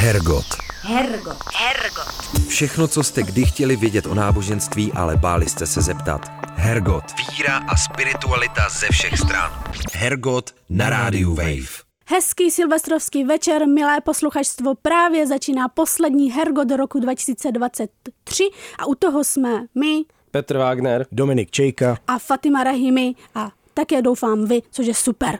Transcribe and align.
Hergot. 0.00 0.44
Hergot. 0.82 1.36
Hergot. 1.54 2.48
Všechno, 2.48 2.88
co 2.88 3.02
jste 3.02 3.22
kdy 3.22 3.44
chtěli 3.44 3.76
vědět 3.76 4.06
o 4.06 4.14
náboženství, 4.14 4.92
ale 4.92 5.16
báli 5.16 5.48
jste 5.48 5.66
se 5.66 5.80
zeptat. 5.80 6.20
Hergot. 6.56 7.04
Víra 7.30 7.56
a 7.56 7.76
spiritualita 7.76 8.68
ze 8.68 8.86
všech 8.90 9.18
stran. 9.18 9.50
Hergot 9.92 10.54
na 10.68 10.90
rádiu 10.90 11.34
Wave. 11.34 11.68
Hezký 12.08 12.50
silvestrovský 12.50 13.24
večer, 13.24 13.68
milé 13.68 14.00
posluchačstvo, 14.00 14.74
právě 14.74 15.26
začíná 15.26 15.68
poslední 15.68 16.32
Hergot 16.32 16.68
do 16.68 16.76
roku 16.76 17.00
2023 17.00 18.50
a 18.78 18.86
u 18.86 18.94
toho 18.94 19.24
jsme 19.24 19.66
my 19.74 20.04
Petr 20.30 20.58
Wagner. 20.58 21.06
Dominik 21.12 21.50
Čejka. 21.50 21.98
a 22.06 22.18
Fatima 22.18 22.64
Rahimi 22.64 23.14
a 23.34 23.50
také 23.74 24.02
doufám 24.02 24.44
vy, 24.44 24.62
což 24.70 24.86
je 24.86 24.94
super. 24.94 25.38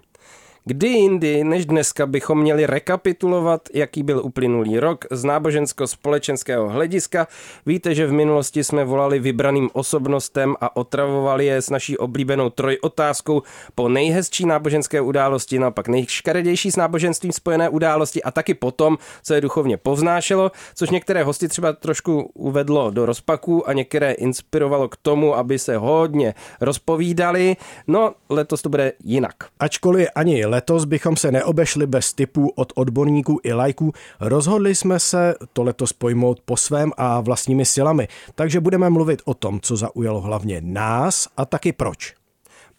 Kdy 0.64 0.88
jindy 0.88 1.44
než 1.44 1.66
dneska 1.66 2.06
bychom 2.06 2.40
měli 2.40 2.66
rekapitulovat, 2.66 3.68
jaký 3.74 4.02
byl 4.02 4.20
uplynulý 4.24 4.78
rok 4.78 5.04
z 5.10 5.24
nábožensko-společenského 5.24 6.68
hlediska. 6.68 7.26
Víte, 7.66 7.94
že 7.94 8.06
v 8.06 8.12
minulosti 8.12 8.64
jsme 8.64 8.84
volali 8.84 9.18
vybraným 9.18 9.70
osobnostem 9.72 10.54
a 10.60 10.76
otravovali 10.76 11.46
je 11.46 11.62
s 11.62 11.70
naší 11.70 11.98
oblíbenou 11.98 12.50
trojotázkou 12.50 13.42
po 13.74 13.88
nejhezčí 13.88 14.46
náboženské 14.46 15.00
události, 15.00 15.58
naopak 15.58 15.88
nejškaredější 15.88 16.70
s 16.70 16.76
náboženstvím 16.76 17.32
spojené 17.32 17.68
události 17.68 18.22
a 18.22 18.30
taky 18.30 18.54
potom, 18.54 18.98
co 19.22 19.34
je 19.34 19.40
duchovně 19.40 19.76
povznášelo, 19.76 20.52
což 20.74 20.90
některé 20.90 21.22
hosty 21.22 21.48
třeba 21.48 21.72
trošku 21.72 22.30
uvedlo 22.34 22.90
do 22.90 23.06
rozpaku 23.06 23.68
a 23.68 23.72
některé 23.72 24.12
inspirovalo 24.12 24.88
k 24.88 24.96
tomu, 24.96 25.36
aby 25.36 25.58
se 25.58 25.76
hodně 25.76 26.34
rozpovídali. 26.60 27.56
No, 27.86 28.14
letos 28.28 28.62
to 28.62 28.68
bude 28.68 28.92
jinak. 29.04 29.34
Ačkoliv 29.60 30.08
ani 30.14 30.49
letos 30.50 30.84
bychom 30.84 31.16
se 31.16 31.32
neobešli 31.32 31.86
bez 31.86 32.12
tipů 32.12 32.48
od 32.56 32.72
odborníků 32.76 33.40
i 33.42 33.52
lajků, 33.52 33.92
rozhodli 34.20 34.74
jsme 34.74 35.00
se 35.00 35.34
to 35.52 35.62
letos 35.62 35.92
pojmout 35.92 36.40
po 36.44 36.56
svém 36.56 36.92
a 36.96 37.20
vlastními 37.20 37.64
silami, 37.64 38.08
takže 38.34 38.60
budeme 38.60 38.90
mluvit 38.90 39.22
o 39.24 39.34
tom, 39.34 39.60
co 39.60 39.76
zaujalo 39.76 40.20
hlavně 40.20 40.60
nás 40.64 41.28
a 41.36 41.44
taky 41.44 41.72
proč. 41.72 42.19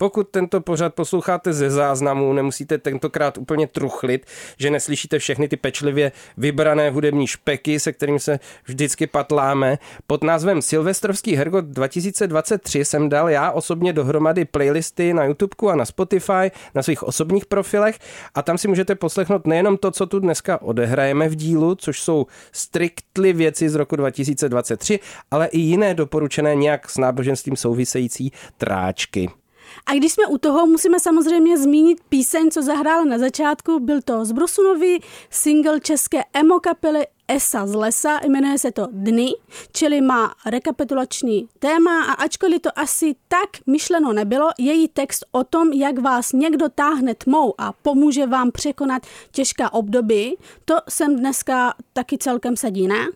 Pokud 0.02 0.28
tento 0.30 0.62
pořad 0.62 0.94
posloucháte 0.94 1.54
ze 1.54 1.70
záznamu, 1.70 2.34
nemusíte 2.34 2.78
tentokrát 2.78 3.38
úplně 3.38 3.68
truchlit, 3.68 4.26
že 4.58 4.70
neslyšíte 4.70 5.20
všechny 5.20 5.48
ty 5.48 5.58
pečlivě 5.58 6.12
vybrané 6.38 6.90
hudební 6.90 7.28
špeky, 7.28 7.80
se 7.80 7.94
kterým 7.94 8.20
se 8.20 8.40
vždycky 8.66 9.08
patláme. 9.08 9.78
Pod 10.08 10.24
názvem 10.24 10.62
Silvestrovský 10.62 11.36
Hergot 11.36 11.66
2023 11.66 12.86
jsem 12.86 13.10
dal 13.10 13.30
já 13.30 13.52
osobně 13.52 13.94
dohromady 13.94 14.46
playlisty 14.46 15.14
na 15.14 15.24
YouTubeku 15.24 15.70
a 15.70 15.76
na 15.76 15.86
Spotify, 15.86 16.52
na 16.76 16.84
svých 16.84 17.04
osobních 17.04 17.46
profilech 17.46 18.00
a 18.36 18.42
tam 18.42 18.58
si 18.58 18.68
můžete 18.68 18.96
poslechnout 18.96 19.48
nejenom 19.48 19.78
to, 19.78 19.92
co 19.92 20.06
tu 20.06 20.20
dneska 20.20 20.62
odehrajeme 20.62 21.30
v 21.30 21.36
dílu, 21.36 21.76
což 21.76 22.02
jsou 22.02 22.26
striktly 22.52 23.34
věci 23.34 23.70
z 23.70 23.76
roku 23.76 23.96
2023, 23.96 25.00
ale 25.32 25.48
i 25.48 25.60
jiné 25.60 25.94
doporučené 25.94 26.56
nějak 26.56 26.90
s 26.90 26.98
náboženstvím 26.98 27.56
související 27.56 28.32
tráčky. 28.58 29.41
A 29.86 29.94
když 29.94 30.14
jsme 30.14 30.26
u 30.26 30.38
toho, 30.38 30.68
musíme 30.68 31.00
samozřejmě 31.00 31.58
zmínit 31.58 31.98
píseň, 32.10 32.52
co 32.52 32.62
zahrála 32.62 33.06
na 33.06 33.18
začátku. 33.18 33.80
Byl 33.80 34.02
to 34.02 34.26
z 34.26 34.32
Brusunový 34.32 35.04
single 35.30 35.80
české 35.80 36.24
emo 36.34 36.60
kapely 36.60 37.08
Esa 37.28 37.68
z 37.68 37.74
lesa, 37.74 38.20
jmenuje 38.28 38.58
se 38.58 38.72
to 38.72 38.88
Dny, 38.92 39.34
čili 39.72 40.02
má 40.02 40.34
rekapitulační 40.46 41.48
téma 41.60 42.04
a 42.04 42.14
ačkoliv 42.14 42.62
to 42.62 42.80
asi 42.80 43.16
tak 43.28 43.50
myšleno 43.68 44.14
nebylo, 44.14 44.50
její 44.58 44.88
text 44.88 45.26
o 45.32 45.44
tom, 45.44 45.74
jak 45.74 46.00
vás 46.00 46.32
někdo 46.32 46.70
táhne 46.70 47.16
tmou 47.16 47.54
a 47.58 47.74
pomůže 47.74 48.26
vám 48.26 48.52
překonat 48.52 49.08
těžká 49.32 49.74
období, 49.74 50.38
to 50.66 50.76
jsem 50.90 51.16
dneska 51.16 51.74
taky 51.94 52.18
celkem 52.18 52.58
sedí, 52.58 52.88
ne? 52.88 53.08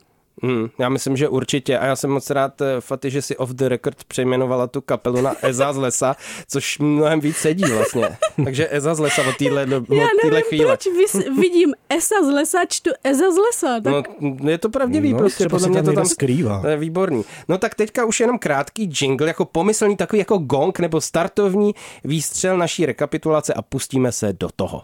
Hmm, 0.46 0.70
já 0.80 0.90
myslím, 0.90 1.18
že 1.18 1.30
určitě. 1.30 1.78
A 1.80 1.86
já 1.86 1.96
jsem 1.96 2.10
moc 2.10 2.30
rád, 2.30 2.62
eh, 2.62 2.66
Faty, 2.82 3.10
že 3.12 3.22
si 3.22 3.38
off 3.38 3.50
the 3.50 3.70
record 3.70 4.04
přejmenovala 4.04 4.68
tu 4.68 4.82
kapelu 4.82 5.22
na 5.22 5.36
Eza 5.42 5.74
z 5.74 5.78
lesa, 5.78 6.16
což 6.50 6.80
mnohem 6.80 7.20
víc 7.20 7.36
sedí 7.38 7.64
vlastně. 7.72 8.18
Takže 8.44 8.68
Eza 8.72 8.96
z 8.96 9.00
lesa 9.00 9.22
od 9.30 9.38
téhle, 9.38 9.62
od 9.64 9.70
Já 9.90 10.08
nevím, 10.24 10.42
chvíle. 10.48 10.66
proč 10.66 10.88
vys- 10.88 11.40
vidím 11.40 11.74
Esa 11.90 12.16
z 12.24 12.28
lesa, 12.34 12.60
čtu 12.70 12.90
Eza 13.04 13.32
z 13.32 13.38
lesa. 13.38 13.80
Tak 13.84 13.94
No, 14.22 14.50
je 14.52 14.58
to 14.58 14.70
pravdivý, 14.70 15.14
No, 15.14 15.20
prostě 15.20 15.50
podle 15.50 15.68
mě 15.68 15.76
tam 15.84 15.86
to 15.86 15.94
tam 15.94 16.06
skrývá. 16.06 16.62
To 16.62 16.68
je 16.68 16.78
výborný. 16.78 17.26
No 17.48 17.58
tak 17.58 17.76
teďka 17.76 18.06
už 18.06 18.20
jenom 18.20 18.40
krátký 18.40 18.90
jingle, 19.02 19.28
jako 19.28 19.46
pomyslný 19.46 19.96
takový 19.98 20.20
jako 20.20 20.38
gong 20.38 20.80
nebo 20.80 21.02
startovní 21.02 21.76
výstřel 22.04 22.58
naší 22.58 22.86
rekapitulace 22.86 23.54
a 23.54 23.62
pustíme 23.62 24.12
se 24.12 24.34
do 24.34 24.50
toho. 24.56 24.84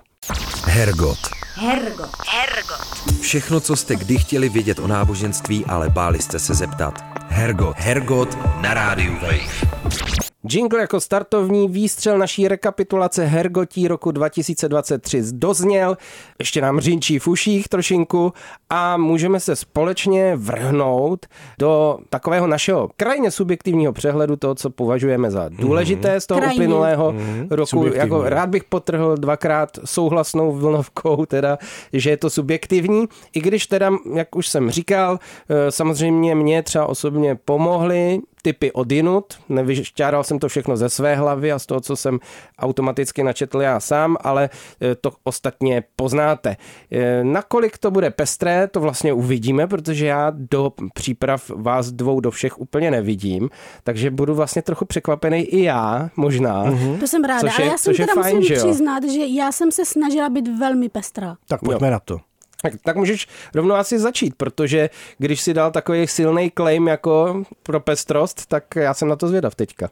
Hergot. 0.65 1.40
Hergot. 1.61 2.09
Hergot. 2.27 3.21
Všechno, 3.21 3.59
co 3.59 3.75
jste 3.75 3.95
kdy 3.95 4.17
chtěli 4.17 4.49
vědět 4.49 4.79
o 4.79 4.87
náboženství, 4.87 5.65
ale 5.65 5.89
báli 5.89 6.21
jste 6.21 6.39
se 6.39 6.53
zeptat. 6.53 7.03
Hergot. 7.29 7.75
Hergot 7.79 8.37
na 8.61 8.73
rádiu 8.73 9.13
Wave. 9.13 10.20
Jingle 10.49 10.81
jako 10.81 10.99
startovní 10.99 11.67
výstřel 11.67 12.17
naší 12.17 12.47
rekapitulace 12.47 13.25
Hergotí 13.25 13.87
roku 13.87 14.11
2023 14.11 15.23
dozněl, 15.31 15.97
ještě 16.39 16.61
nám 16.61 16.79
řinčí 16.79 17.19
v 17.19 17.27
uších 17.27 17.67
trošinku 17.67 18.33
a 18.69 18.97
můžeme 18.97 19.39
se 19.39 19.55
společně 19.55 20.35
vrhnout 20.35 21.25
do 21.59 21.99
takového 22.09 22.47
našeho 22.47 22.89
krajně 22.97 23.31
subjektivního 23.31 23.93
přehledu 23.93 24.35
toho, 24.35 24.55
co 24.55 24.69
považujeme 24.69 25.31
za 25.31 25.49
důležité 25.49 26.21
z 26.21 26.27
toho 26.27 26.39
Krajně. 26.39 26.55
uplynulého 26.55 27.13
roku. 27.49 27.65
Subjektivní. 27.65 27.99
Jako 27.99 28.29
rád 28.29 28.49
bych 28.49 28.63
potrhl 28.63 29.15
dvakrát 29.17 29.69
souhlasnou 29.85 30.51
vlnovkou, 30.51 31.25
teda, 31.25 31.57
že 31.93 32.09
je 32.09 32.17
to 32.17 32.29
subjektivní, 32.29 33.05
i 33.33 33.41
když 33.41 33.67
teda, 33.67 33.91
jak 34.13 34.35
už 34.35 34.47
jsem 34.47 34.71
říkal, 34.71 35.19
eh, 35.49 35.71
samozřejmě 35.71 36.35
mě 36.35 36.63
třeba 36.63 36.85
osobně 36.85 37.35
pomohly 37.35 38.19
typy 38.41 38.71
odinut, 38.71 39.33
nevyšťáral 39.49 40.23
jsem 40.23 40.39
to 40.39 40.47
všechno 40.47 40.77
ze 40.77 40.89
své 40.89 41.15
hlavy 41.15 41.51
a 41.51 41.59
z 41.59 41.65
toho, 41.65 41.81
co 41.81 41.95
jsem 41.95 42.19
automaticky 42.59 43.23
načetl 43.23 43.61
já 43.61 43.79
sám, 43.79 44.17
ale 44.21 44.49
eh, 44.81 44.95
to 44.95 45.11
ostatně 45.23 45.83
poznáte. 45.95 46.57
Eh, 46.91 47.23
Nakolik 47.23 47.77
to 47.77 47.91
bude 47.91 48.09
pestré, 48.11 48.67
to 48.67 48.79
vlastně 48.79 49.13
uvidíme, 49.13 49.67
protože 49.67 50.05
já 50.05 50.31
do 50.35 50.73
příprav 50.93 51.49
vás 51.55 51.91
dvou 51.91 52.19
do 52.19 52.31
všech 52.31 52.59
úplně 52.59 52.91
nevidím, 52.91 53.49
takže 53.83 54.11
budu 54.11 54.35
vlastně 54.35 54.61
trochu 54.61 54.85
překvapený 54.85 55.39
i 55.41 55.63
já, 55.63 56.09
možná. 56.15 56.63
to 56.99 57.07
jsem 57.07 57.23
ráda, 57.23 57.47
je- 57.47 57.53
ale 57.57 57.65
já 57.65 57.77
jsem 57.77 57.95
teda 57.95 58.13
fajn, 58.13 58.35
musím 58.35 58.47
že 58.47 58.53
jo? 58.53 58.59
přiznat, 58.67 59.03
že 59.03 59.25
já 59.25 59.51
jsem 59.51 59.71
se 59.71 59.85
snažila 59.85 60.29
být 60.29 60.47
velmi 60.59 60.89
pestrá. 60.89 61.35
Tak 61.47 61.61
pojďme 61.61 61.91
na 61.91 61.99
to. 61.99 62.17
Tak, 62.61 62.73
tak 62.83 62.95
můžeš 62.95 63.27
rovnou 63.55 63.75
asi 63.75 63.99
začít, 63.99 64.35
protože 64.37 64.89
když 65.17 65.41
si 65.41 65.53
dal 65.53 65.71
takový 65.71 66.07
silný 66.07 66.51
claim 66.57 66.87
jako 66.87 67.43
pro 67.63 67.79
pestrost, 67.79 68.45
tak 68.45 68.63
já 68.75 68.93
jsem 68.93 69.07
na 69.07 69.15
to 69.15 69.27
zvědav 69.27 69.55
teďka. 69.55 69.89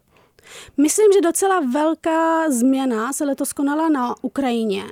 Myslím, 0.78 1.12
že 1.14 1.22
docela 1.22 1.60
velká 1.74 2.52
změna 2.52 3.14
se 3.14 3.26
letos 3.26 3.54
konala 3.54 3.90
na 3.90 4.16
Ukrajině. 4.22 4.84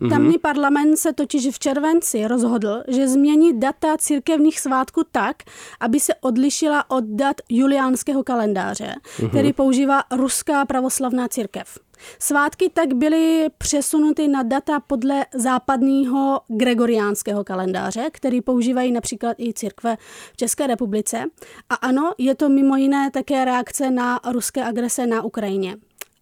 Mhm. 0.00 0.10
Tamní 0.10 0.38
parlament 0.38 0.96
se 0.96 1.12
totiž 1.12 1.46
v 1.54 1.58
červenci 1.58 2.26
rozhodl, 2.26 2.82
že 2.88 3.08
změní 3.08 3.60
data 3.60 3.96
církevních 3.98 4.60
svátků 4.60 5.02
tak, 5.12 5.36
aby 5.80 6.00
se 6.00 6.14
odlišila 6.14 6.90
od 6.90 7.04
dat 7.04 7.36
juliánského 7.48 8.22
kalendáře, 8.24 8.94
Mhm. 9.20 9.28
který 9.28 9.52
používá 9.52 10.02
ruská 10.16 10.64
pravoslavná 10.64 11.28
církev. 11.28 11.78
Svátky 12.18 12.70
tak 12.70 12.94
byly 12.94 13.46
přesunuty 13.58 14.28
na 14.28 14.42
data 14.42 14.80
podle 14.80 15.26
západního 15.34 16.40
gregoriánského 16.48 17.44
kalendáře, 17.44 18.08
který 18.12 18.40
používají 18.40 18.92
například 18.92 19.40
i 19.40 19.54
církve 19.54 19.96
v 20.32 20.36
České 20.36 20.66
republice. 20.66 21.24
A 21.70 21.74
ano, 21.74 22.12
je 22.18 22.34
to 22.34 22.48
mimo 22.48 22.76
jiné 22.76 23.10
také 23.10 23.44
reakce 23.44 23.90
na 23.90 24.20
ruské 24.32 24.64
agrese 24.64 25.06
na 25.06 25.22
Ukrajině. 25.22 25.76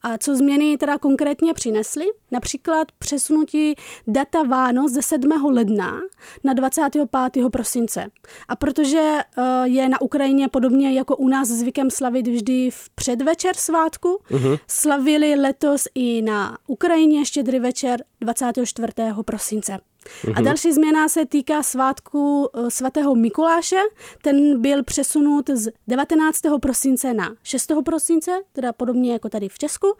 A 0.06 0.18
co 0.18 0.36
změny 0.36 0.76
teda 0.76 0.98
konkrétně 0.98 1.54
přinesly? 1.54 2.04
Například 2.30 2.92
přesunutí 2.98 3.74
data 4.06 4.42
Vánoc 4.42 4.92
ze 4.92 5.02
7. 5.02 5.44
ledna 5.44 6.00
na 6.44 6.52
25. 6.52 7.08
prosince. 7.52 8.06
A 8.48 8.56
protože 8.56 8.98
eh, 8.98 9.42
je 9.64 9.88
na 9.88 10.00
Ukrajině 10.00 10.48
podobně 10.48 10.92
jako 10.92 11.16
u 11.16 11.28
nás 11.28 11.48
zvykem 11.48 11.90
slavit 11.90 12.28
vždy 12.28 12.70
v 12.70 12.90
předvečer 12.90 13.56
svátku, 13.56 14.20
uh-huh. 14.30 14.58
slavili 14.68 15.34
letos 15.34 15.88
i 15.94 16.22
na 16.22 16.58
Ukrajině 16.66 17.24
štědrý 17.24 17.58
večer 17.58 18.04
24. 18.20 18.92
prosince. 19.24 19.78
A 20.34 20.40
další 20.40 20.72
změna 20.72 21.08
se 21.08 21.26
týká 21.26 21.62
svátku 21.62 22.48
eh, 22.54 22.70
svatého 22.70 23.14
Mikuláše. 23.14 23.80
Ten 24.22 24.60
byl 24.62 24.84
přesunut 24.84 25.50
z 25.50 25.68
19. 25.88 26.40
prosince 26.62 27.14
na 27.14 27.30
6. 27.42 27.72
prosince, 27.84 28.30
teda 28.52 28.72
podobně 28.72 29.12
jako 29.12 29.28
tady 29.28 29.48
v 29.48 29.58
Česku. 29.58 29.94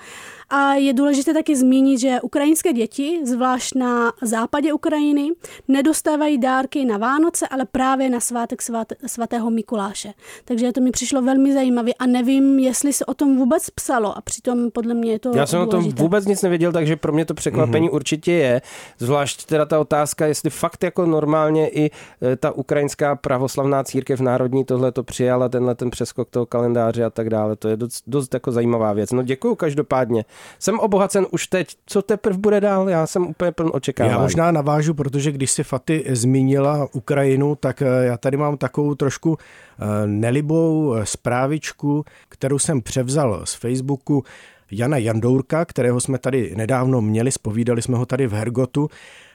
A 0.50 0.74
je 0.74 0.92
důležité 0.92 1.34
taky 1.34 1.56
zmínit, 1.56 2.00
že 2.00 2.20
ukrajinské 2.22 2.72
děti, 2.72 3.20
zvlášť 3.24 3.74
na 3.74 4.12
západě 4.22 4.72
Ukrajiny, 4.72 5.28
nedostávají 5.68 6.38
dárky 6.38 6.84
na 6.84 6.98
Vánoce, 6.98 7.48
ale 7.48 7.64
právě 7.64 8.10
na 8.10 8.20
svátek 8.20 8.62
svat, 8.62 8.92
svatého 9.06 9.50
Mikuláše. 9.50 10.12
Takže 10.44 10.72
to 10.72 10.80
mi 10.80 10.90
přišlo 10.90 11.22
velmi 11.22 11.52
zajímavé 11.52 11.92
a 11.98 12.06
nevím, 12.06 12.58
jestli 12.58 12.92
se 12.92 13.04
o 13.04 13.14
tom 13.14 13.36
vůbec 13.36 13.70
psalo 13.70 14.18
a 14.18 14.20
přitom 14.20 14.70
podle 14.70 14.94
mě 14.94 15.12
je 15.12 15.18
to 15.18 15.30
Já 15.36 15.46
jsem 15.46 15.60
o 15.60 15.66
tom 15.66 15.80
důležité. 15.80 16.02
vůbec 16.02 16.26
nic 16.26 16.42
nevěděl, 16.42 16.72
takže 16.72 16.96
pro 16.96 17.12
mě 17.12 17.24
to 17.24 17.34
překvapení 17.34 17.90
určitě 17.90 18.32
je. 18.32 18.62
Zvlášť 18.98 19.44
teda 19.44 19.64
ta 19.66 19.80
otázka, 19.80 19.95
otázka, 19.96 20.26
jestli 20.26 20.50
fakt 20.50 20.84
jako 20.84 21.06
normálně 21.06 21.68
i 21.68 21.90
e, 22.22 22.36
ta 22.36 22.50
ukrajinská 22.50 23.16
pravoslavná 23.16 23.84
církev 23.84 24.20
národní 24.20 24.64
tohle 24.64 24.92
to 24.92 25.02
přijala, 25.02 25.48
tenhle 25.48 25.74
ten 25.74 25.90
přeskok 25.90 26.30
toho 26.30 26.46
kalendáře 26.46 27.04
a 27.04 27.10
tak 27.10 27.30
dále. 27.30 27.56
To 27.56 27.68
je 27.68 27.76
dost, 27.76 28.02
dost 28.06 28.34
jako 28.34 28.52
zajímavá 28.52 28.92
věc. 28.92 29.12
No 29.12 29.22
děkuju 29.22 29.54
každopádně. 29.54 30.24
Jsem 30.58 30.78
obohacen 30.78 31.26
už 31.30 31.46
teď. 31.46 31.68
Co 31.86 32.02
teprve 32.02 32.38
bude 32.38 32.60
dál? 32.60 32.88
Já 32.88 33.06
jsem 33.06 33.26
úplně 33.26 33.52
pln 33.52 33.70
očekávání. 33.72 34.12
Já 34.12 34.22
možná 34.22 34.50
navážu, 34.52 34.94
protože 34.94 35.32
když 35.32 35.50
si 35.50 35.64
Faty 35.64 36.04
zmínila 36.08 36.88
Ukrajinu, 36.92 37.56
tak 37.56 37.82
e, 37.82 37.86
já 38.04 38.16
tady 38.16 38.36
mám 38.36 38.56
takovou 38.56 38.94
trošku 38.94 39.38
e, 39.38 40.06
nelibou 40.06 40.94
zprávičku, 41.04 42.04
kterou 42.28 42.58
jsem 42.58 42.82
převzal 42.82 43.40
z 43.44 43.54
Facebooku 43.54 44.24
Jana 44.70 44.96
Jandourka, 44.96 45.64
kterého 45.64 46.00
jsme 46.00 46.18
tady 46.18 46.54
nedávno 46.56 47.00
měli, 47.00 47.32
spovídali 47.32 47.82
jsme 47.82 47.96
ho 47.98 48.06
tady 48.06 48.26
v 48.26 48.32
Hergotu. 48.32 48.88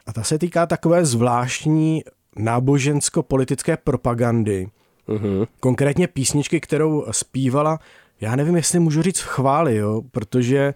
A 0.05 0.13
ta 0.13 0.23
se 0.23 0.37
týká 0.37 0.65
takové 0.65 1.05
zvláštní 1.05 2.03
nábožensko-politické 2.35 3.77
propagandy. 3.77 4.67
Uh-huh. 5.09 5.47
Konkrétně 5.59 6.07
písničky, 6.07 6.59
kterou 6.59 7.05
zpívala, 7.11 7.79
já 8.21 8.35
nevím, 8.35 8.55
jestli 8.55 8.79
můžu 8.79 9.01
říct 9.01 9.19
v 9.19 9.27
chváli, 9.27 9.75
jo, 9.75 10.01
protože 10.11 10.73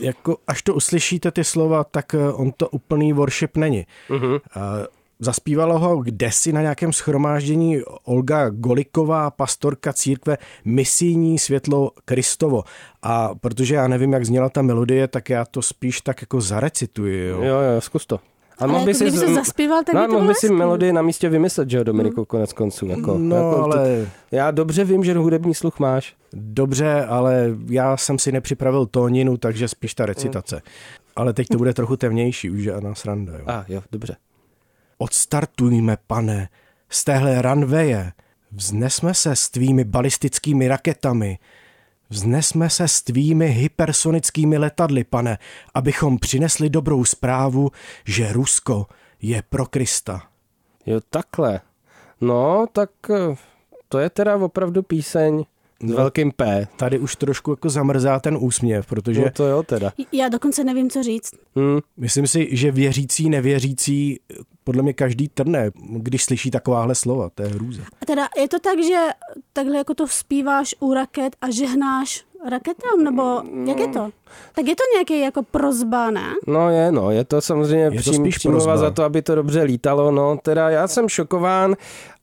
jako 0.00 0.36
až 0.46 0.62
to 0.62 0.74
uslyšíte 0.74 1.30
ty 1.30 1.44
slova, 1.44 1.84
tak 1.84 2.14
eh, 2.14 2.32
on 2.32 2.52
to 2.56 2.68
úplný 2.68 3.12
worship 3.12 3.56
není. 3.56 3.86
Uh-huh. 4.10 4.40
Zaspívala 5.20 5.78
ho 5.78 5.96
kdesi 5.96 6.52
na 6.52 6.62
nějakém 6.62 6.92
schromáždění 6.92 7.82
Olga 8.04 8.48
Goliková, 8.48 9.30
pastorka 9.30 9.92
církve 9.92 10.38
Misijní 10.64 11.38
světlo 11.38 11.90
Kristovo. 12.04 12.62
A 13.02 13.34
protože 13.34 13.74
já 13.74 13.88
nevím, 13.88 14.12
jak 14.12 14.26
zněla 14.26 14.48
ta 14.48 14.62
melodie, 14.62 15.08
tak 15.08 15.30
já 15.30 15.44
to 15.44 15.62
spíš 15.62 16.00
tak 16.00 16.20
jako 16.20 16.40
zarecituji. 16.40 17.28
Jo, 17.28 17.42
jo, 17.42 17.60
jo 17.60 17.80
zkus 17.80 18.06
to. 18.06 18.20
A 18.60 18.66
mohl 18.66 18.84
by 18.84 18.94
si, 18.94 19.10
se 19.10 19.34
zaspíval, 19.34 19.84
tak 19.84 19.94
no, 19.94 20.08
mohl 20.08 20.26
by 20.26 20.34
si 20.34 20.52
melodii 20.52 20.92
na 20.92 21.02
místě 21.02 21.28
vymyslet, 21.28 21.70
že 21.70 21.76
jo, 21.76 21.84
Dominiku, 21.84 22.16
hmm. 22.16 22.26
konec 22.26 22.52
konců. 22.52 22.86
Jako, 22.86 23.18
no, 23.18 23.36
jako 23.36 23.62
ale... 23.62 23.76
To, 23.76 24.10
já 24.36 24.50
dobře 24.50 24.84
vím, 24.84 25.04
že 25.04 25.14
hudební 25.14 25.54
sluch 25.54 25.78
máš. 25.78 26.14
Dobře, 26.32 27.04
ale 27.04 27.50
já 27.66 27.96
jsem 27.96 28.18
si 28.18 28.32
nepřipravil 28.32 28.86
tóninu, 28.86 29.36
takže 29.36 29.68
spíš 29.68 29.94
ta 29.94 30.06
recitace. 30.06 30.56
Hmm. 30.56 30.64
Ale 31.16 31.32
teď 31.32 31.48
to 31.48 31.58
bude 31.58 31.74
trochu 31.74 31.96
temnější, 31.96 32.50
už 32.50 32.62
žádná 32.62 32.94
sranda. 32.94 33.32
Jo. 33.32 33.44
A 33.46 33.64
jo, 33.68 33.82
dobře. 33.92 34.16
Odstartujme, 34.98 35.96
pane, 36.06 36.48
z 36.90 37.04
téhle 37.04 37.42
ranveje, 37.42 38.12
vznesme 38.52 39.14
se 39.14 39.36
s 39.36 39.48
tvými 39.48 39.84
balistickými 39.84 40.68
raketami, 40.68 41.38
vznesme 42.10 42.70
se 42.70 42.88
s 42.88 43.02
tvými 43.02 43.46
hypersonickými 43.46 44.58
letadly, 44.58 45.04
pane, 45.04 45.38
abychom 45.74 46.18
přinesli 46.18 46.70
dobrou 46.70 47.04
zprávu, 47.04 47.70
že 48.04 48.32
Rusko 48.32 48.86
je 49.22 49.42
pro 49.48 49.66
Krista. 49.66 50.22
Jo, 50.86 51.00
takhle. 51.10 51.60
No, 52.20 52.66
tak 52.72 52.90
eh, 53.10 53.36
to 53.88 53.98
je 53.98 54.10
teda 54.10 54.36
opravdu 54.36 54.82
píseň 54.82 55.44
s 55.80 55.90
no, 55.90 55.96
velkým 55.96 56.32
P. 56.32 56.68
Tady 56.76 56.98
už 56.98 57.16
trošku 57.16 57.50
jako 57.50 57.70
zamrzá 57.70 58.20
ten 58.20 58.36
úsměv, 58.40 58.86
protože... 58.86 59.20
No 59.20 59.30
to 59.30 59.46
jo 59.46 59.62
teda. 59.62 59.92
Já 60.12 60.28
dokonce 60.28 60.64
nevím, 60.64 60.90
co 60.90 61.02
říct. 61.02 61.34
Hmm. 61.56 61.78
Myslím 61.96 62.26
si, 62.26 62.56
že 62.56 62.70
věřící, 62.70 63.30
nevěřící, 63.30 64.20
podle 64.68 64.82
mě 64.82 64.92
každý 64.92 65.28
trne, 65.28 65.70
když 65.74 66.24
slyší 66.24 66.50
takováhle 66.50 66.94
slova, 66.94 67.30
to 67.34 67.42
je 67.42 67.48
hrůza. 67.48 67.82
A 68.02 68.06
teda 68.06 68.28
je 68.36 68.48
to 68.48 68.58
tak, 68.58 68.82
že 68.84 69.06
takhle 69.52 69.76
jako 69.76 69.94
to 69.94 70.08
zpíváš 70.08 70.74
u 70.80 70.94
raket 70.94 71.36
a 71.40 71.50
žehnáš 71.50 72.24
raketám, 72.48 73.04
nebo 73.04 73.42
jak 73.66 73.78
je 73.78 73.88
to? 73.88 74.10
Tak 74.54 74.66
je 74.66 74.76
to 74.76 74.82
nějaký 74.94 75.20
jako 75.20 75.42
prozba, 75.42 76.10
ne? 76.10 76.26
No 76.46 76.70
je, 76.70 76.92
no, 76.92 77.10
je 77.10 77.24
to 77.24 77.40
samozřejmě 77.40 77.84
je 77.84 77.90
to 77.90 78.10
přím, 78.10 78.30
přímluva 78.30 78.76
za 78.76 78.90
to, 78.90 79.04
aby 79.04 79.22
to 79.22 79.34
dobře 79.34 79.62
lítalo, 79.62 80.10
no, 80.10 80.38
teda 80.42 80.70
já 80.70 80.88
jsem 80.88 81.08
šokován, 81.08 81.76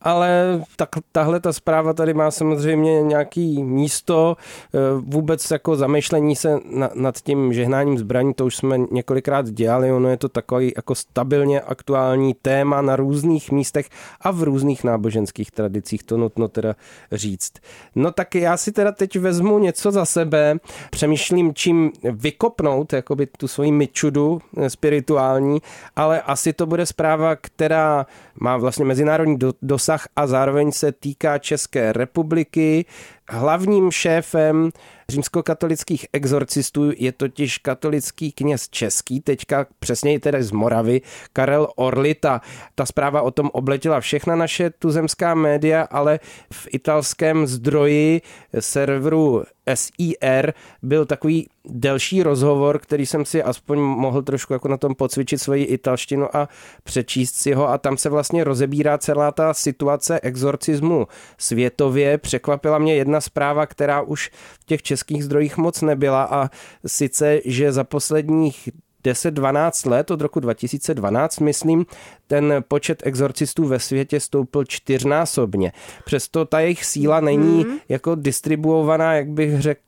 ale 0.06 0.62
tak, 0.75 0.90
tahle 1.12 1.40
ta 1.40 1.54
zpráva 1.54 1.94
tady 1.94 2.13
má 2.13 2.31
samozřejmě 2.31 3.02
nějaký 3.02 3.63
místo, 3.63 4.38
e, 4.74 4.78
vůbec 5.00 5.52
jako 5.52 5.75
zamýšlení 5.75 6.36
se 6.36 6.60
na, 6.69 6.90
nad 6.96 7.22
tím 7.22 7.54
žehnáním 7.54 7.98
zbraní, 7.98 8.34
to 8.34 8.46
už 8.46 8.56
jsme 8.56 8.78
několikrát 8.92 9.50
dělali, 9.50 9.92
ono 9.92 10.10
je 10.10 10.18
to 10.18 10.30
takový 10.30 10.74
jako 10.75 10.96
stabilně 10.96 11.62
aktuální 11.62 12.34
téma 12.34 12.81
na 12.81 12.96
různých 12.96 13.52
místech 13.52 13.90
a 14.22 14.31
v 14.31 14.44
různých 14.44 14.84
náboženských 14.84 15.52
tradicích, 15.52 16.04
to 16.04 16.18
nutno 16.18 16.48
teda 16.48 16.75
říct. 17.12 17.54
No 17.96 18.12
tak 18.12 18.36
já 18.36 18.57
si 18.57 18.72
teda 18.72 18.92
teď 18.92 19.19
vezmu 19.19 19.60
něco 19.60 19.92
za 19.92 20.06
sebe, 20.06 20.57
přemýšlím, 20.92 21.54
čím 21.54 21.92
vykopnout 22.04 22.94
jakoby 22.94 23.28
tu 23.38 23.48
svoji 23.48 23.72
myčudu 23.72 24.42
eh, 24.57 24.69
spirituální, 24.69 25.62
ale 25.96 26.22
asi 26.22 26.54
to 26.54 26.66
bude 26.66 26.86
zpráva, 26.86 27.36
která 27.36 28.06
má 28.40 28.57
vlastně 28.57 28.86
mezinárodní 28.86 29.38
dosah 29.62 29.94
a 30.15 30.27
zároveň 30.27 30.71
se 30.71 30.92
týká 30.92 31.38
České 31.38 31.94
republiky. 31.94 32.86
Hlavním 33.30 33.92
šéfem 33.92 34.69
římskokatolických 35.10 36.06
exorcistů 36.13 36.92
je 36.98 37.12
totiž 37.12 37.57
katolický 37.57 38.31
kněz 38.31 38.69
český, 38.69 39.22
teďka 39.22 39.68
přesněji 39.80 40.19
tedy 40.19 40.44
z 40.44 40.51
Moravy, 40.51 41.01
Karel 41.33 41.68
Orlita. 41.75 42.42
Ta 42.75 42.86
zpráva 42.86 43.22
o 43.22 43.31
tom 43.31 43.50
obletěla 43.54 44.00
všechna 44.00 44.36
naše 44.36 44.69
tuzemská 44.69 45.36
média, 45.36 45.81
ale 45.81 46.19
v 46.54 46.68
italském 46.72 47.48
zdroji 47.48 48.22
serveru 48.60 49.44
SIR 49.74 50.54
byl 50.81 51.06
takový 51.06 51.50
delší 51.66 52.24
rozhovor, 52.24 52.80
který 52.80 53.06
jsem 53.06 53.25
si 53.25 53.44
aspoň 53.44 53.80
mohl 53.80 54.21
trošku 54.21 54.54
jako 54.54 54.68
na 54.68 54.78
tom 54.78 54.95
pocvičit 54.95 55.42
svoji 55.42 55.63
italštinu 55.63 56.36
a 56.36 56.50
přečíst 56.83 57.36
si 57.36 57.54
ho 57.54 57.69
a 57.69 57.78
tam 57.78 57.98
se 57.98 58.10
vlastně 58.10 58.44
rozebírá 58.44 58.98
celá 58.98 59.31
ta 59.31 59.54
situace 59.54 60.19
exorcismu 60.19 61.07
světově. 61.38 62.18
Překvapila 62.18 62.78
mě 62.78 62.95
jedna 62.95 63.14
zpráva, 63.21 63.65
která 63.65 64.01
už 64.01 64.31
v 64.59 64.65
těch 64.65 64.81
českých 64.81 65.23
zdrojích 65.23 65.57
moc 65.57 65.81
nebyla 65.81 66.23
a 66.23 66.50
sice, 66.88 67.39
že 67.45 67.71
za 67.71 67.83
posledních 67.83 68.69
10-12 69.06 69.90
let, 69.90 70.12
od 70.12 70.22
roku 70.22 70.40
2012, 70.40 71.40
myslím, 71.40 71.86
ten 72.28 72.63
počet 72.68 73.02
exorcistů 73.06 73.66
ve 73.66 73.80
světě 73.80 74.19
stoupl 74.19 74.63
čtyřnásobně. 74.63 75.72
Přesto 76.06 76.46
ta 76.46 76.60
jejich 76.60 76.86
síla 76.86 77.19
není 77.19 77.63
mm. 77.63 77.78
jako 77.90 78.16
distribuovaná, 78.16 79.13
jak 79.13 79.30
bych 79.30 79.62
řekl, 79.62 79.86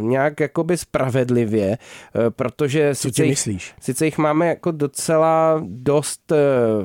nějak 0.00 0.40
jakoby 0.40 0.76
spravedlivě, 0.76 1.78
eh, 1.78 2.30
protože 2.30 2.94
Co 2.94 3.00
sice, 3.00 3.24
jich, 3.24 3.74
sice 3.80 4.04
jich 4.04 4.18
máme 4.18 4.46
jako 4.46 4.70
docela 4.70 5.62
dost 5.66 6.32
eh, 6.32 6.36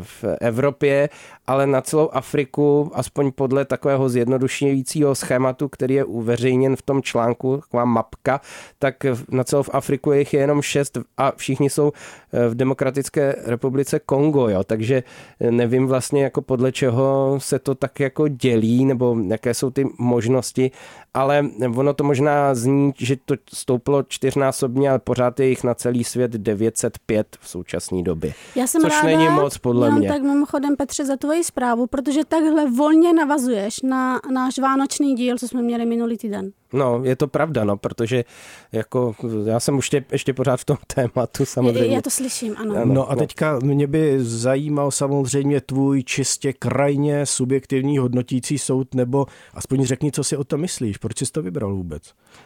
v 0.02 0.24
Evropě, 0.42 1.10
ale 1.48 1.68
na 1.68 1.82
celou 1.82 2.10
Afriku, 2.10 2.92
aspoň 2.94 3.32
podle 3.32 3.66
takového 3.66 4.10
zjednodušujícího 4.10 5.16
schématu, 5.16 5.70
který 5.70 5.94
je 5.94 6.06
uveřejněn 6.06 6.75
v 6.75 6.82
tom 6.82 7.02
článku, 7.02 7.58
taková 7.58 7.86
mapka, 7.86 8.42
tak 8.80 8.96
na 9.30 9.44
celou 9.44 9.64
Afriku 9.72 10.12
jich 10.12 10.34
je 10.34 10.40
jenom 10.40 10.62
šest 10.62 10.98
a 11.18 11.32
všichni 11.38 11.70
jsou 11.70 11.92
eh, 12.34 12.50
v 12.50 12.56
Demokratické 12.56 13.36
republice 13.46 14.00
Kongo, 14.00 14.50
jo, 14.50 14.63
takže 14.63 15.04
nevím 15.50 15.88
vlastně 15.88 16.24
jako 16.24 16.42
podle 16.42 16.72
čeho 16.72 17.36
se 17.38 17.60
to 17.60 17.75
tak 17.75 18.00
jako 18.00 18.27
dělí, 18.27 18.86
nebo 18.86 19.18
jaké 19.27 19.54
jsou 19.54 19.70
ty 19.70 19.86
možnosti, 19.98 20.72
ale 21.15 21.50
ono 21.75 21.93
to 21.93 22.03
možná 22.03 22.55
zní, 22.55 22.93
že 22.98 23.15
to 23.25 23.36
stouplo 23.53 24.03
čtyřnásobně, 24.03 24.89
ale 24.89 25.00
pořád 25.00 25.39
je 25.39 25.48
jich 25.48 25.63
na 25.63 25.74
celý 25.74 26.03
svět 26.03 26.31
905 26.31 27.38
v 27.39 27.50
současné 27.50 28.03
době. 28.03 28.34
Já 28.55 28.67
jsem 28.67 28.81
což 28.81 28.91
ráda, 28.91 29.05
není 29.07 29.29
moc 29.29 29.57
podle 29.57 29.91
mě. 29.91 30.07
tak 30.07 30.22
mimochodem 30.22 30.75
Petře 30.75 31.05
za 31.05 31.17
tvoji 31.17 31.43
zprávu, 31.43 31.88
protože 31.88 32.25
takhle 32.25 32.72
volně 32.72 33.13
navazuješ 33.13 33.81
na 33.81 34.22
náš 34.34 34.60
vánoční 34.60 35.15
díl, 35.15 35.38
co 35.38 35.48
jsme 35.48 35.62
měli 35.62 35.86
minulý 35.86 36.17
týden. 36.17 36.51
No, 36.74 37.01
je 37.03 37.15
to 37.15 37.27
pravda, 37.27 37.63
no, 37.63 37.77
protože 37.77 38.24
jako 38.72 39.15
já 39.45 39.60
jsem 39.60 39.77
už 39.77 39.89
tě, 39.89 40.05
ještě 40.12 40.34
pořád 40.34 40.57
v 40.57 40.65
tom 40.65 40.77
tématu 40.95 41.45
samozřejmě. 41.45 41.95
Já 41.95 42.01
to 42.01 42.10
slyším, 42.10 42.55
ano. 42.57 42.74
No, 42.75 42.86
no 42.86 43.12
a 43.12 43.15
teďka 43.15 43.60
mě 43.60 43.88
by 43.88 44.24
zajímal 44.24 44.91
samozřejmě 44.91 45.62
tvůj 45.62 46.03
čistě 46.03 46.53
krajně 46.53 47.25
subjektivní 47.25 47.98
hodnotící 47.98 48.57
soud, 48.57 48.95
nebo 48.95 49.25
aspoň 49.53 49.86
řekni, 49.86 50.12
co 50.12 50.24
si 50.24 50.38
o 50.38 50.43
tom 50.43 50.62
myslíš, 50.62 50.98
proč 51.06 51.18
jsi 51.18 51.32
to 51.32 51.42
vybral 51.42 51.76
vůbec? 51.76 52.04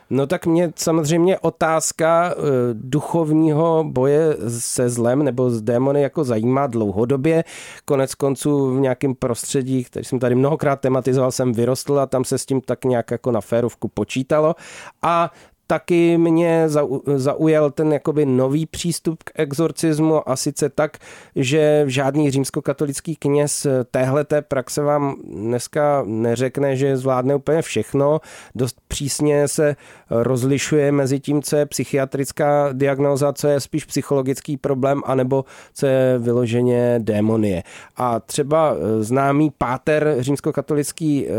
No 0.10 0.28
tak 0.28 0.46
mě 0.46 0.72
samozřejmě 0.76 1.40
otázka 1.40 2.36
uh, 2.36 2.44
duchovního 2.74 3.84
boje 3.88 4.38
se 4.48 4.90
zlem 4.90 5.24
nebo 5.24 5.50
s 5.50 5.62
démony 5.62 6.02
jako 6.02 6.24
zajímá 6.24 6.68
dlouhodobě. 6.68 7.44
Konec 7.86 8.16
konců 8.16 8.76
v 8.76 8.80
nějakém 8.80 9.16
prostředí, 9.16 9.84
který 9.84 10.06
jsem 10.06 10.20
tady 10.20 10.36
mnohokrát 10.36 10.80
tematizoval, 10.80 11.32
jsem 11.32 11.52
vyrostl 11.54 12.00
a 12.00 12.06
tam 12.06 12.24
se 12.24 12.38
s 12.38 12.46
tím 12.46 12.62
tak 12.62 12.86
nějak 12.86 13.12
jako 13.12 13.32
na 13.32 13.42
férovku 13.42 13.88
počítalo. 13.88 14.56
A 15.02 15.32
taky 15.72 16.18
mě 16.18 16.70
zaujal 17.16 17.72
ten 17.72 17.94
jakoby 17.94 18.26
nový 18.26 18.66
přístup 18.66 19.24
k 19.24 19.32
exorcismu 19.36 20.30
a 20.30 20.36
sice 20.36 20.70
tak, 20.70 20.98
že 21.36 21.84
žádný 21.88 22.32
římskokatolický 22.32 23.16
kněz 23.16 23.68
téhleté 23.92 24.42
praxe 24.42 24.82
vám 24.82 25.16
dneska 25.24 26.04
neřekne, 26.06 26.76
že 26.76 26.98
zvládne 26.98 27.36
úplně 27.36 27.62
všechno. 27.62 28.22
Dost 28.56 28.78
přísně 28.88 29.48
se 29.48 29.76
rozlišuje 30.10 30.92
mezi 30.92 31.20
tím, 31.20 31.42
co 31.42 31.56
je 31.56 31.66
psychiatrická 31.66 32.70
diagnóza, 32.74 33.34
co 33.34 33.48
je 33.48 33.60
spíš 33.60 33.86
psychologický 33.86 34.58
problém, 34.58 35.02
anebo 35.06 35.46
co 35.74 35.86
je 35.86 36.20
vyloženě 36.20 37.00
démonie. 37.04 37.64
A 37.98 38.20
třeba 38.20 38.76
známý 39.00 39.52
páter 39.58 40.16
římskokatolický 40.20 41.28
eh, 41.28 41.32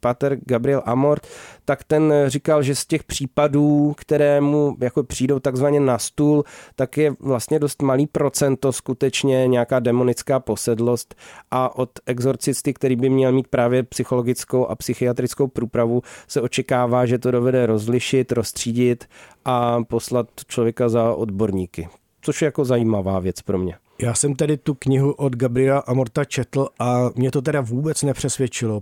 páter 0.00 0.36
Gabriel 0.46 0.82
Amort, 0.84 1.26
tak 1.64 1.84
ten 1.84 2.12
říkal, 2.26 2.62
že 2.62 2.74
z 2.74 2.86
těch 2.86 3.04
případů, 3.04 3.94
které 3.96 4.40
mu 4.40 4.76
jako 4.80 5.04
přijdou 5.04 5.38
takzvaně 5.38 5.80
na 5.80 5.98
stůl, 5.98 6.44
tak 6.76 6.96
je 6.96 7.14
vlastně 7.20 7.58
dost 7.58 7.82
malý 7.82 8.06
procento 8.06 8.72
skutečně 8.72 9.48
nějaká 9.48 9.80
demonická 9.80 10.40
posedlost 10.40 11.14
a 11.50 11.78
od 11.78 11.90
exorcisty, 12.06 12.74
který 12.74 12.96
by 12.96 13.08
měl 13.08 13.32
mít 13.32 13.48
právě 13.48 13.82
psychologickou 13.82 14.66
a 14.66 14.76
psychiatrickou 14.76 15.46
průpravu, 15.46 16.02
se 16.28 16.40
očekává, 16.40 17.06
že 17.06 17.18
to 17.18 17.30
dovede 17.30 17.66
rozlišit, 17.66 18.32
rozstřídit 18.32 19.04
a 19.44 19.84
poslat 19.84 20.26
člověka 20.48 20.88
za 20.88 21.14
odborníky. 21.14 21.88
Což 22.20 22.42
je 22.42 22.46
jako 22.46 22.64
zajímavá 22.64 23.18
věc 23.18 23.42
pro 23.42 23.58
mě. 23.58 23.74
Já 24.02 24.14
jsem 24.14 24.34
tedy 24.34 24.56
tu 24.56 24.74
knihu 24.74 25.12
od 25.12 25.36
Gabriela 25.36 25.78
Amorta 25.78 26.24
četl 26.24 26.68
a 26.78 27.10
mě 27.14 27.30
to 27.30 27.42
teda 27.42 27.60
vůbec 27.60 28.02
nepřesvědčilo. 28.02 28.80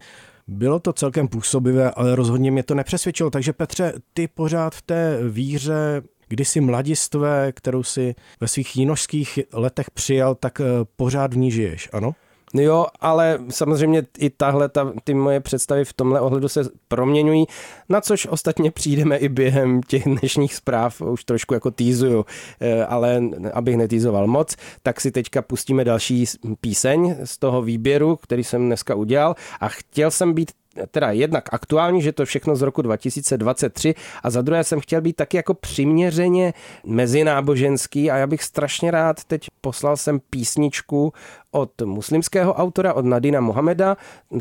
Bylo 0.49 0.81
to 0.81 0.93
celkem 0.93 1.29
působivé, 1.29 1.91
ale 1.91 2.17
rozhodně 2.17 2.51
mě 2.51 2.63
to 2.63 2.75
nepřesvědčilo. 2.75 3.31
Takže 3.31 3.53
Petře, 3.53 3.93
ty 4.15 4.29
pořád 4.29 4.75
v 4.75 4.83
té 4.83 5.19
víře 5.29 6.03
kdysi 6.29 6.61
mladistvé, 6.61 7.53
kterou 7.53 7.83
si 7.83 8.15
ve 8.41 8.49
svých 8.49 8.77
jinožských 8.77 9.39
letech 9.53 9.91
přijal, 9.91 10.35
tak 10.35 10.61
eh, 10.61 10.65
pořád 10.97 11.35
v 11.35 11.37
ní 11.37 11.51
žiješ, 11.51 11.89
ano? 11.93 12.15
Jo, 12.55 12.87
ale 13.01 13.39
samozřejmě 13.51 14.03
i 14.19 14.31
tahle, 14.31 14.69
ta, 14.69 14.93
ty 15.05 15.15
moje 15.15 15.41
představy 15.41 15.85
v 15.85 15.93
tomhle 15.93 16.21
ohledu 16.21 16.49
se 16.49 16.61
proměňují, 16.89 17.47
na 17.89 18.01
což 18.01 18.27
ostatně 18.27 18.71
přijdeme 18.71 19.17
i 19.17 19.29
během 19.29 19.81
těch 19.83 20.05
dnešních 20.05 20.55
zpráv, 20.55 21.01
už 21.01 21.25
trošku 21.25 21.55
jako 21.55 21.71
týzuju, 21.71 22.27
eh, 22.61 22.87
ale 22.87 23.23
abych 23.55 23.77
netýzoval 23.77 24.27
moc, 24.27 24.57
tak 24.83 25.01
si 25.01 25.11
teďka 25.11 25.43
pustíme 25.43 25.85
další 25.85 26.25
píseň 26.61 27.17
z 27.25 27.39
toho 27.39 27.63
výběru, 27.63 28.17
který 28.17 28.45
jsem 28.45 28.67
dneska 28.67 28.95
udělal 28.95 29.35
a 29.61 29.69
chtěl 29.69 30.11
jsem 30.11 30.33
být 30.33 30.51
teda 30.91 31.11
jednak 31.11 31.55
aktuální, 31.55 32.03
že 32.03 32.13
to 32.13 32.25
všechno 32.25 32.57
z 32.57 32.63
roku 32.63 32.83
2023 32.83 33.95
a 34.23 34.31
za 34.31 34.43
druhé 34.43 34.65
jsem 34.65 34.81
chtěl 34.81 35.01
být 35.01 35.17
taky 35.17 35.37
jako 35.37 35.55
přiměřeně 35.55 36.55
mezináboženský 36.85 38.11
a 38.11 38.17
já 38.17 38.27
bych 38.27 38.43
strašně 38.43 38.91
rád 38.91 39.25
teď 39.25 39.47
poslal 39.61 39.97
jsem 39.97 40.21
písničku 40.31 41.13
od 41.51 41.83
muslimského 41.85 42.55
autora, 42.55 42.95
od 42.95 43.05
Nadina 43.05 43.41
Mohameda. 43.41 43.97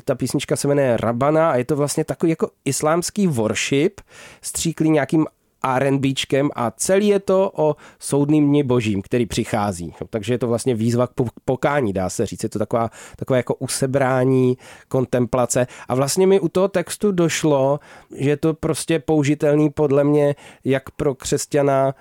Ta 0.06 0.16
písnička 0.16 0.56
se 0.56 0.68
jmenuje 0.68 0.98
Rabana 0.98 1.52
a 1.52 1.56
je 1.56 1.66
to 1.66 1.76
vlastně 1.76 2.04
takový 2.04 2.30
jako 2.30 2.50
islámský 2.66 3.28
worship, 3.28 4.02
stříklý 4.42 4.90
nějakým 4.90 5.26
R&Bčkem 5.64 6.50
a 6.56 6.72
celý 6.72 7.08
je 7.08 7.20
to 7.20 7.52
o 7.56 7.76
soudným 8.00 8.48
dni 8.48 8.64
božím, 8.64 9.02
který 9.02 9.26
přichází. 9.26 9.94
No, 10.02 10.08
takže 10.10 10.34
je 10.34 10.38
to 10.38 10.48
vlastně 10.48 10.76
výzva 10.76 11.08
k 11.08 11.12
pokání, 11.46 11.94
dá 11.94 12.10
se 12.10 12.26
říct. 12.26 12.44
Je 12.44 12.50
to 12.50 12.60
taková, 12.60 12.90
takové 13.16 13.40
jako 13.40 13.56
usebrání, 13.56 14.58
kontemplace. 14.88 15.68
A 15.88 15.96
vlastně 15.96 16.28
mi 16.28 16.40
u 16.40 16.48
toho 16.48 16.68
textu 16.68 17.12
došlo, 17.12 17.80
že 18.16 18.30
je 18.30 18.38
to 18.38 18.54
prostě 18.54 19.00
použitelný 19.00 19.70
podle 19.70 20.04
mě 20.04 20.36
jak 20.66 20.92
pro 20.92 21.16
křesťana, 21.16 21.96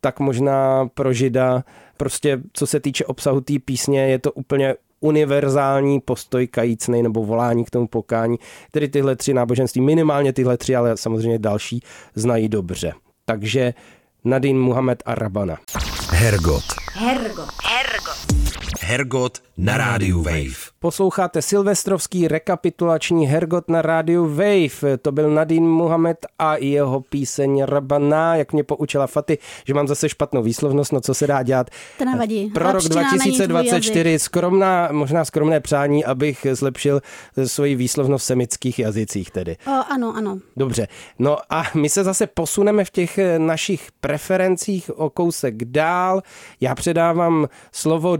tak 0.00 0.20
možná 0.20 0.88
pro 0.94 1.12
žida. 1.12 1.64
Prostě 1.96 2.40
co 2.52 2.66
se 2.66 2.80
týče 2.80 3.04
obsahu 3.04 3.40
té 3.40 3.54
písně, 3.64 4.00
je 4.00 4.18
to 4.18 4.32
úplně 4.32 4.74
univerzální 5.00 6.00
postoj 6.00 6.46
kajícnej 6.46 7.02
nebo 7.02 7.24
volání 7.24 7.64
k 7.64 7.70
tomu 7.70 7.88
pokání, 7.88 8.38
tedy 8.70 8.88
tyhle 8.88 9.16
tři 9.16 9.34
náboženství, 9.34 9.80
minimálně 9.80 10.32
tyhle 10.32 10.56
tři, 10.56 10.76
ale 10.76 10.96
samozřejmě 10.96 11.38
další 11.38 11.82
znají 12.14 12.48
dobře. 12.48 12.92
Takže 13.26 13.74
Nadine 14.24 14.58
Muhammad 14.58 15.02
a 15.02 15.14
Rabana. 15.14 15.58
Hergot. 16.14 16.62
Hergot. 16.94 17.50
Hergot. 17.58 18.35
Hergot 18.88 19.42
na 19.56 19.76
rádiu 19.76 20.22
Wave. 20.22 20.56
Posloucháte 20.78 21.42
silvestrovský 21.42 22.28
rekapitulační 22.28 23.26
Hergot 23.26 23.68
na 23.68 23.82
rádiu 23.82 24.34
Wave. 24.34 24.98
To 25.02 25.12
byl 25.12 25.30
Nadine 25.30 25.68
Muhammed 25.68 26.26
a 26.38 26.56
jeho 26.56 27.00
píseň 27.00 27.62
Rabana, 27.62 28.36
jak 28.36 28.52
mě 28.52 28.64
poučila 28.64 29.06
Faty, 29.06 29.38
že 29.66 29.74
mám 29.74 29.88
zase 29.88 30.08
špatnou 30.08 30.42
výslovnost, 30.42 30.92
no 30.92 31.00
co 31.00 31.14
se 31.14 31.26
dá 31.26 31.42
dělat. 31.42 31.70
To 31.98 32.04
nevadí. 32.04 32.46
Pro 32.46 32.72
rok 32.72 32.82
2024 32.82 34.18
skromná, 34.18 34.88
možná 34.92 35.24
skromné 35.24 35.60
přání, 35.60 36.04
abych 36.04 36.46
zlepšil 36.52 37.02
svoji 37.44 37.74
výslovnost 37.74 38.24
v 38.24 38.26
semických 38.26 38.78
jazycích 38.78 39.30
tedy. 39.30 39.56
O, 39.66 39.92
ano, 39.92 40.14
ano. 40.16 40.38
Dobře. 40.56 40.88
No 41.18 41.36
a 41.50 41.64
my 41.74 41.88
se 41.88 42.04
zase 42.04 42.26
posuneme 42.26 42.84
v 42.84 42.90
těch 42.90 43.18
našich 43.38 43.88
preferencích 44.00 44.98
o 44.98 45.10
kousek 45.10 45.64
dál. 45.64 46.22
Já 46.60 46.74
předávám 46.74 47.48
slovo 47.72 48.16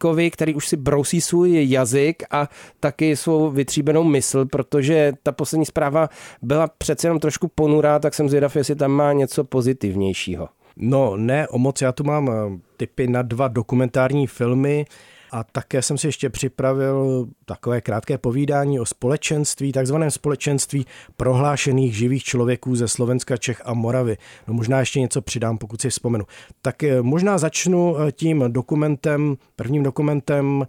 Dominikovi, 0.00 0.30
který 0.30 0.54
už 0.54 0.68
si 0.68 0.76
brousí 0.76 1.20
svůj 1.20 1.70
jazyk 1.70 2.22
a 2.30 2.48
taky 2.80 3.16
svou 3.16 3.50
vytříbenou 3.50 4.04
mysl, 4.04 4.44
protože 4.44 5.12
ta 5.22 5.32
poslední 5.32 5.66
zpráva 5.66 6.08
byla 6.42 6.68
přece 6.78 7.06
jenom 7.06 7.20
trošku 7.20 7.48
ponurá, 7.48 7.98
tak 7.98 8.14
jsem 8.14 8.28
zvědav, 8.28 8.56
jestli 8.56 8.74
tam 8.74 8.90
má 8.90 9.12
něco 9.12 9.44
pozitivnějšího. 9.44 10.48
No 10.76 11.16
ne, 11.16 11.48
o 11.48 11.58
moc, 11.58 11.82
já 11.82 11.92
tu 11.92 12.04
mám 12.04 12.30
eh, 12.30 12.58
typy 12.76 13.06
na 13.06 13.22
dva 13.22 13.48
dokumentární 13.48 14.26
filmy. 14.26 14.84
A 15.32 15.44
také 15.44 15.82
jsem 15.82 15.98
si 15.98 16.08
ještě 16.08 16.30
připravil 16.30 17.26
takové 17.44 17.80
krátké 17.80 18.18
povídání 18.18 18.80
o 18.80 18.86
společenství, 18.86 19.72
takzvaném 19.72 20.10
společenství 20.10 20.86
prohlášených 21.16 21.96
živých 21.96 22.24
člověků 22.24 22.76
ze 22.76 22.88
Slovenska, 22.88 23.36
Čech 23.36 23.62
a 23.64 23.74
Moravy. 23.74 24.16
No 24.48 24.54
možná 24.54 24.80
ještě 24.80 25.00
něco 25.00 25.22
přidám, 25.22 25.58
pokud 25.58 25.80
si 25.80 25.90
vzpomenu. 25.90 26.24
Tak 26.62 26.82
eh, 26.82 27.02
možná 27.02 27.38
začnu 27.38 27.96
eh, 27.98 28.12
tím 28.12 28.44
dokumentem, 28.48 29.36
prvním 29.56 29.82
dokumentem 29.82 30.66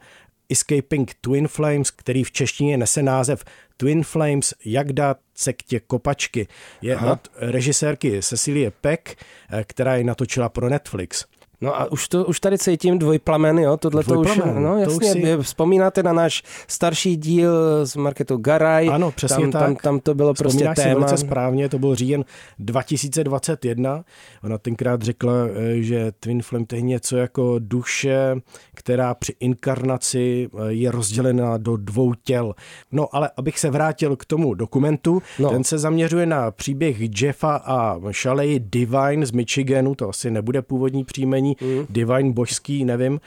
Escaping 0.49 1.13
Twin 1.21 1.47
Flames, 1.47 1.91
který 1.91 2.23
v 2.23 2.31
češtině 2.31 2.77
nese 2.77 3.03
název 3.03 3.43
Twin 3.77 4.03
Flames, 4.03 4.53
jak 4.65 4.93
dát 4.93 5.17
sektě 5.35 5.79
kopačky. 5.79 6.47
Je 6.81 6.95
Aha. 6.95 7.13
od 7.13 7.27
režisérky 7.35 8.21
Cecilie 8.21 8.71
Peck, 8.71 9.09
eh, 9.49 9.63
která 9.67 9.95
ji 9.95 10.03
natočila 10.03 10.49
pro 10.49 10.69
Netflix. 10.69 11.25
No 11.61 11.81
a 11.81 11.91
už, 11.91 12.07
to, 12.07 12.25
už 12.25 12.39
tady 12.39 12.57
cítím 12.57 12.99
dvojplamen, 12.99 13.59
jo? 13.59 13.77
Tohle 13.77 14.03
to 14.03 14.19
už, 14.19 14.39
no 14.59 14.77
jasně, 14.77 14.85
to 14.85 15.05
už 15.05 15.05
si... 15.05 15.37
vzpomínáte 15.41 16.03
na 16.03 16.13
náš 16.13 16.43
starší 16.67 17.17
díl 17.17 17.51
z 17.85 17.95
marketu 17.95 18.37
Garaj. 18.37 18.89
Ano, 18.89 19.11
přesně 19.11 19.47
tam, 19.47 19.51
tak. 19.51 19.61
Tam, 19.61 19.75
tam 19.75 19.99
to 19.99 20.15
bylo 20.15 20.33
prostě 20.33 20.57
Vzpomínáš 20.57 20.75
téma. 20.75 20.89
si 20.89 20.95
velice 20.95 21.17
správně, 21.17 21.69
to 21.69 21.79
byl 21.79 21.95
říjen 21.95 22.25
2021. 22.59 24.03
Ona 24.43 24.57
tenkrát 24.57 25.01
řekla, 25.01 25.33
eh, 25.53 25.81
že 25.81 26.11
Twin 26.19 26.41
Flame 26.41 26.65
to 26.65 26.75
je 26.75 26.81
něco 26.81 27.17
jako 27.17 27.55
duše, 27.59 28.35
která 28.75 29.13
při 29.13 29.33
inkarnaci 29.39 30.49
eh, 30.53 30.59
je 30.67 30.91
rozdělena 30.91 31.57
do 31.57 31.77
dvou 31.77 32.13
těl. 32.13 32.53
No 32.91 33.15
ale 33.15 33.29
abych 33.37 33.59
se 33.59 33.69
vrátil 33.69 34.15
k 34.15 34.25
tomu 34.25 34.53
dokumentu, 34.53 35.21
no. 35.39 35.49
ten 35.49 35.63
se 35.63 35.77
zaměřuje 35.77 36.25
na 36.25 36.51
příběh 36.51 37.21
Jeffa 37.21 37.55
a 37.55 37.99
Shaley 38.11 38.59
Divine 38.59 39.25
z 39.25 39.31
Michiganu, 39.31 39.95
to 39.95 40.09
asi 40.09 40.31
nebude 40.31 40.61
původní 40.61 41.03
příjmení, 41.03 41.50
mm. 41.61 41.85
divine, 41.89 42.31
božský, 42.31 42.85
nevím. 42.85 43.19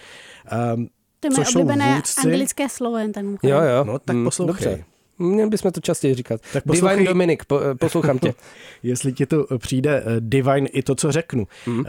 Um, 0.75 0.89
to 1.21 1.27
je 1.27 1.31
moje 1.31 1.47
oblíbené 1.49 2.03
anglické 2.25 2.69
slovo 2.69 2.99
jen 2.99 3.13
ten. 3.13 3.37
Jo, 3.43 3.61
jo. 3.61 3.85
No 3.85 3.99
tak 3.99 4.17
mm, 4.17 4.25
poslouchej. 4.25 4.67
Dobře. 4.67 4.85
Měli 5.19 5.51
bychom 5.51 5.73
to 5.73 5.81
častěji 5.81 6.15
říkat. 6.15 6.41
Tak 6.53 6.65
poslouchej, 6.65 6.97
Divine 6.97 7.09
Dominik, 7.09 7.45
po, 7.45 7.61
eh, 7.61 7.75
poslouchám 7.75 8.19
tě. 8.19 8.35
Jestli 8.83 9.13
ti 9.13 9.27
to 9.27 9.47
přijde 9.59 10.03
eh, 10.07 10.17
Divine 10.21 10.69
i 10.69 10.83
to, 10.83 10.95
co 10.95 11.13
řeknu. 11.13 11.47
Mm. 11.67 11.85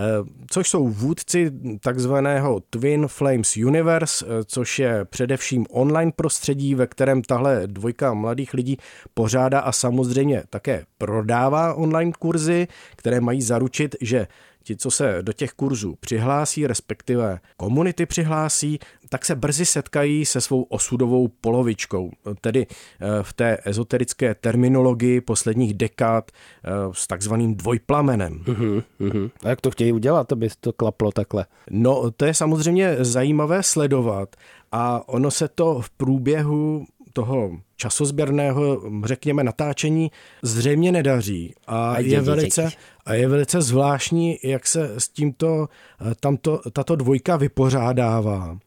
Což 0.49 0.69
jsou 0.69 0.87
vůdci 0.87 1.51
takzvaného 1.79 2.61
Twin 2.69 3.07
Flames 3.07 3.57
Universe, 3.57 4.25
což 4.45 4.79
je 4.79 5.05
především 5.05 5.65
online 5.69 6.11
prostředí, 6.15 6.75
ve 6.75 6.87
kterém 6.87 7.21
tahle 7.21 7.67
dvojka 7.67 8.13
mladých 8.13 8.53
lidí 8.53 8.77
pořádá 9.13 9.59
a 9.59 9.71
samozřejmě 9.71 10.43
také 10.49 10.85
prodává 10.97 11.73
online 11.73 12.11
kurzy, 12.19 12.67
které 12.95 13.21
mají 13.21 13.41
zaručit, 13.41 13.95
že 14.01 14.27
ti, 14.65 14.75
co 14.75 14.91
se 14.91 15.17
do 15.21 15.33
těch 15.33 15.51
kurzů 15.51 15.95
přihlásí, 15.99 16.67
respektive 16.67 17.39
komunity 17.57 18.05
přihlásí, 18.05 18.79
tak 19.09 19.25
se 19.25 19.35
brzy 19.35 19.65
setkají 19.65 20.25
se 20.25 20.41
svou 20.41 20.63
osudovou 20.63 21.27
polovičkou, 21.27 22.11
tedy 22.41 22.67
eh, 22.69 23.23
v 23.23 23.33
té 23.33 23.57
ezoterické 23.65 24.35
terminologii 24.35 25.21
posledních 25.21 25.73
dekád 25.73 26.31
eh, 26.31 26.69
s 26.91 27.07
takzvaným 27.07 27.55
dvojplamenem. 27.55 28.39
Uh-huh, 28.45 28.83
uh-huh. 28.99 29.31
A 29.43 29.49
jak 29.49 29.61
to 29.61 29.71
chtějí 29.71 29.91
udělat, 29.91 30.31
aby 30.31 30.49
to 30.59 30.73
klaplo 30.73 31.11
takhle? 31.11 31.45
No, 31.69 32.11
to 32.11 32.25
je 32.25 32.33
samozřejmě 32.33 32.95
zajímavé 32.99 33.63
sledovat 33.63 34.35
a 34.71 35.09
ono 35.09 35.31
se 35.31 35.47
to 35.47 35.81
v 35.81 35.89
průběhu 35.89 36.85
toho 37.13 37.51
časozběrného, 37.75 38.81
řekněme, 39.05 39.43
natáčení 39.43 40.11
zřejmě 40.41 40.91
nedaří. 40.91 41.53
A, 41.67 41.91
A 41.91 41.99
je, 41.99 42.21
velice. 42.21 42.69
A 43.05 43.13
je 43.13 43.27
velice 43.27 43.61
zvláštní, 43.61 44.37
jak 44.43 44.67
se 44.67 44.93
s 44.97 45.09
tímto 45.09 45.69
eh, 46.01 46.15
tamto, 46.19 46.61
tato 46.71 46.95
dvojka 46.95 47.37
vypořádává. 47.37 48.57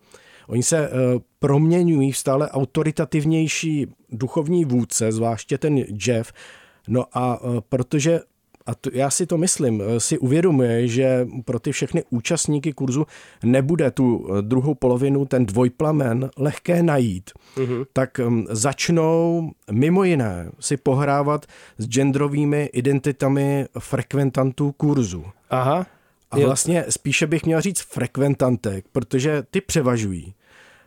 Oni 0.48 0.62
se 0.62 0.78
eh, 0.78 0.90
proměňují 1.38 2.12
v 2.12 2.18
stále 2.18 2.50
autoritativnější 2.50 3.86
duchovní 4.10 4.64
vůdce, 4.64 5.12
zvláště 5.12 5.58
ten 5.58 5.84
Jeff. 6.06 6.32
No 6.88 7.04
a 7.12 7.40
eh, 7.42 7.60
protože 7.68 8.20
a 8.68 8.74
to, 8.74 8.90
já 8.92 9.10
si 9.10 9.26
to 9.26 9.38
myslím, 9.38 9.82
eh, 9.82 10.00
si 10.00 10.18
uvědomuje, 10.18 10.88
že 10.88 11.28
pro 11.44 11.58
ty 11.58 11.72
všechny 11.72 12.04
účastníky 12.10 12.72
kurzu 12.72 13.06
nebude 13.44 13.90
tu 13.90 14.28
eh, 14.28 14.42
druhou 14.42 14.74
polovinu, 14.74 15.26
ten 15.26 15.46
dvojplamen, 15.46 16.30
lehké 16.36 16.82
najít. 16.82 17.30
Mm-hmm. 17.56 17.86
Tak 17.92 18.20
um, 18.26 18.46
začnou 18.50 19.50
mimo 19.70 20.04
jiné 20.04 20.50
si 20.60 20.76
pohrávat 20.76 21.46
s 21.78 21.88
genderovými 21.88 22.70
identitami 22.72 23.66
frekventantů 23.78 24.72
kurzu. 24.72 25.24
Aha. 25.50 25.86
A 26.30 26.38
vlastně 26.38 26.84
spíše 26.88 27.26
bych 27.26 27.44
měl 27.44 27.60
říct 27.60 27.80
frekventantek, 27.80 28.84
protože 28.92 29.42
ty 29.50 29.60
převažují. 29.60 30.34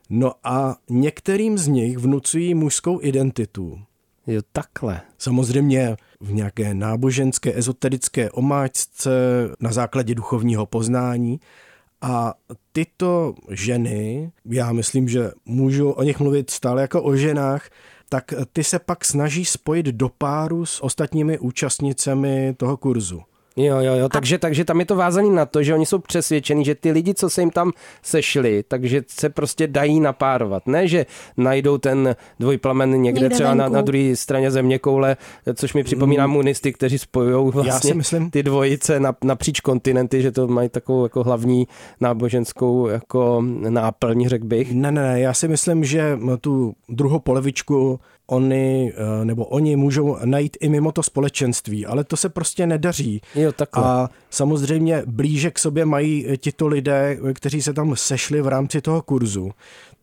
No 0.09 0.33
a 0.43 0.75
některým 0.89 1.57
z 1.57 1.67
nich 1.67 1.97
vnucují 1.97 2.53
mužskou 2.53 2.99
identitu. 3.01 3.79
Jo, 4.27 4.41
takhle. 4.51 5.01
Samozřejmě 5.17 5.97
v 6.19 6.33
nějaké 6.33 6.73
náboženské, 6.73 7.57
ezoterické 7.57 8.31
omáčce 8.31 9.11
na 9.59 9.71
základě 9.71 10.15
duchovního 10.15 10.65
poznání. 10.65 11.39
A 12.01 12.33
tyto 12.71 13.35
ženy, 13.49 14.31
já 14.45 14.71
myslím, 14.71 15.09
že 15.09 15.31
můžu 15.45 15.89
o 15.89 16.03
nich 16.03 16.19
mluvit 16.19 16.49
stále 16.49 16.81
jako 16.81 17.03
o 17.03 17.15
ženách, 17.15 17.69
tak 18.09 18.33
ty 18.53 18.63
se 18.63 18.79
pak 18.79 19.05
snaží 19.05 19.45
spojit 19.45 19.85
do 19.85 20.09
páru 20.09 20.65
s 20.65 20.83
ostatními 20.83 21.39
účastnicemi 21.39 22.53
toho 22.57 22.77
kurzu. 22.77 23.21
Jo, 23.55 23.79
jo, 23.79 23.93
jo, 23.95 24.09
takže, 24.09 24.37
takže 24.37 24.65
tam 24.65 24.79
je 24.79 24.85
to 24.85 24.95
vázaný 24.95 25.29
na 25.29 25.45
to, 25.45 25.63
že 25.63 25.73
oni 25.73 25.85
jsou 25.85 25.99
přesvědčeni, 25.99 26.65
že 26.65 26.75
ty 26.75 26.91
lidi, 26.91 27.13
co 27.13 27.29
se 27.29 27.41
jim 27.41 27.49
tam 27.49 27.71
sešli, 28.03 28.63
takže 28.67 29.01
se 29.07 29.29
prostě 29.29 29.67
dají 29.67 29.99
napárovat. 29.99 30.67
Ne, 30.67 30.87
že 30.87 31.05
najdou 31.37 31.77
ten 31.77 32.15
dvojplamen 32.39 33.01
někde, 33.01 33.21
Někde 33.21 33.35
třeba 33.35 33.53
na, 33.53 33.63
venku. 33.63 33.75
na 33.75 33.81
druhé 33.81 34.15
straně 34.15 34.51
země 34.51 34.79
koule, 34.79 35.17
což 35.55 35.73
mi 35.73 35.83
připomíná 35.83 36.27
munisty, 36.27 36.73
kteří 36.73 36.97
spojují 36.97 37.51
vlastně 37.53 37.93
myslím- 37.93 38.31
ty 38.31 38.43
dvojice 38.43 38.99
na, 38.99 39.15
napříč 39.23 39.59
kontinenty, 39.59 40.21
že 40.21 40.31
to 40.31 40.47
mají 40.47 40.69
takovou 40.69 41.03
jako 41.03 41.23
hlavní 41.23 41.67
náboženskou 42.01 42.87
jako 42.87 43.43
náplň, 43.69 44.27
řekl 44.29 44.45
bych. 44.45 44.73
Ne, 44.73 44.91
ne, 44.91 45.01
ne, 45.01 45.19
já 45.19 45.33
si 45.33 45.47
myslím, 45.47 45.83
že 45.83 46.19
tu 46.41 46.73
druhou 46.89 47.19
polevičku 47.19 47.99
oni, 48.31 48.93
eh, 48.95 49.25
nebo 49.25 49.45
oni 49.45 49.75
můžou 49.75 50.17
najít 50.25 50.57
i 50.59 50.69
mimo 50.69 50.91
to 50.91 51.03
společenství, 51.03 51.85
ale 51.85 52.03
to 52.03 52.17
se 52.17 52.29
prostě 52.29 52.67
nedaří. 52.67 53.21
Jo, 53.35 53.51
takhle. 53.51 53.83
A 53.83 54.09
samozřejmě 54.29 55.03
blíže 55.05 55.51
k 55.51 55.59
sobě 55.59 55.85
mají 55.85 56.27
tito 56.37 56.67
lidé, 56.67 57.17
kteří 57.33 57.61
se 57.61 57.73
tam 57.73 57.95
sešli 57.95 58.41
v 58.41 58.47
rámci 58.47 58.81
toho 58.81 59.01
kurzu. 59.01 59.51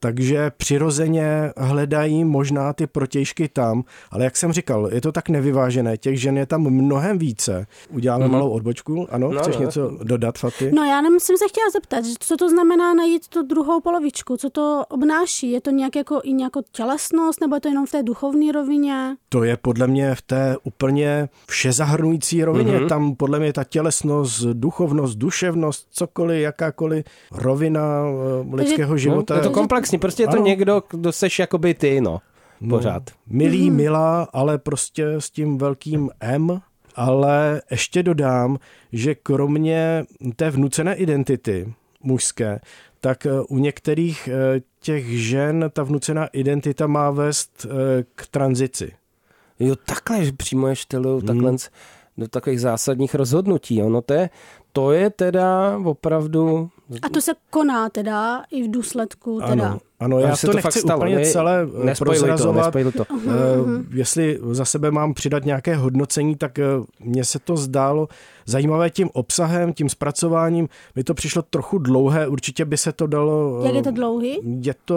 Takže 0.00 0.50
přirozeně 0.56 1.52
hledají 1.56 2.24
možná 2.24 2.72
ty 2.72 2.86
protějšky 2.86 3.48
tam, 3.48 3.84
ale 4.10 4.24
jak 4.24 4.36
jsem 4.36 4.52
říkal, 4.52 4.88
je 4.92 5.00
to 5.00 5.12
tak 5.12 5.28
nevyvážené, 5.28 5.96
těch 5.96 6.20
žen 6.20 6.38
je 6.38 6.46
tam 6.46 6.62
mnohem 6.70 7.18
více. 7.18 7.66
Uděláme 7.90 8.26
mm-hmm. 8.26 8.30
malou 8.30 8.50
odbočku, 8.50 9.06
ano, 9.10 9.32
No, 9.32 9.40
chceš 9.40 9.56
no. 9.56 9.62
něco 9.64 9.90
dodat, 10.02 10.38
Faty? 10.38 10.70
No 10.74 10.84
já 10.84 11.00
nemusím 11.00 11.36
se 11.36 11.44
chtěla 11.48 11.70
zeptat, 11.72 12.04
co 12.18 12.36
to 12.36 12.48
znamená 12.48 12.94
najít 12.94 13.28
tu 13.28 13.42
druhou 13.42 13.80
polovičku, 13.80 14.36
co 14.36 14.50
to 14.50 14.84
obnáší, 14.88 15.50
je 15.50 15.60
to 15.60 15.70
nějak 15.70 15.96
jako 15.96 16.20
i 16.24 16.32
nějakou 16.32 16.60
tělesnost, 16.72 17.40
nebo 17.40 17.54
je 17.56 17.60
to 17.60 17.68
jenom 17.68 17.86
v 17.86 17.90
té 17.90 18.02
duchovní 18.02 18.52
rovině? 18.52 19.16
To 19.28 19.44
je 19.44 19.56
podle 19.56 19.86
mě 19.86 20.14
v 20.14 20.22
té 20.22 20.56
úplně 20.64 21.28
všezahrnující 21.48 22.44
rovině. 22.44 22.72
Mhm. 22.72 22.84
Mm-hmm. 22.84 22.88
Tam 22.88 23.14
podle 23.14 23.38
mě 23.38 23.52
ta 23.52 23.64
tělesnost, 23.64 24.42
duchovnost, 24.44 25.18
duševnost, 25.18 25.86
cokoliv, 25.90 26.40
jakákoliv 26.42 27.04
rovina 27.32 27.82
eh, 28.52 28.56
lidského 28.56 28.90
No, 28.92 28.98
života. 28.98 29.34
je 29.36 29.40
to 29.40 29.50
komplexní, 29.88 29.98
prostě 29.98 30.22
je 30.22 30.26
to 30.26 30.36
Ano. 30.36 30.46
někdo, 30.46 30.82
kdo 30.90 31.12
seš 31.12 31.38
jakoby 31.38 31.74
ty, 31.74 32.00
no. 32.00 32.20
Pořád. 32.68 33.02
Milý, 33.26 33.70
milá, 33.70 34.28
ale 34.32 34.58
prostě 34.58 35.06
s 35.18 35.30
tím 35.30 35.58
velkým 35.58 36.10
M. 36.20 36.60
Ale 36.94 37.62
ještě 37.70 38.02
dodám, 38.02 38.58
že 38.92 39.14
kromě 39.14 40.04
té 40.36 40.50
vnucené 40.50 40.94
identity 40.94 41.74
mužské, 42.02 42.60
tak 43.00 43.26
eh, 43.26 43.30
u 43.48 43.58
některých 43.58 44.28
eh, 44.28 44.60
těch 44.80 45.04
žen 45.06 45.70
ta 45.72 45.82
vnucená 45.82 46.26
identita 46.26 46.86
má 46.86 47.10
vést 47.10 47.66
eh, 47.66 48.04
k 48.14 48.26
tranzici. 48.26 48.92
Jo, 49.58 49.76
takhle, 49.76 50.24
že 50.24 50.32
přímo 50.32 50.68
je 50.68 50.76
štylujou 50.76 51.20
takhle 51.20 51.54
do 52.18 52.28
takových 52.28 52.60
zásadních 52.60 53.14
rozhodnutí. 53.14 53.78
Jo. 53.78 53.88
No 53.88 54.02
to 54.02 54.14
je, 54.14 54.30
to 54.72 54.92
je 54.92 55.10
teda 55.10 55.78
opravdu... 55.84 56.70
A 57.02 57.08
to 57.08 57.20
se 57.20 57.32
koná 57.50 57.88
teda 57.88 58.44
i 58.50 58.62
v 58.62 58.70
důsledku 58.70 59.40
teda. 59.40 59.68
Ano, 59.68 59.80
ano 60.00 60.18
já 60.18 60.36
se 60.36 60.46
to, 60.46 60.52
to 60.52 60.56
nechci 60.56 60.66
fakt 60.78 60.82
stalo, 60.82 61.00
úplně 61.00 61.16
ne- 61.16 61.26
celé 61.26 61.66
eh, 61.90 61.94
to, 61.94 62.04
prozrazovat. 62.04 62.64
nespojluj 62.64 62.92
to. 62.92 63.04
Eh, 63.12 63.34
Jestli 63.94 64.38
za 64.50 64.64
sebe 64.64 64.90
mám 64.90 65.14
přidat 65.14 65.44
nějaké 65.44 65.76
hodnocení, 65.76 66.36
tak 66.36 66.58
eh, 66.58 66.64
mně 67.00 67.24
se 67.24 67.38
to 67.38 67.56
zdálo 67.56 68.08
zajímavé 68.46 68.90
tím 68.90 69.08
obsahem, 69.12 69.72
tím 69.72 69.88
zpracováním. 69.88 70.68
Mi 70.96 71.04
to 71.04 71.14
přišlo 71.14 71.42
trochu 71.42 71.78
dlouhé, 71.78 72.26
určitě 72.28 72.64
by 72.64 72.76
se 72.76 72.92
to 72.92 73.06
dalo... 73.06 73.62
Jak 73.64 73.74
je 73.74 73.82
to 73.82 73.90
dlouhý? 73.90 74.38
Je 74.62 74.74
to, 74.84 74.96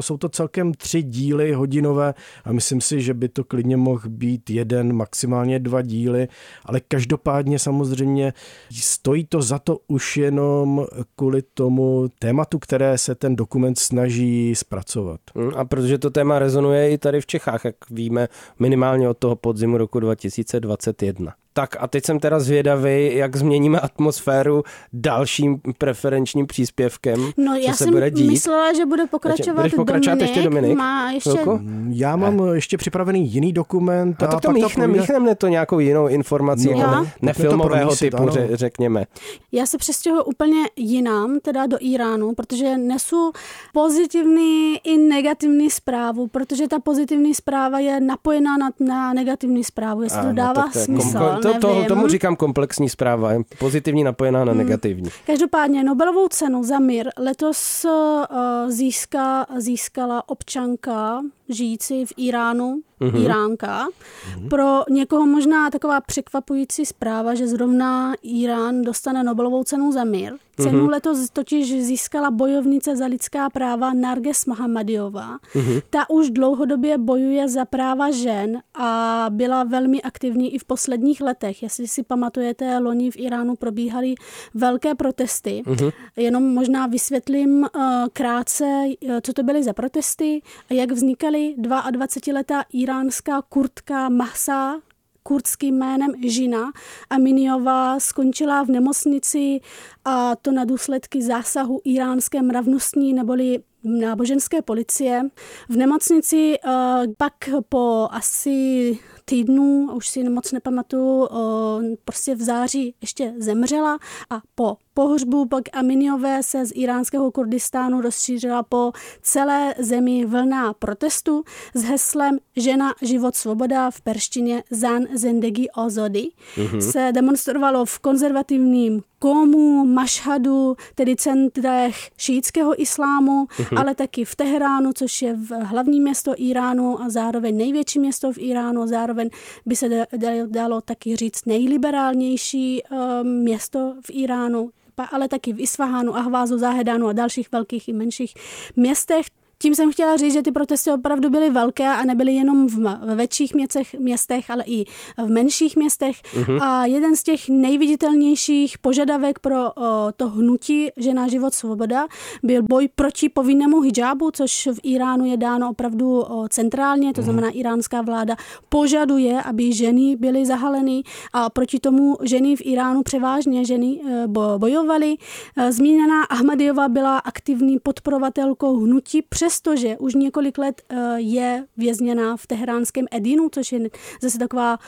jsou 0.00 0.16
to 0.16 0.28
celkem 0.28 0.74
tři 0.74 1.02
díly 1.02 1.52
hodinové 1.52 2.14
a 2.44 2.52
myslím 2.52 2.80
si, 2.80 3.00
že 3.02 3.14
by 3.14 3.28
to 3.28 3.44
klidně 3.44 3.76
mohl 3.76 4.00
být 4.08 4.50
jeden, 4.50 4.92
maximálně 4.92 5.58
dva 5.58 5.82
díly, 5.82 6.28
ale 6.64 6.80
každopádně 6.80 7.58
samozřejmě 7.58 8.32
stojí 8.72 9.26
to 9.26 9.42
za 9.42 9.58
to 9.58 9.78
už 9.88 10.16
jenom 10.16 10.86
kvůli 11.16 11.42
tomu 11.54 12.08
tématu, 12.18 12.58
které 12.58 12.98
se 12.98 13.14
ten 13.14 13.36
dokument 13.36 13.78
snaží 13.78 14.37
zpracovat. 14.54 15.20
Hm, 15.34 15.50
A 15.56 15.64
protože 15.64 15.98
to 15.98 16.10
téma 16.10 16.38
rezonuje 16.38 16.90
i 16.90 16.98
tady 16.98 17.20
v 17.20 17.26
Čechách, 17.26 17.64
jak 17.64 17.74
víme, 17.90 18.28
minimálně 18.58 19.08
od 19.08 19.18
toho 19.18 19.36
podzimu 19.36 19.78
roku 19.78 20.00
2021. 20.00 21.34
Tak 21.58 21.76
a 21.80 21.86
teď 21.86 22.04
jsem 22.04 22.18
teda 22.20 22.40
zvědavý, 22.40 23.16
jak 23.16 23.36
změníme 23.36 23.80
atmosféru 23.80 24.62
dalším 24.92 25.60
preferenčním 25.78 26.46
příspěvkem, 26.46 27.20
No 27.36 27.54
co 27.54 27.60
já 27.60 27.72
se 27.72 27.84
jsem 27.84 27.92
bude 27.92 28.10
dít. 28.10 28.30
myslela, 28.30 28.72
že 28.72 28.86
bude 28.86 29.06
pokračovat 29.06 29.54
Budeš 29.56 29.74
pokračovat 29.74 30.14
Dominik. 30.14 30.36
ještě 30.36 30.50
Dominik? 30.50 30.78
Má 30.78 31.10
ještě... 31.10 31.30
Chvilku? 31.30 31.60
Já 31.88 32.16
mám 32.16 32.40
ještě 32.52 32.76
připravený 32.78 33.32
jiný 33.32 33.52
dokument. 33.52 34.22
A 34.22 34.26
tak 34.26 34.40
to 34.40 34.48
pak 34.48 34.54
míchnem, 34.54 34.90
půjde- 34.90 35.00
míchnem 35.00 35.28
to 35.38 35.48
nějakou 35.48 35.78
jinou 35.78 36.08
informací, 36.08 36.70
No, 36.72 36.78
jako 36.80 37.06
nefilmového 37.22 37.68
promísit, 37.80 38.10
typu, 38.10 38.22
ano. 38.22 38.32
ře, 38.32 38.48
řekněme. 38.52 39.04
Já 39.52 39.66
se 39.66 39.78
přestěhuji 39.78 40.22
úplně 40.24 40.56
jinam, 40.76 41.38
teda 41.42 41.66
do 41.66 41.76
Iránu, 41.80 42.34
protože 42.34 42.76
nesu 42.76 43.32
pozitivní 43.72 44.76
i 44.84 44.98
negativní 44.98 45.70
zprávu, 45.70 46.26
protože 46.26 46.68
ta 46.68 46.78
pozitivní 46.78 47.34
zpráva 47.34 47.78
je 47.78 48.00
napojená 48.00 48.56
na, 48.56 48.70
na 48.80 49.12
negativní 49.12 49.64
zprávu, 49.64 50.02
jestli 50.02 50.18
to 50.20 50.24
Ano, 50.26 50.32
dává 50.34 50.54
tak 50.62 50.72
to 50.72 50.78
je 50.78 50.84
smysl, 50.84 51.18
kom- 51.18 51.42
to, 51.42 51.47
to, 51.54 51.68
nevím. 51.74 51.86
tomu 51.86 52.08
říkám 52.08 52.36
komplexní 52.36 52.88
zpráva, 52.88 53.32
je 53.32 53.40
pozitivní 53.58 54.04
napojená 54.04 54.38
Hmm. 54.38 54.48
na 54.48 54.54
negativní. 54.54 55.10
Každopádně 55.26 55.84
Nobelovou 55.84 56.28
cenu 56.28 56.64
za 56.64 56.78
mír 56.78 57.08
letos 57.18 57.84
uh, 57.84 58.70
získá, 58.70 59.46
získala 59.58 60.28
občanka 60.28 61.22
žijící 61.48 62.06
v 62.06 62.12
Iránu, 62.16 62.80
Mhm. 63.00 63.10
mm-hmm. 63.10 63.24
Iránka. 63.24 63.86
Mm-hmm. 63.88 64.48
Pro 64.48 64.82
někoho 64.90 65.26
možná 65.26 65.70
taková 65.70 66.00
překvapující 66.00 66.86
zpráva, 66.86 67.34
že 67.34 67.48
zrovna 67.48 68.14
Irán 68.22 68.82
dostane 68.82 69.24
Nobelovou 69.24 69.64
cenu 69.64 69.92
za 69.92 70.04
mír. 70.04 70.32
Cenu 70.60 70.70
Mhm. 70.78 70.86
mm-hmm. 70.86 70.90
letos 70.90 71.30
totiž 71.32 71.82
získala 71.82 72.30
bojovnice 72.30 72.96
za 72.96 73.06
lidská 73.06 73.50
práva 73.50 73.92
Narges 73.92 74.46
Mohammadiová. 74.46 75.38
Mhm. 75.54 75.64
Mm-hmm. 75.64 75.82
Ta 75.90 76.10
už 76.10 76.30
dlouhodobě 76.30 76.98
bojuje 76.98 77.48
za 77.48 77.64
práva 77.64 78.10
žen 78.10 78.58
a 78.74 79.26
byla 79.30 79.64
velmi 79.64 80.02
aktivní 80.02 80.54
i 80.54 80.58
v 80.58 80.64
posledních 80.64 81.20
letech. 81.20 81.62
Jestli 81.62 81.88
si 81.88 82.02
pamatujete, 82.02 82.78
loni 82.78 83.10
v 83.10 83.16
Iránu 83.16 83.56
probíhaly 83.56 84.14
velké 84.54 84.94
protesty. 84.94 85.62
Mm-hmm. 85.66 85.92
Jenom 86.16 86.42
možná 86.54 86.86
vysvětlím 86.86 87.60
uh, 87.60 87.82
krátce, 88.12 88.64
uh, 89.08 89.14
co 89.22 89.32
to 89.32 89.42
byly 89.42 89.62
za 89.62 89.72
protesty 89.72 90.42
a 90.70 90.74
jak 90.74 90.92
vznikaly 90.92 91.37
22-letá 91.38 92.64
iránská 92.72 93.42
kurtka 93.42 94.08
Mahsa 94.08 94.80
kurdským 95.22 95.74
jménem 95.78 96.12
Žina 96.28 96.72
Aminiová 97.10 98.00
skončila 98.00 98.62
v 98.62 98.68
nemocnici 98.68 99.60
a 100.04 100.36
to 100.36 100.52
na 100.52 100.64
důsledky 100.64 101.22
zásahu 101.22 101.80
iránské 101.84 102.42
mravnostní 102.42 103.12
neboli 103.12 103.62
náboženské 103.84 104.62
policie. 104.62 105.22
V 105.68 105.76
nemocnici 105.76 106.54
uh, 106.64 106.72
pak 107.16 107.32
po 107.68 108.08
asi 108.10 108.98
týdnu, 109.24 109.90
už 109.94 110.08
si 110.08 110.28
moc 110.28 110.52
nepamatuju, 110.52 111.26
uh, 111.26 111.82
prostě 112.04 112.34
v 112.34 112.42
září 112.42 112.94
ještě 113.00 113.34
zemřela 113.38 113.98
a 114.30 114.40
po 114.54 114.76
pohřbu 114.98 115.46
pak 115.46 115.64
Aminiové 115.72 116.42
se 116.42 116.66
z 116.66 116.72
iránského 116.74 117.30
Kurdistánu 117.30 118.00
rozšířila 118.00 118.62
po 118.62 118.92
celé 119.22 119.74
zemi 119.78 120.24
vlna 120.26 120.72
protestu 120.72 121.44
s 121.74 121.82
heslem 121.82 122.38
Žena, 122.56 122.94
život, 123.02 123.36
svoboda 123.36 123.90
v 123.90 124.00
perštině 124.00 124.62
Zan 124.70 125.06
Zendegi 125.14 125.68
Ozody 125.76 126.28
mm-hmm. 126.56 126.90
se 126.90 127.10
demonstrovalo 127.12 127.84
v 127.84 127.98
konzervativním 127.98 129.02
Komu, 129.18 129.84
Mašhadu, 129.86 130.76
tedy 130.94 131.16
centrech 131.16 132.10
šítského 132.16 132.82
islámu, 132.82 133.44
mm-hmm. 133.44 133.80
ale 133.80 133.94
taky 133.94 134.24
v 134.24 134.36
Teheránu, 134.36 134.92
což 134.92 135.22
je 135.22 135.34
v 135.34 135.50
hlavní 135.50 136.00
město 136.00 136.34
Iránu 136.36 137.02
a 137.02 137.10
zároveň 137.10 137.56
největší 137.56 137.98
město 137.98 138.32
v 138.32 138.38
Iránu, 138.38 138.86
zároveň 138.86 139.30
by 139.66 139.76
se 139.76 140.06
dalo 140.46 140.80
taky 140.80 141.16
říct 141.16 141.46
nejliberálnější 141.46 142.82
uh, 142.82 142.98
město 143.24 143.94
v 144.00 144.10
Iránu, 144.10 144.70
ale 145.04 145.28
taky 145.28 145.52
v 145.52 145.60
Isfahánu, 145.60 146.16
Ahvázu, 146.16 146.58
Záhedánu 146.58 147.08
a 147.08 147.12
dalších 147.12 147.52
velkých 147.52 147.88
i 147.88 147.92
menších 147.92 148.34
městech. 148.76 149.26
Tím 149.62 149.74
jsem 149.74 149.92
chtěla 149.92 150.16
říct, 150.16 150.32
že 150.32 150.42
ty 150.42 150.52
protesty 150.52 150.92
opravdu 150.92 151.30
byly 151.30 151.50
velké 151.50 151.88
a 151.88 152.04
nebyly 152.04 152.34
jenom 152.34 152.66
v, 152.66 152.98
větších 153.14 153.54
městech, 153.54 153.94
městech, 153.94 154.50
ale 154.50 154.64
i 154.66 154.84
v 155.16 155.30
menších 155.30 155.76
městech. 155.76 156.16
Uh-huh. 156.34 156.62
A 156.62 156.86
jeden 156.86 157.16
z 157.16 157.22
těch 157.22 157.48
nejviditelnějších 157.48 158.78
požadavek 158.78 159.38
pro 159.38 159.72
o, 159.72 159.72
to 160.16 160.28
hnutí 160.28 160.88
Žena, 160.96 161.28
život, 161.28 161.54
svoboda 161.54 162.06
byl 162.42 162.62
boj 162.62 162.88
proti 162.94 163.28
povinnému 163.28 163.80
hijabu, 163.80 164.30
což 164.30 164.68
v 164.72 164.78
Iránu 164.82 165.24
je 165.24 165.36
dáno 165.36 165.70
opravdu 165.70 166.20
o, 166.20 166.48
centrálně, 166.48 167.12
to 167.12 167.20
uh-huh. 167.20 167.24
znamená 167.24 167.50
iránská 167.50 168.02
vláda 168.02 168.36
požaduje, 168.68 169.42
aby 169.42 169.72
ženy 169.72 170.16
byly 170.16 170.46
zahaleny 170.46 171.02
a 171.32 171.50
proti 171.50 171.78
tomu 171.78 172.16
ženy 172.22 172.56
v 172.56 172.60
Iránu 172.64 173.02
převážně 173.02 173.64
ženy 173.64 174.00
e, 174.06 174.26
bojovaly. 174.58 175.16
E, 175.56 175.72
zmíněná 175.72 176.24
Ahmadiyova 176.24 176.88
byla 176.88 177.18
aktivní 177.18 177.78
podporovatelkou 177.78 178.76
hnutí 178.76 179.22
přes 179.22 179.47
přestože 179.48 179.96
už 179.96 180.14
několik 180.14 180.58
let 180.58 180.82
eh, 180.88 181.20
je 181.20 181.66
vězněná 181.76 182.36
v 182.36 182.46
teheránském 182.46 183.06
Edinu, 183.10 183.48
což 183.52 183.72
je 183.72 183.80
zase 184.22 184.38
taková 184.38 184.78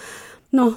no, 0.52 0.74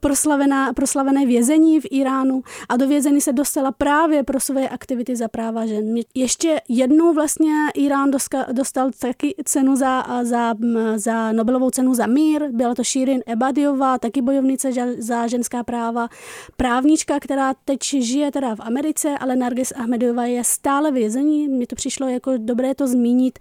proslavená, 0.00 0.72
proslavené 0.72 1.26
vězení 1.26 1.80
v 1.80 1.86
Iránu 1.90 2.42
a 2.68 2.76
do 2.76 2.88
vězení 2.88 3.20
se 3.20 3.32
dostala 3.32 3.72
právě 3.72 4.22
pro 4.22 4.40
své 4.40 4.68
aktivity 4.68 5.16
za 5.16 5.28
práva 5.28 5.66
žen. 5.66 5.94
Ještě 6.14 6.60
jednou 6.68 7.14
vlastně 7.14 7.52
Irán 7.74 8.10
dostal, 8.52 8.90
taky 8.98 9.34
cenu 9.44 9.76
za, 9.76 10.04
za, 10.22 10.54
za 10.96 11.32
Nobelovou 11.32 11.70
cenu 11.70 11.94
za 11.94 12.06
mír. 12.06 12.42
Byla 12.50 12.74
to 12.74 12.82
Shirin 12.82 13.22
Ebadiová, 13.26 13.98
taky 13.98 14.22
bojovnice 14.22 14.70
za 14.98 15.26
ženská 15.26 15.64
práva. 15.64 16.08
Právnička, 16.56 17.20
která 17.20 17.54
teď 17.64 17.78
žije 17.84 18.30
teda 18.30 18.54
v 18.54 18.60
Americe, 18.60 19.18
ale 19.20 19.36
Nargis 19.36 19.72
Ahmedová 19.76 20.24
je 20.24 20.44
stále 20.44 20.92
vězení. 20.92 21.48
Mně 21.48 21.66
to 21.66 21.76
přišlo 21.76 22.08
jako 22.08 22.32
dobré 22.36 22.74
to 22.74 22.88
zmínit, 22.88 23.38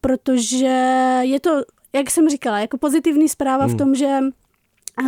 protože 0.00 0.66
je 1.22 1.40
to 1.40 1.62
jak 1.92 2.10
jsem 2.10 2.28
říkala, 2.28 2.60
jako 2.60 2.78
pozitivní 2.78 3.28
zpráva 3.28 3.64
hmm. 3.64 3.74
v 3.74 3.78
tom, 3.78 3.94
že 3.94 4.18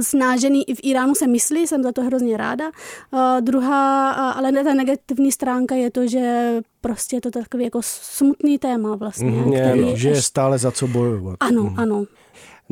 snážený 0.02 0.68
i 0.68 0.74
v 0.74 0.80
Iránu 0.82 1.14
se 1.14 1.26
myslí, 1.26 1.66
jsem 1.66 1.82
za 1.82 1.92
to 1.92 2.02
hrozně 2.02 2.36
ráda. 2.36 2.64
Uh, 3.10 3.40
druhá, 3.40 4.12
uh, 4.16 4.38
ale 4.38 4.52
ne 4.52 4.64
ta 4.64 4.74
negativní 4.74 5.32
stránka 5.32 5.74
je 5.74 5.90
to, 5.90 6.06
že 6.06 6.54
prostě 6.80 7.16
je 7.16 7.20
to 7.20 7.30
takový 7.30 7.64
jako 7.64 7.80
smutný 7.82 8.58
téma 8.58 8.96
vlastně. 8.96 9.30
Mm, 9.30 9.52
je, 9.52 9.96
že 9.96 10.08
je 10.08 10.22
stále 10.22 10.58
za 10.58 10.70
co 10.70 10.86
bojovat. 10.86 11.36
Ano, 11.40 11.62
mm. 11.62 11.78
ano. 11.78 12.04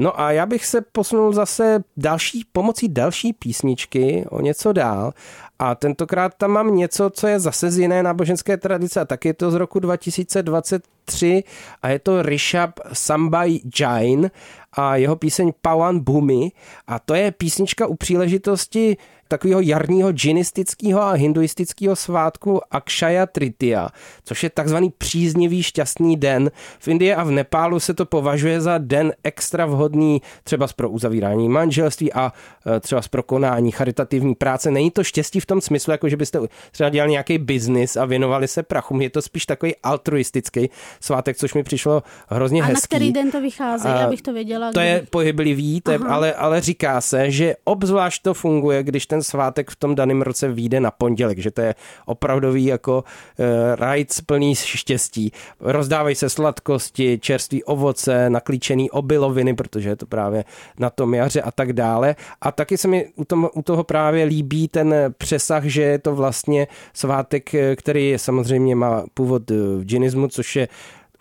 No 0.00 0.20
a 0.20 0.32
já 0.32 0.46
bych 0.46 0.66
se 0.66 0.80
posunul 0.92 1.32
zase 1.32 1.84
další, 1.96 2.44
pomocí 2.52 2.88
další 2.88 3.32
písničky 3.32 4.26
o 4.30 4.40
něco 4.40 4.72
dál 4.72 5.12
a 5.58 5.74
tentokrát 5.74 6.34
tam 6.34 6.50
mám 6.50 6.76
něco, 6.76 7.10
co 7.10 7.26
je 7.26 7.40
zase 7.40 7.70
z 7.70 7.78
jiné 7.78 8.02
náboženské 8.02 8.56
tradice 8.56 9.00
a 9.00 9.04
tak 9.04 9.24
je 9.24 9.34
to 9.34 9.50
z 9.50 9.54
roku 9.54 9.78
2023 9.78 11.44
a 11.82 11.88
je 11.88 11.98
to 11.98 12.22
Rishab 12.22 12.80
Sambai 12.92 13.60
Jain 13.80 14.30
a 14.72 14.96
jeho 14.96 15.16
píseň 15.16 15.52
Pawan 15.62 16.00
Bhumi 16.00 16.52
a 16.86 16.98
to 16.98 17.14
je 17.14 17.32
písnička 17.32 17.86
u 17.86 17.94
příležitosti 17.94 18.96
takového 19.28 19.60
jarního 19.60 20.12
džinistického 20.12 21.02
a 21.02 21.12
hinduistického 21.12 21.96
svátku 21.96 22.60
Akshaya 22.70 23.26
Tritiya, 23.26 23.88
což 24.24 24.42
je 24.42 24.50
takzvaný 24.50 24.90
příznivý 24.98 25.62
šťastný 25.62 26.16
den. 26.16 26.50
V 26.78 26.88
Indii 26.88 27.14
a 27.14 27.24
v 27.24 27.30
Nepálu 27.30 27.80
se 27.80 27.94
to 27.94 28.06
považuje 28.06 28.60
za 28.60 28.78
den 28.78 29.12
extra 29.24 29.66
vhodný 29.66 30.22
třeba 30.44 30.66
pro 30.76 30.90
uzavírání 30.90 31.48
manželství 31.48 32.12
a 32.12 32.32
e, 32.76 32.80
třeba 32.80 33.00
pro 33.10 33.22
konání 33.22 33.70
charitativní 33.70 34.34
práce. 34.34 34.70
Není 34.70 34.90
to 34.90 35.04
štěstí 35.04 35.40
v 35.40 35.46
tom 35.46 35.60
smyslu, 35.60 35.90
jako 35.90 36.08
že 36.08 36.16
byste 36.16 36.38
třeba 36.70 36.90
dělali 36.90 37.10
nějaký 37.10 37.38
biznis 37.38 37.96
a 37.96 38.04
věnovali 38.04 38.48
se 38.48 38.62
prachům. 38.62 39.00
Je 39.00 39.10
to 39.10 39.22
spíš 39.22 39.46
takový 39.46 39.76
altruistický 39.82 40.70
svátek, 41.00 41.36
což 41.36 41.54
mi 41.54 41.62
přišlo 41.62 42.02
hrozně 42.28 42.62
a 42.62 42.64
hezký. 42.64 42.78
A 42.78 42.82
na 42.82 42.98
který 42.98 43.12
den 43.12 43.30
to 43.30 43.40
vychází, 43.40 43.88
a 43.88 44.04
abych 44.04 44.22
to 44.22 44.32
věděla? 44.66 44.72
To 44.72 44.80
je 44.80 45.06
pohyblivý, 45.10 45.80
to 45.80 45.90
je, 45.90 45.98
ale, 45.98 46.34
ale 46.34 46.60
říká 46.60 47.00
se, 47.00 47.30
že 47.30 47.56
obzvlášť 47.64 48.22
to 48.22 48.34
funguje, 48.34 48.82
když 48.82 49.06
ten 49.06 49.22
svátek 49.22 49.70
v 49.70 49.76
tom 49.76 49.94
daném 49.94 50.22
roce 50.22 50.48
vyjde 50.48 50.80
na 50.80 50.90
pondělek, 50.90 51.38
že 51.38 51.50
to 51.50 51.60
je 51.60 51.74
opravdový 52.06 52.64
jako 52.64 53.04
uh, 53.04 53.44
rajc 53.74 54.20
plný 54.20 54.54
štěstí. 54.54 55.32
Rozdávají 55.60 56.14
se 56.14 56.28
sladkosti, 56.28 57.18
čerství 57.22 57.64
ovoce, 57.64 58.30
naklíčený 58.30 58.90
obiloviny, 58.90 59.54
protože 59.54 59.88
je 59.88 59.96
to 59.96 60.06
právě 60.06 60.44
na 60.78 60.90
tom 60.90 61.14
jaře 61.14 61.42
a 61.42 61.50
tak 61.50 61.72
dále. 61.72 62.16
A 62.40 62.52
taky 62.52 62.78
se 62.78 62.88
mi 62.88 63.08
u, 63.16 63.24
tom, 63.24 63.48
u 63.54 63.62
toho 63.62 63.84
právě 63.84 64.24
líbí 64.24 64.68
ten 64.68 64.94
přesah, 65.18 65.64
že 65.64 65.82
je 65.82 65.98
to 65.98 66.14
vlastně 66.14 66.66
svátek, 66.92 67.54
eh, 67.54 67.76
který 67.76 68.14
samozřejmě 68.16 68.74
má 68.76 69.04
původ 69.14 69.50
v 69.50 69.82
džinismu, 69.84 70.28
což 70.28 70.56
je 70.56 70.68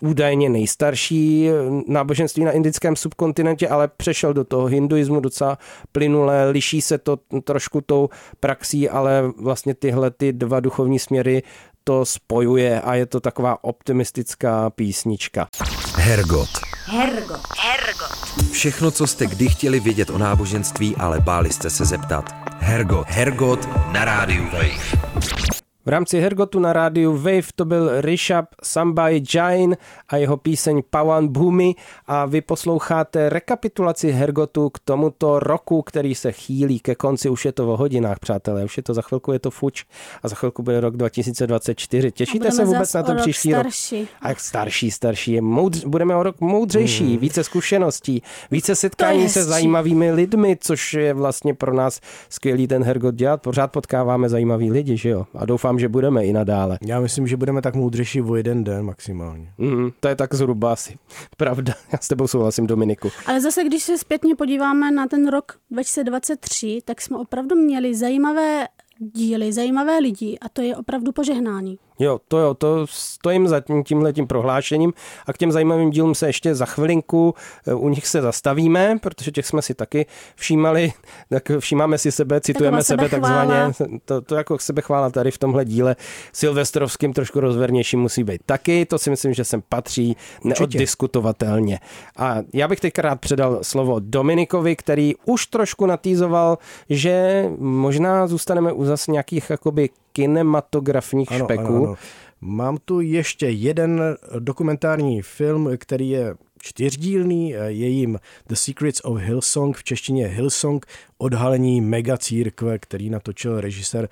údajně 0.02 0.48
nejstarší 0.48 1.48
náboženství 1.86 2.44
na 2.44 2.52
indickém 2.52 2.96
subkontinentě, 2.96 3.68
ale 3.68 3.88
přešel 3.88 4.34
do 4.34 4.44
toho 4.44 4.66
hinduismu 4.66 5.20
docela 5.20 5.58
plynule, 5.92 6.50
liší 6.50 6.80
se 6.80 6.98
to 6.98 7.18
trošku 7.44 7.80
tou 7.80 8.08
praxí, 8.40 8.88
ale 8.88 9.32
vlastně 9.36 9.74
tyhle 9.74 10.10
ty 10.10 10.32
dva 10.32 10.60
duchovní 10.60 10.98
směry 10.98 11.42
to 11.84 12.04
spojuje 12.04 12.80
a 12.80 12.94
je 12.94 13.06
to 13.06 13.20
taková 13.20 13.64
optimistická 13.64 14.70
písnička. 14.70 15.48
Hergot. 15.96 16.48
Hergot. 16.86 17.40
Hergot. 17.58 18.50
Všechno, 18.52 18.90
co 18.90 19.06
jste 19.06 19.26
kdy 19.26 19.48
chtěli 19.48 19.80
vědět 19.80 20.10
o 20.10 20.18
náboženství, 20.18 20.96
ale 20.96 21.20
báli 21.20 21.52
jste 21.52 21.70
se 21.70 21.84
zeptat. 21.84 22.34
Hergot. 22.58 23.06
Hergot 23.08 23.68
na 23.92 24.04
rádiu 24.04 24.44
Wave. 24.44 25.47
V 25.88 25.90
rámci 25.90 26.20
Hergotu 26.20 26.58
na 26.58 26.72
rádiu 26.72 27.16
Wave 27.16 27.52
to 27.54 27.64
byl 27.64 28.00
Rishab 28.00 28.44
Sambai 28.62 29.22
Jain 29.34 29.76
a 30.08 30.16
jeho 30.16 30.36
píseň 30.36 30.82
Pawan 30.90 31.28
Bhumi 31.28 31.74
a 32.06 32.26
vy 32.26 32.40
posloucháte 32.40 33.28
rekapitulaci 33.28 34.10
Hergotu 34.10 34.70
k 34.70 34.78
tomuto 34.78 35.38
roku, 35.38 35.82
který 35.82 36.14
se 36.14 36.32
chýlí 36.32 36.80
ke 36.80 36.94
konci. 36.94 37.28
Už 37.28 37.44
je 37.44 37.52
to 37.52 37.72
o 37.72 37.76
hodinách, 37.76 38.18
přátelé, 38.18 38.64
už 38.64 38.76
je 38.76 38.82
to 38.82 38.94
za 38.94 39.02
chvilku, 39.02 39.32
je 39.32 39.38
to 39.38 39.50
fuč 39.50 39.84
a 40.22 40.28
za 40.28 40.34
chvilku 40.34 40.62
bude 40.62 40.80
rok 40.80 40.96
2024. 40.96 42.12
Těšíte 42.12 42.52
se 42.52 42.64
vůbec 42.64 42.92
na 42.92 43.02
to 43.02 43.14
příští 43.14 43.50
starší. 43.50 44.00
rok? 44.00 44.08
A 44.20 44.28
jak 44.28 44.40
starší, 44.40 44.90
starší 44.90 45.32
je. 45.32 45.42
Moudř, 45.42 45.84
budeme 45.84 46.16
o 46.16 46.22
rok 46.22 46.40
moudřejší, 46.40 47.12
mm. 47.12 47.18
více 47.18 47.44
zkušeností, 47.44 48.22
více 48.50 48.74
setkání 48.74 49.28
se 49.28 49.44
zajímavými 49.44 50.12
lidmi, 50.12 50.56
což 50.60 50.94
je 50.94 51.14
vlastně 51.14 51.54
pro 51.54 51.74
nás 51.74 52.00
skvělý 52.28 52.66
ten 52.66 52.84
Hergot 52.84 53.14
dělat. 53.14 53.42
Pořád 53.42 53.72
potkáváme 53.72 54.28
zajímavý 54.28 54.70
lidi, 54.70 54.96
že 54.96 55.08
jo? 55.08 55.26
A 55.34 55.44
doufám, 55.44 55.77
že 55.78 55.88
budeme 55.88 56.24
i 56.24 56.32
nadále. 56.32 56.78
Já 56.82 57.00
myslím, 57.00 57.26
že 57.26 57.36
budeme 57.36 57.62
tak 57.62 57.74
moudřejší 57.74 58.22
o 58.22 58.36
jeden 58.36 58.64
den 58.64 58.82
maximálně. 58.84 59.52
Mm, 59.58 59.90
to 60.00 60.08
je 60.08 60.16
tak 60.16 60.34
zhruba 60.34 60.72
asi. 60.72 60.98
Pravda. 61.36 61.74
Já 61.92 61.98
s 61.98 62.08
tebou 62.08 62.26
souhlasím, 62.26 62.66
Dominiku. 62.66 63.08
Ale 63.26 63.40
zase, 63.40 63.64
když 63.64 63.82
se 63.82 63.98
zpětně 63.98 64.34
podíváme 64.36 64.90
na 64.90 65.06
ten 65.06 65.28
rok 65.28 65.58
2023, 65.70 66.78
tak 66.84 67.00
jsme 67.00 67.16
opravdu 67.18 67.56
měli 67.56 67.94
zajímavé 67.94 68.66
díly, 68.98 69.52
zajímavé 69.52 69.98
lidi 69.98 70.38
a 70.40 70.48
to 70.48 70.62
je 70.62 70.76
opravdu 70.76 71.12
požehnání. 71.12 71.78
Jo, 71.98 72.20
to 72.28 72.38
jo, 72.38 72.54
to 72.54 72.86
stojím 72.90 73.48
za 73.48 73.60
tím, 73.60 73.84
tímhletím 73.84 74.26
prohlášením 74.26 74.92
a 75.26 75.32
k 75.32 75.38
těm 75.38 75.52
zajímavým 75.52 75.90
dílům 75.90 76.14
se 76.14 76.26
ještě 76.26 76.54
za 76.54 76.66
chvilinku 76.66 77.34
eh, 77.66 77.74
u 77.74 77.88
nich 77.88 78.06
se 78.06 78.22
zastavíme, 78.22 78.98
protože 79.00 79.30
těch 79.30 79.46
jsme 79.46 79.62
si 79.62 79.74
taky 79.74 80.06
všímali, 80.36 80.92
tak 81.30 81.50
všímáme 81.58 81.98
si 81.98 82.12
sebe, 82.12 82.40
citujeme 82.40 82.84
sebe 82.84 83.08
takzvaně, 83.08 83.72
to, 84.04 84.20
to 84.20 84.34
jako 84.34 84.58
sebechvála 84.58 85.10
tady 85.10 85.30
v 85.30 85.38
tomhle 85.38 85.64
díle. 85.64 85.96
Silvestrovským 86.32 87.12
trošku 87.12 87.40
rozvernější 87.40 87.96
musí 87.96 88.24
být 88.24 88.40
taky, 88.46 88.86
to 88.86 88.98
si 88.98 89.10
myslím, 89.10 89.34
že 89.34 89.44
sem 89.44 89.62
patří 89.68 90.16
neoddiskutovatelně. 90.44 91.80
A 92.16 92.36
já 92.54 92.68
bych 92.68 92.80
teď 92.80 92.98
rád 92.98 93.20
předal 93.20 93.58
slovo 93.62 94.00
Dominikovi, 94.00 94.76
který 94.76 95.14
už 95.24 95.46
trošku 95.46 95.86
natýzoval, 95.86 96.58
že 96.90 97.44
možná 97.58 98.26
zůstaneme 98.26 98.72
u 98.72 98.84
zase 98.84 99.12
nějakých 99.12 99.50
jakoby 99.50 99.90
kinematografních 100.18 101.32
ano, 101.32 101.44
špeků. 101.44 101.76
Ano, 101.76 101.84
ano. 101.84 101.94
Mám 102.40 102.78
tu 102.84 103.00
ještě 103.00 103.48
jeden 103.48 104.16
dokumentární 104.38 105.22
film, 105.22 105.70
který 105.76 106.10
je 106.10 106.34
čtyřdílný, 106.62 107.50
je 107.66 107.88
jim 107.88 108.18
The 108.46 108.54
Secrets 108.54 109.00
of 109.04 109.18
Hillsong, 109.18 109.76
v 109.76 109.84
češtině 109.84 110.26
Hillsong, 110.26 110.86
odhalení 111.18 111.80
megacírkve, 111.80 112.78
který 112.78 113.10
natočil 113.10 113.60
režisér 113.60 114.08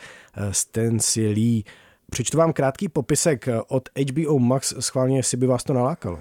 Stancy 0.50 1.28
Lee. 1.28 1.62
Přečtu 2.10 2.38
vám 2.38 2.52
krátký 2.52 2.88
popisek 2.88 3.48
od 3.68 3.88
HBO 4.10 4.38
Max, 4.38 4.74
schválně, 4.80 5.18
jestli 5.18 5.36
by 5.36 5.46
vás 5.46 5.64
to 5.64 5.72
nalákalo. 5.72 6.18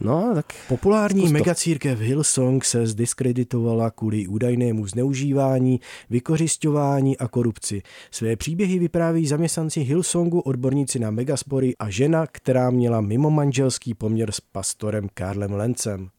No, 0.00 0.32
tak 0.34 0.46
Populární 0.68 1.32
megacírkev 1.32 1.98
Hillsong 1.98 2.64
se 2.64 2.86
zdiskreditovala 2.86 3.90
kvůli 3.90 4.26
údajnému 4.26 4.86
zneužívání, 4.86 5.80
vykořišťování 6.10 7.18
a 7.18 7.28
korupci. 7.28 7.82
Své 8.10 8.36
příběhy 8.36 8.78
vypráví 8.78 9.26
zaměstnanci 9.26 9.80
Hillsongu, 9.80 10.40
odborníci 10.40 10.98
na 10.98 11.10
megaspory 11.10 11.76
a 11.78 11.90
žena, 11.90 12.26
která 12.32 12.70
měla 12.70 13.00
mimo 13.00 13.30
manželský 13.30 13.94
poměr 13.94 14.32
s 14.32 14.40
pastorem 14.40 15.08
Karlem 15.14 15.52
Lencem. 15.52 16.10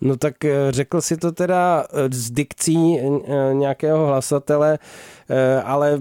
No 0.00 0.16
tak 0.16 0.44
eh, 0.44 0.52
řekl 0.70 1.00
si 1.00 1.16
to 1.16 1.32
teda 1.32 1.84
eh, 1.92 2.14
s 2.14 2.30
dikcí 2.30 2.98
eh, 2.98 3.54
nějakého 3.54 4.06
hlasatele, 4.06 4.78
ale 5.64 5.98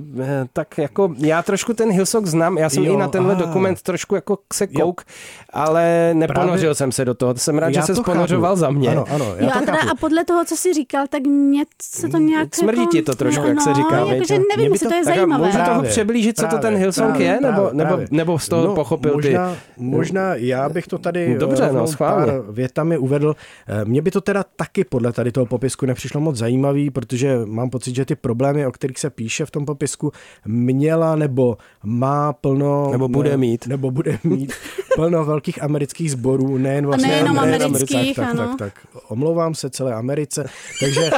tak 0.54 0.78
jako 0.78 1.14
já 1.18 1.44
trošku 1.44 1.74
ten 1.74 1.92
Hillsong 1.92 2.28
znám, 2.28 2.58
já 2.58 2.70
jsem 2.70 2.84
jo, 2.84 2.94
i 2.94 2.98
na 2.98 3.08
tenhle 3.08 3.34
aha. 3.34 3.46
dokument 3.46 3.82
trošku 3.82 4.16
jako 4.16 4.38
se 4.54 4.68
kouk, 4.68 5.04
jo. 5.08 5.16
ale 5.54 6.12
neponořil 6.14 6.60
Právě... 6.60 6.76
jsem 6.76 6.92
se 6.92 7.06
do 7.06 7.14
toho, 7.14 7.36
jsem 7.36 7.58
rád, 7.58 7.70
já 7.70 7.82
že 7.82 7.82
se 7.82 7.96
sponořoval 7.96 8.56
za 8.56 8.70
mě. 8.70 8.90
Ano, 8.90 9.06
ano, 9.10 9.36
já 9.38 9.60
jo, 9.60 9.66
to 9.66 9.72
a 9.72 9.96
podle 10.00 10.26
toho, 10.26 10.46
co 10.46 10.56
jsi 10.56 10.74
říkal, 10.74 11.06
tak 11.10 11.24
mě 11.24 11.64
se 11.82 12.08
to 12.08 12.18
nějak... 12.18 12.56
Smrdí 12.56 12.80
jako... 12.80 12.92
ti 12.92 13.02
to 13.02 13.16
trošku, 13.16 13.42
no, 13.42 13.48
jak 13.48 13.62
se 13.62 13.74
říká. 13.74 14.00
No, 14.00 14.14
jakože 14.14 14.40
nevím, 14.58 14.72
jestli 14.72 14.86
to, 14.86 14.90
to 14.90 14.96
je 14.96 15.04
zajímavé. 15.04 15.48
Můžu 15.48 15.60
toho 15.66 15.84
přiblížit, 15.84 16.40
co 16.40 16.48
to 16.48 16.58
ten 16.58 16.76
Hillsong 16.76 17.20
je, 17.20 17.40
nebo, 17.42 17.70
nebo, 17.74 18.00
nebo 18.12 18.40
z 18.40 18.50
toho 18.50 18.68
no, 18.68 18.76
pochopil 18.76 19.14
možná, 19.14 19.52
ty? 19.52 19.60
Možná 19.78 20.36
já 20.36 20.70
bych 20.70 20.88
to 20.88 20.98
tady 20.98 21.38
Dobře, 21.38 21.70
no, 21.72 21.86
pár 21.98 22.44
větami 22.50 22.98
uvedl. 22.98 23.36
Mně 23.88 24.02
by 24.02 24.12
to 24.12 24.22
teda 24.22 24.44
taky 24.56 24.84
podle 24.84 25.14
tady 25.14 25.32
toho 25.32 25.46
popisku 25.46 25.86
nepřišlo 25.86 26.22
moc 26.22 26.38
zajímavý, 26.38 26.90
protože 26.90 27.38
mám 27.46 27.70
pocit, 27.70 27.96
že 27.96 28.06
ty 28.06 28.16
problémy, 28.16 28.66
o 28.66 28.72
kterých 28.72 29.00
se 29.00 29.10
píše 29.10 29.46
v 29.46 29.52
tom 29.52 29.66
popisku, 29.66 30.12
měla 30.46 31.16
nebo 31.16 31.58
má 31.84 32.34
plno... 32.34 32.92
Nebo 32.92 33.08
bude 33.08 33.30
ne, 33.30 33.38
mít. 33.38 33.68
Nebo 33.68 33.92
bude 33.92 34.20
mít 34.24 34.54
plno 34.96 35.26
velkých 35.26 35.64
amerických 35.64 36.12
sborů, 36.12 36.58
nejen 36.58 36.86
vlastně... 36.86 37.08
A 37.08 37.12
nejenom 37.12 37.40
amerických, 37.40 38.16
tak, 38.16 38.30
ano. 38.30 38.48
Tak, 38.48 38.58
tak, 38.58 38.74
tak, 38.94 39.02
omlouvám 39.08 39.56
se 39.56 39.70
celé 39.70 39.94
Americe, 39.94 40.46
takže, 40.80 41.12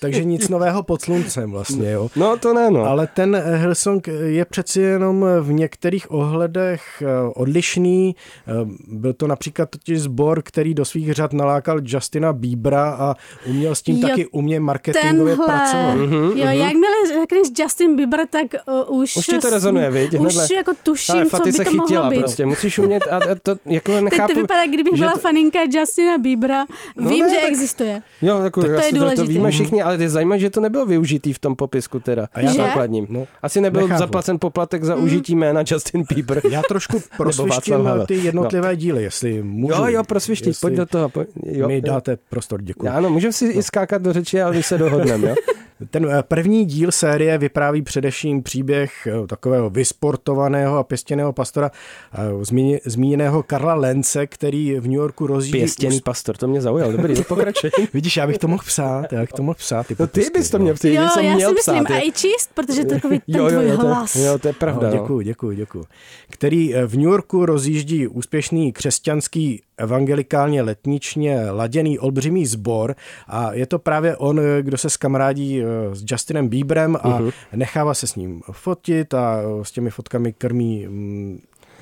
takže 0.00 0.24
nic 0.24 0.48
nového 0.48 0.82
pod 0.82 1.02
sluncem 1.02 1.50
vlastně, 1.50 1.90
jo. 1.90 2.08
No 2.16 2.36
to 2.36 2.54
ne, 2.54 2.70
no. 2.70 2.84
Ale 2.84 3.06
ten 3.06 3.42
Hillsong 3.54 4.08
je 4.08 4.44
přeci 4.44 4.80
jenom 4.80 5.26
v 5.40 5.52
některých 5.52 6.10
ohledech 6.10 7.02
eh, 7.02 7.06
odlišný. 7.34 8.16
Eh, 8.46 8.52
byl 8.88 9.12
to 9.12 9.26
například 9.26 9.70
totiž 9.70 10.00
sbor, 10.00 10.42
který 10.42 10.74
do 10.74 10.84
svých 10.84 11.12
řad 11.12 11.32
nalákal 11.32 11.80
Justina 12.08 12.32
Biebera 12.32 12.90
a 12.90 13.14
uměl 13.46 13.74
s 13.74 13.82
tím 13.82 13.96
jo, 13.96 14.08
taky 14.08 14.26
umě 14.26 14.60
marketingově 14.60 15.36
tenhle. 15.36 15.46
pracovat. 15.46 15.96
Mm-hmm, 15.96 16.36
jo, 16.36 16.46
mm-hmm. 16.46 16.50
jakmile 16.50 17.20
řekneš 17.20 17.48
Justin 17.58 17.96
Bieber, 17.96 18.20
tak 18.30 18.46
uh, 18.88 18.98
už... 18.98 19.16
Už 19.16 19.26
ti 19.26 19.38
to 19.38 19.50
rezonuje, 19.50 19.90
viď? 19.90 20.14
Už 20.14 20.34
Hnedle. 20.34 20.48
jako 20.56 20.72
tuším, 20.82 21.14
Ale 21.14 21.26
co 21.26 21.42
by 21.42 21.52
se 21.52 21.64
to 21.64 21.70
chytila 21.70 22.00
mohlo 22.00 22.10
být. 22.10 22.18
prostě, 22.18 22.46
musíš 22.46 22.78
umět 22.78 23.02
a 23.10 23.20
to 23.42 23.56
jako 23.66 24.00
nechápu. 24.00 24.26
Teď 24.26 24.36
to 24.36 24.40
vypadá, 24.40 24.66
kdybych 24.66 24.94
byla 24.98 25.12
to... 25.12 25.18
faninka 25.18 25.58
Justina 25.70 26.18
Biebera. 26.18 26.66
No 26.96 27.10
Vím, 27.10 27.24
ne, 27.24 27.30
že 27.30 27.40
tak... 27.40 27.50
existuje. 27.50 28.02
Jo, 28.22 28.42
jako, 28.42 28.62
tak 28.62 28.70
to 28.70 28.86
je 28.86 28.92
důležité. 28.92 29.22
To 29.22 29.28
víme 29.28 29.50
všichni, 29.50 29.82
ale 29.82 29.96
je 29.96 30.08
zajímavé, 30.10 30.38
že 30.38 30.50
to 30.50 30.60
nebylo 30.60 30.86
využitý 30.86 31.32
v 31.32 31.38
tom 31.38 31.56
popisku 31.56 32.00
teda. 32.00 32.28
A 32.34 32.40
já 32.40 32.52
základním. 32.52 33.06
No. 33.08 33.26
Asi 33.42 33.60
nebyl 33.60 33.82
Nechápu. 33.82 33.98
zaplacen 33.98 34.38
poplatek 34.38 34.84
za 34.84 34.96
užití 34.96 35.34
jména 35.34 35.62
Justin 35.70 36.04
Bieber. 36.14 36.40
Já 36.50 36.62
trošku 36.62 37.02
prosvištím 37.16 37.74
ty 38.06 38.14
jednotlivé 38.14 38.68
no. 38.68 38.74
díly, 38.74 39.02
jestli 39.02 39.42
můžu. 39.42 39.74
Jo, 39.74 39.86
jo, 39.86 40.04
prosvištit, 40.04 40.60
pojď 40.60 40.74
do 40.74 40.86
toho. 40.86 41.08
Pojď, 41.08 41.28
jo, 41.46 41.68
mi 41.68 41.80
dáte 41.98 42.18
prostor, 42.30 42.62
děkuji. 42.62 42.88
Ano, 42.88 43.10
můžeme 43.10 43.32
si 43.32 43.46
i 43.46 43.62
skákat 43.62 44.02
do 44.02 44.12
řeči, 44.12 44.42
ale 44.42 44.56
my 44.56 44.62
se 44.62 44.78
dohodneme, 44.78 45.28
jo? 45.28 45.34
Ten 45.90 46.06
eh, 46.10 46.22
první 46.22 46.64
díl 46.64 46.92
série 46.92 47.38
vypráví 47.38 47.82
především 47.82 48.42
příběh 48.42 49.06
eh, 49.06 49.26
takového 49.26 49.70
vysportovaného 49.70 50.78
a 50.78 50.84
pěstěného 50.84 51.32
pastora 51.32 51.70
eh, 52.14 52.80
zmíněného 52.84 53.42
Karla 53.42 53.74
Lence, 53.74 54.26
který 54.26 54.74
v 54.74 54.82
New 54.82 54.96
Yorku 54.96 55.26
rozjíždí... 55.26 55.58
Pěstěný 55.58 56.00
pastor, 56.00 56.36
to 56.36 56.48
mě 56.48 56.60
zaujalo, 56.60 56.92
dobrý, 56.92 57.14
pokračuj. 57.28 57.70
Vidíš, 57.94 58.16
já 58.16 58.26
bych 58.26 58.38
to 58.38 58.48
mohl 58.48 58.62
psát, 58.66 59.12
já 59.12 59.20
bych 59.20 59.32
to 59.32 59.42
mohl 59.42 59.54
psát. 59.54 59.86
Ty, 59.86 59.96
no 59.98 60.06
ty 60.06 60.30
bys 60.34 60.50
to 60.50 60.58
měl 60.58 60.74
psát, 60.74 60.88
Jo, 60.88 61.08
jsem 61.08 61.24
já 61.24 61.34
měl 61.34 61.48
si 61.48 61.54
myslím, 61.54 61.84
psát, 61.84 61.94
a 61.94 61.98
i 61.98 62.12
číst, 62.12 62.50
protože 62.54 62.84
to 62.84 62.94
je 62.94 63.00
takový 63.00 63.20
ten 63.20 63.36
jo, 63.36 63.44
jo, 63.44 63.50
tvůj 63.50 63.68
jo, 63.68 63.76
hlas. 63.76 64.12
To, 64.12 64.18
jo, 64.18 64.38
to 64.38 64.48
je 64.48 64.54
pravda. 64.54 64.90
No, 64.90 64.96
děkuji, 64.96 65.20
děkuji, 65.20 65.56
děkuji. 65.56 65.84
Který 66.30 66.74
v 66.86 66.96
New 66.96 67.06
Yorku 67.06 67.46
rozjíždí 67.46 68.06
úspěšný 68.06 68.72
křesťanský 68.72 69.62
evangelikálně 69.78 70.62
letničně 70.62 71.50
laděný 71.50 71.98
olbřimý 71.98 72.46
sbor 72.46 72.94
a 73.26 73.52
je 73.52 73.66
to 73.66 73.78
právě 73.78 74.16
on, 74.16 74.40
kdo 74.60 74.78
se 74.78 74.90
skamarádí 74.90 75.62
s 75.92 76.04
Justinem 76.10 76.48
Bieberem 76.48 76.96
a 76.96 77.20
uh-huh. 77.20 77.32
nechává 77.52 77.94
se 77.94 78.06
s 78.06 78.14
ním 78.14 78.42
fotit 78.52 79.14
a 79.14 79.42
s 79.62 79.70
těmi 79.72 79.90
fotkami 79.90 80.32
krmí 80.32 80.88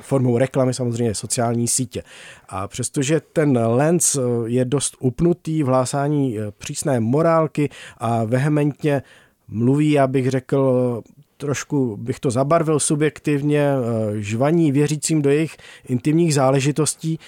formou 0.00 0.38
reklamy 0.38 0.74
samozřejmě 0.74 1.14
sociální 1.14 1.68
sítě. 1.68 2.02
A 2.48 2.68
přestože 2.68 3.20
ten 3.32 3.59
Lenz 3.59 4.16
je 4.46 4.64
dost 4.64 4.96
upnutý 5.00 5.62
v 5.62 5.66
hlásání 5.66 6.37
přísné 6.59 7.00
morálky 7.00 7.70
a 7.98 8.24
vehementně 8.24 9.02
mluví, 9.48 9.90
já 9.90 10.06
bych 10.06 10.30
řekl, 10.30 11.02
trošku 11.37 11.96
bych 11.96 12.20
to 12.20 12.31
zabarvil 12.31 12.81
subjektivně, 12.81 13.70
žvaní 14.14 14.72
věřícím 14.72 15.22
do 15.22 15.31
jejich 15.31 15.57
intimních 15.88 16.35
záležitostí, 16.35 17.18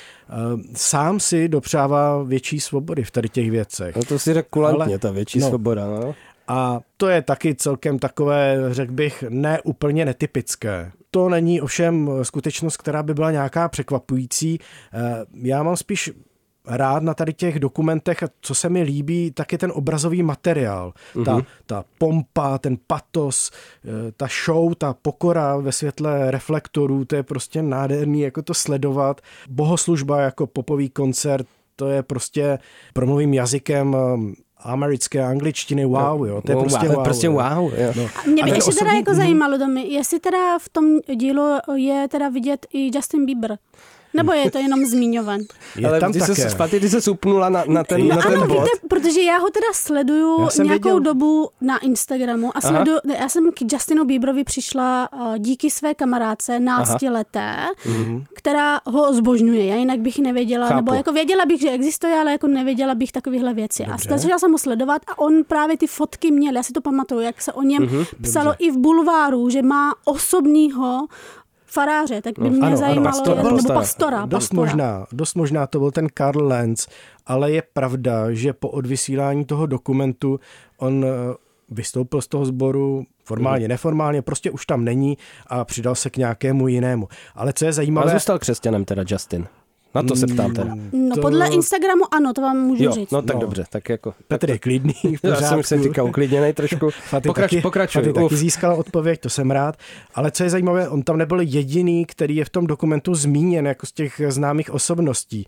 sám 0.74 1.20
si 1.20 1.48
dopřává 1.48 2.22
větší 2.22 2.60
svobody 2.60 3.04
v 3.04 3.10
tady 3.10 3.28
těch 3.28 3.50
věcech. 3.50 3.96
No 3.96 4.04
to 4.04 4.18
si 4.18 4.34
řekl 4.34 4.48
kulantně, 4.50 4.84
Ale, 4.84 4.98
ta 4.98 5.10
větší 5.10 5.38
no, 5.38 5.48
svoboda. 5.48 5.86
No. 5.86 6.14
A 6.48 6.80
to 6.96 7.08
je 7.08 7.22
taky 7.22 7.54
celkem 7.54 7.98
takové, 7.98 8.56
řekl 8.70 8.92
bych, 8.92 9.24
neúplně 9.28 10.04
netypické. 10.04 10.92
To 11.10 11.28
není 11.28 11.60
ovšem 11.60 12.10
skutečnost, 12.22 12.76
která 12.76 13.02
by 13.02 13.14
byla 13.14 13.30
nějaká 13.30 13.68
překvapující. 13.68 14.58
Já 15.42 15.62
mám 15.62 15.76
spíš 15.76 16.10
rád 16.68 17.02
na 17.02 17.14
tady 17.14 17.32
těch 17.32 17.58
dokumentech, 17.58 18.24
co 18.40 18.54
se 18.54 18.68
mi 18.68 18.82
líbí, 18.82 19.30
tak 19.30 19.52
je 19.52 19.58
ten 19.58 19.72
obrazový 19.74 20.22
materiál. 20.22 20.92
Mm-hmm. 21.14 21.24
Ta, 21.24 21.42
ta 21.66 21.84
pompa, 21.98 22.58
ten 22.58 22.76
patos, 22.86 23.50
ta 24.16 24.26
show, 24.44 24.74
ta 24.74 24.94
pokora 25.02 25.56
ve 25.56 25.72
světle 25.72 26.30
reflektorů, 26.30 27.04
to 27.04 27.16
je 27.16 27.22
prostě 27.22 27.62
nádherný, 27.62 28.20
jako 28.20 28.42
to 28.42 28.54
sledovat. 28.54 29.20
Bohoslužba 29.48 30.20
jako 30.20 30.46
popový 30.46 30.88
koncert, 30.90 31.46
to 31.76 31.88
je 31.88 32.02
prostě 32.02 32.58
promluvým 32.92 33.34
jazykem 33.34 33.96
americké 34.60 35.24
angličtiny 35.24 35.84
wow, 35.84 36.26
jo, 36.26 36.42
to 36.42 36.52
je 36.52 36.56
wow, 36.56 36.64
prostě 36.64 36.88
wow. 36.88 37.04
Prostě 37.04 37.28
wow 37.28 37.72
jo. 37.76 37.92
No. 37.96 38.02
A 38.24 38.28
mě 38.28 38.42
by 38.42 38.50
ještě 38.50 38.58
osobní... 38.58 38.78
teda 38.78 38.92
jako 38.92 39.14
zajímalo, 39.14 39.58
Domy, 39.58 39.82
jestli 39.88 40.20
teda 40.20 40.58
v 40.58 40.68
tom 40.68 40.84
dílu 41.16 41.42
je 41.76 42.08
teda 42.08 42.28
vidět 42.28 42.66
i 42.72 42.96
Justin 42.96 43.26
Bieber. 43.26 43.58
Nebo 44.14 44.32
je 44.32 44.50
to 44.50 44.58
jenom 44.58 44.84
zmiňovan? 44.86 45.40
Je 45.76 45.88
Ale 45.88 46.00
tam 46.00 46.12
ty 46.12 46.18
také. 46.18 46.34
se, 46.34 46.50
Spaty, 46.50 46.80
ty 46.80 46.88
se 46.88 47.00
supnula 47.00 47.48
na, 47.48 47.64
na 47.68 47.84
ten, 47.84 48.08
no 48.08 48.16
na 48.16 48.22
ten 48.22 48.32
ano, 48.32 48.46
bod. 48.46 48.54
víte, 48.54 48.70
protože 48.88 49.20
já 49.22 49.38
ho 49.38 49.50
teda 49.50 49.66
sleduju 49.72 50.36
nějakou 50.38 50.68
věděl. 50.88 51.00
dobu 51.00 51.48
na 51.60 51.78
Instagramu 51.78 52.56
a 52.56 52.60
sleduju, 52.60 52.98
ne, 53.04 53.16
já 53.20 53.28
jsem 53.28 53.50
k 53.52 53.72
Justinu 53.72 54.04
Bieberovi 54.04 54.44
přišla 54.44 55.08
uh, 55.12 55.38
díky 55.38 55.70
své 55.70 55.94
kamarádce 55.94 56.60
náctileté, 56.60 57.56
Mhm. 57.86 58.24
která 58.34 58.80
ho 58.86 59.14
zbožňuje. 59.14 59.66
Já 59.66 59.74
jinak 59.76 60.00
bych 60.00 60.18
nevěděla, 60.18 60.66
Chápu. 60.66 60.76
nebo 60.76 60.92
jako 60.94 61.12
věděla 61.12 61.46
bych, 61.46 61.60
že 61.60 61.70
existuje, 61.70 62.14
ale 62.14 62.32
jako 62.32 62.46
nevěděla 62.46 62.94
bych 62.94 63.12
takovéhle 63.12 63.54
věci. 63.54 63.84
Dobře. 63.88 64.08
A 64.14 64.18
začala 64.18 64.38
jsem 64.38 64.52
ho 64.52 64.58
sledovat 64.58 65.02
a 65.06 65.18
on 65.18 65.44
právě 65.44 65.76
ty 65.78 65.86
fotky 65.86 66.30
měl, 66.30 66.54
já 66.56 66.62
si 66.62 66.72
to 66.72 66.80
pamatuju, 66.80 67.20
jak 67.20 67.42
se 67.42 67.52
o 67.52 67.62
něm 67.62 67.82
Mhm, 67.82 68.04
psalo 68.22 68.54
i 68.58 68.70
v 68.70 68.76
bulváru, 68.78 69.50
že 69.50 69.62
má 69.62 69.94
osobního 70.04 71.06
faráře, 71.68 72.22
tak 72.22 72.38
by 72.38 72.50
mě 72.50 72.66
ano, 72.66 72.76
zajímalo, 72.76 73.04
pastora. 73.16 73.42
nebo 73.42 73.50
Pastora. 73.56 73.74
pastora. 73.80 74.26
Dost 74.26 74.48
pastora. 74.48 74.62
možná, 74.62 75.06
dost 75.12 75.34
možná 75.34 75.66
to 75.66 75.78
byl 75.78 75.90
ten 75.90 76.06
Karl 76.14 76.46
Lenz, 76.46 76.86
ale 77.26 77.50
je 77.50 77.62
pravda, 77.72 78.32
že 78.32 78.52
po 78.52 78.68
odvysílání 78.68 79.44
toho 79.44 79.66
dokumentu 79.66 80.40
on 80.78 81.04
eh, 81.04 81.08
vystoupil 81.70 82.20
z 82.20 82.28
toho 82.28 82.44
sboru 82.44 83.04
formálně, 83.24 83.64
Mhm. 83.64 83.68
neformálně, 83.68 84.22
prostě 84.22 84.50
už 84.50 84.66
tam 84.66 84.84
není 84.84 85.18
a 85.46 85.64
přidal 85.64 85.94
se 85.94 86.10
k 86.10 86.16
nějakému 86.16 86.68
jinému. 86.68 87.08
Ale 87.34 87.52
co 87.52 87.64
je 87.64 87.68
Ale 87.68 87.72
zajímavé... 87.72 88.12
zůstal 88.12 88.38
křesťanem 88.38 88.84
teda 88.84 89.04
Justin. 89.08 89.46
Na 89.94 90.02
to 90.02 90.16
se 90.16 90.26
ptám 90.26 90.54
teda. 90.54 90.74
No 90.92 91.14
To- 91.14 91.20
podle 91.20 91.48
Instagramu 91.48 92.14
ano, 92.14 92.32
to 92.32 92.40
vám 92.40 92.56
můžu 92.58 92.84
Jo, 92.84 92.92
říct. 92.92 93.10
no 93.10 93.22
tak 93.22 93.34
No. 93.36 93.40
dobře, 93.40 93.64
tak 93.70 93.88
jako... 93.88 94.14
Petr 94.28 94.50
je 94.50 94.58
klidný, 94.58 94.92
v 95.16 95.24
Já 95.24 95.36
jsem 95.36 95.62
si 95.62 95.82
říkal 95.82 96.06
uklidněnej 96.06 96.52
trošku. 96.52 96.90
Faty 97.10 97.28
Pokrač, 97.28 97.50
taky, 97.50 97.62
pokračuj. 97.62 98.02
Faty 98.02 98.12
taky 98.12 98.36
získala 98.36 98.74
odpověď, 98.74 99.20
to 99.20 99.28
jsem 99.30 99.50
rád. 99.50 99.76
Ale 100.14 100.30
co 100.30 100.44
je 100.44 100.50
zajímavé, 100.50 100.88
on 100.88 101.02
tam 101.02 101.16
nebyl 101.18 101.40
jediný, 101.40 102.04
který 102.06 102.36
je 102.36 102.44
v 102.44 102.50
tom 102.50 102.66
dokumentu 102.66 103.14
zmíněn 103.14 103.66
jako 103.66 103.86
z 103.86 103.92
těch 103.92 104.20
známých 104.28 104.70
osobností. 104.70 105.46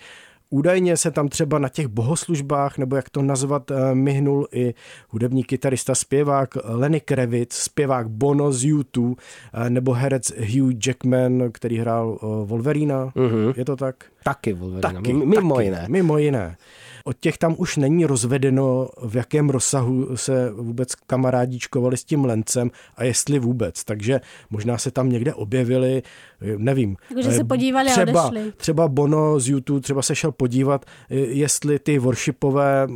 Údajně 0.51 0.97
se 0.97 1.11
tam 1.11 1.29
třeba 1.29 1.59
na 1.59 1.69
těch 1.69 1.87
bohoslužbách, 1.87 2.79
nebo 2.79 2.97
jak 2.97 3.11
to 3.11 3.23
nazvat, 3.23 3.71
eh, 3.71 3.95
myhnul 3.95 4.49
i 4.53 4.75
hudební 5.09 5.45
kytarista, 5.45 5.95
zpěvák 5.95 6.55
Lenny 6.65 7.01
Kravitz, 7.01 7.57
zpěvák 7.57 8.09
Bono 8.09 8.53
z 8.53 8.65
U2, 8.65 9.17
eh, 9.55 9.71
nebo 9.71 9.93
herec 9.93 10.33
Hugh 10.39 10.87
Jackman, 10.87 11.51
který 11.53 11.79
hrál 11.79 12.19
eh, 12.23 12.27
Wolverina. 12.45 13.13
Mhm. 13.15 13.53
Je 13.57 13.65
to 13.65 13.77
tak? 13.77 14.05
Taky 14.25 14.53
Wolverine, 14.53 14.95
Taky, 14.95 15.13
mimo 15.13 15.55
taky, 15.55 15.65
jiné. 15.65 15.87
Mimo 15.89 16.19
jiné. 16.19 16.57
Od 17.05 17.17
těch 17.21 17.39
tam 17.39 17.55
už 17.59 17.77
není 17.77 18.07
rozvedeno, 18.07 18.89
v 19.03 19.17
jakém 19.17 19.51
rozsahu 19.51 20.17
se 20.17 20.51
vůbec 20.51 20.95
kamarádíčkovali 20.95 21.97
s 21.97 22.05
tím 22.05 22.25
lencem 22.25 22.71
a 22.97 23.05
jestli 23.05 23.39
vůbec. 23.39 23.85
Takže 23.85 24.21
možná 24.51 24.79
se 24.79 24.91
tam 24.91 25.09
někde 25.09 25.35
objevili, 25.35 26.03
nevím. 26.57 26.97
Takže 27.15 27.33
se 27.33 27.45
podívali 27.45 27.91
třeba, 27.91 28.23
a 28.23 28.27
odešli. 28.27 28.53
Třeba 28.57 28.89
Bono 28.89 29.41
z 29.41 29.49
YouTube 29.49 29.81
třeba 29.81 30.03
se 30.03 30.15
šel 30.15 30.33
podívat, 30.33 30.85
jestli 31.11 31.79
ty 31.79 31.99
worshipové 31.99 32.89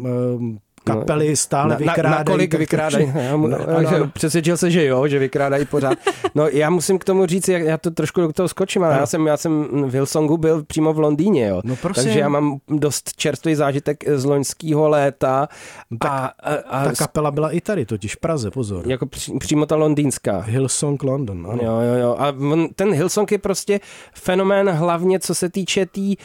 kapely 0.84 1.36
stále 1.36 1.68
na, 1.70 1.76
vykrádají. 1.76 2.12
Na, 2.12 2.18
na 2.18 2.24
kolik 2.24 2.54
vykrádají? 2.54 3.12
No, 3.30 3.48
no, 3.48 3.56
ano, 3.76 3.88
ano. 3.88 4.08
Přesvědčil 4.08 4.56
se, 4.56 4.70
že 4.70 4.84
jo, 4.86 5.08
že 5.08 5.18
vykrádají 5.18 5.64
pořád. 5.64 5.98
No 6.34 6.48
já 6.48 6.70
musím 6.70 6.98
k 6.98 7.04
tomu 7.04 7.26
říct, 7.26 7.48
já 7.48 7.78
to 7.78 7.90
trošku 7.90 8.20
do 8.20 8.32
toho 8.32 8.48
skočím, 8.48 8.84
ale 8.84 8.94
já 8.94 9.06
jsem, 9.06 9.26
já 9.26 9.36
jsem 9.36 9.68
v 9.88 9.92
Hillsongu 9.92 10.36
byl 10.36 10.64
přímo 10.64 10.92
v 10.92 10.98
Londýně, 10.98 11.46
jo. 11.46 11.60
No 11.64 11.76
prosím. 11.76 12.04
Takže 12.04 12.20
já 12.20 12.28
mám 12.28 12.58
dost 12.68 13.12
čerstvý 13.16 13.54
zážitek 13.54 14.04
z 14.14 14.24
loňského 14.24 14.88
léta. 14.88 15.48
tak 15.98 16.10
a, 16.10 16.32
a, 16.42 16.54
a 16.54 16.84
Ta 16.84 16.92
kapela 16.92 17.30
byla 17.30 17.50
i 17.50 17.60
tady, 17.60 17.86
totiž 17.86 18.14
v 18.14 18.20
Praze, 18.20 18.50
pozor. 18.50 18.88
jako 18.88 19.06
při, 19.06 19.32
přímo 19.38 19.66
ta 19.66 19.76
londýnská. 19.76 20.40
Hillsong 20.40 21.02
London, 21.02 21.46
ano. 21.50 21.62
Jo, 21.62 21.80
jo, 21.80 21.94
jo. 21.94 22.16
A 22.18 22.28
on, 22.28 22.68
ten 22.74 22.94
Hillsong 22.94 23.32
je 23.32 23.38
prostě 23.38 23.80
fenomén 24.14 24.70
hlavně, 24.70 25.20
co 25.20 25.34
se 25.34 25.48
týče 25.50 25.86
té 25.86 25.92
tý, 26.04 26.16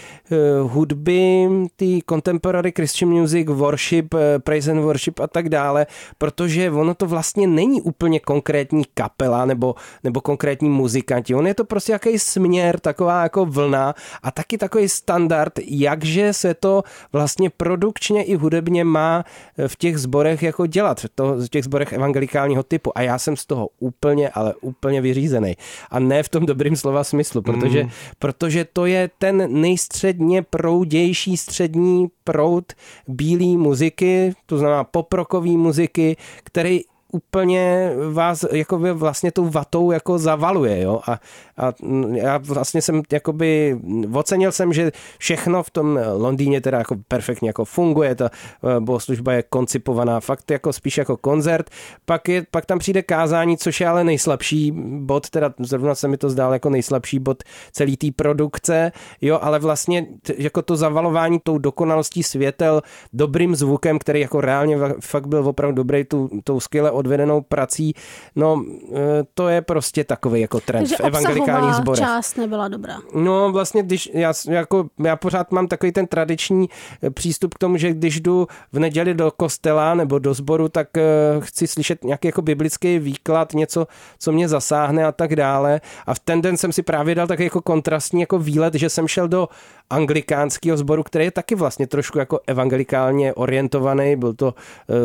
uh, 0.61 0.71
hudby, 0.71 1.47
té 1.75 1.85
contemporary 2.09 2.71
Christian 2.75 3.11
music, 3.11 3.47
worship, 3.49 4.13
uh, 4.13 4.19
praise 4.49 4.71
and 4.71 4.81
worship 4.81 5.19
a 5.19 5.27
tak 5.27 5.49
dále, 5.49 5.85
protože 6.17 6.71
ono 6.71 6.93
to 6.93 7.05
vlastně 7.05 7.47
není 7.47 7.81
úplně 7.81 8.19
konkrétní 8.19 8.83
kapela 8.93 9.45
nebo, 9.45 9.75
nebo 10.03 10.21
konkrétní 10.21 10.69
muzikanti. 10.69 11.35
On 11.35 11.47
je 11.47 11.53
to 11.53 11.65
prostě 11.65 11.91
jaký 11.91 12.19
směr, 12.19 12.79
taková 12.79 13.23
jako 13.23 13.45
vlna 13.45 13.93
a 14.23 14.31
taky 14.31 14.57
takový 14.57 14.89
standard, 14.89 15.53
jakže 15.65 16.33
se 16.33 16.53
to 16.53 16.83
vlastně 17.13 17.49
produkčně 17.49 18.23
i 18.23 18.35
hudebně 18.35 18.83
má 18.83 19.23
v 19.67 19.75
těch 19.75 19.97
zborech 19.97 20.43
jako 20.43 20.65
dělat, 20.65 21.05
to, 21.15 21.35
v 21.45 21.49
těch 21.49 21.63
zborech 21.63 21.93
evangelikálního 21.93 22.63
typu. 22.63 22.97
A 22.97 23.01
já 23.01 23.19
jsem 23.19 23.37
z 23.37 23.45
toho 23.45 23.69
úplně, 23.79 24.29
ale 24.29 24.53
úplně 24.61 25.01
vyřízený. 25.01 25.57
A 25.91 25.99
ne 25.99 26.23
v 26.23 26.29
tom 26.29 26.45
dobrým 26.45 26.75
slova 26.75 27.03
smyslu, 27.03 27.41
protože, 27.41 27.83
mm. 27.83 27.89
protože 28.19 28.65
to 28.73 28.85
je 28.85 29.09
ten 29.17 29.61
nejstředně 29.61 30.41
proudější 30.41 31.37
střední 31.37 32.07
proud 32.29 32.73
bílé 33.07 33.57
muziky, 33.57 34.33
to 34.45 34.57
znamená 34.57 34.83
poprokový 34.83 35.57
muziky, 35.57 36.17
který 36.43 36.81
úplně 37.11 37.91
vás 38.11 38.45
jako 38.51 38.77
vlastně 38.93 39.31
tou 39.31 39.49
vatou 39.49 39.91
jako 39.91 40.17
zavaluje, 40.17 40.81
jo, 40.81 41.01
a, 41.07 41.19
a 41.57 41.73
já 42.13 42.37
vlastně 42.37 42.81
jsem 42.81 43.01
jakoby 43.11 43.79
ocenil 44.13 44.51
jsem, 44.51 44.73
že 44.73 44.91
všechno 45.17 45.63
v 45.63 45.69
tom 45.69 45.99
Londýně 46.17 46.61
teda 46.61 46.77
jako 46.77 46.95
perfektně 47.07 47.49
jako 47.49 47.65
funguje, 47.65 48.15
ta 48.15 48.29
eh, 48.29 48.79
bohoslužba 48.79 49.33
je 49.33 49.43
koncipovaná 49.43 50.19
fakt 50.19 50.51
jako 50.51 50.73
spíš 50.73 50.97
jako 50.97 51.17
koncert, 51.17 51.69
pak, 52.05 52.29
je, 52.29 52.45
pak 52.51 52.65
tam 52.65 52.79
přijde 52.79 53.01
kázání, 53.01 53.57
což 53.57 53.81
je 53.81 53.87
ale 53.87 54.03
nejslabší 54.03 54.71
bod, 54.99 55.29
teda 55.29 55.53
zrovna 55.59 55.95
se 55.95 56.07
mi 56.07 56.17
to 56.17 56.29
zdálo 56.29 56.53
jako 56.53 56.69
nejslabší 56.69 57.19
bod 57.19 57.43
celý 57.71 57.97
té 57.97 58.07
produkce, 58.15 58.91
jo, 59.21 59.39
ale 59.41 59.59
vlastně 59.59 60.05
t- 60.21 60.33
jako 60.37 60.61
to 60.61 60.75
zavalování 60.75 61.39
tou 61.43 61.57
dokonalostí 61.57 62.23
světel, 62.23 62.81
dobrým 63.13 63.55
zvukem, 63.55 63.99
který 63.99 64.19
jako 64.19 64.41
reálně 64.41 64.77
fakt 64.99 65.27
byl 65.27 65.47
opravdu 65.47 65.75
dobrý, 65.75 66.03
tu, 66.03 66.29
tou 66.43 66.59
skvěle 66.59 66.91
odvedenou 66.99 67.41
prací, 67.41 67.93
no 68.35 68.63
eh, 68.93 68.97
to 69.33 69.47
je 69.47 69.61
prostě 69.61 70.03
takový 70.03 70.41
jako 70.41 70.59
trend 70.59 70.81
Takže 70.81 70.95
v 70.95 70.99
evangelikálních 70.99 71.75
sborech. 71.75 71.99
část 71.99 72.37
nebyla 72.37 72.67
dobrá. 72.67 72.97
No 73.15 73.51
vlastně, 73.51 73.83
když 73.83 74.09
já, 74.13 74.33
jako, 74.49 74.85
já 75.03 75.15
pořád 75.15 75.51
mám 75.51 75.67
takový 75.67 75.91
ten 75.91 76.07
tradiční 76.07 76.69
eh, 77.03 77.09
přístup 77.09 77.53
k 77.53 77.57
tomu, 77.57 77.77
že 77.77 77.93
když 77.93 78.21
jdu 78.21 78.47
v 78.73 78.79
neděli 78.79 79.13
do 79.13 79.31
kostela 79.31 79.93
nebo 79.93 80.19
do 80.19 80.33
sboru, 80.33 80.69
tak 80.69 80.87
uh, 80.97 81.43
chci 81.43 81.67
slyšet 81.67 82.03
nějaký 82.03 82.27
jako 82.27 82.41
biblický 82.41 82.99
výklad, 82.99 83.53
něco, 83.53 83.87
co 84.19 84.31
mě 84.31 84.47
zasáhne 84.47 85.05
a 85.05 85.11
tak 85.11 85.35
dále. 85.35 85.81
A 86.05 86.13
v 86.13 86.19
ten 86.19 86.41
den 86.41 86.57
jsem 86.57 86.71
si 86.71 86.83
právě 86.83 87.15
dal 87.15 87.27
takový 87.27 87.45
jako 87.45 87.61
kontrastní 87.61 88.21
jako 88.21 88.39
výlet, 88.39 88.73
že 88.73 88.89
jsem 88.89 89.07
šel 89.07 89.27
do 89.27 89.47
anglikánského 89.89 90.77
sboru, 90.77 91.03
který 91.03 91.25
je 91.25 91.31
taky 91.31 91.55
vlastně 91.55 91.87
trošku 91.87 92.19
jako 92.19 92.39
evangelikálně 92.47 93.33
orientovaný. 93.33 94.15
Byl 94.15 94.33
to 94.33 94.53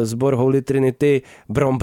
sbor 0.03 0.35
Holy 0.35 0.63
Trinity 0.63 1.23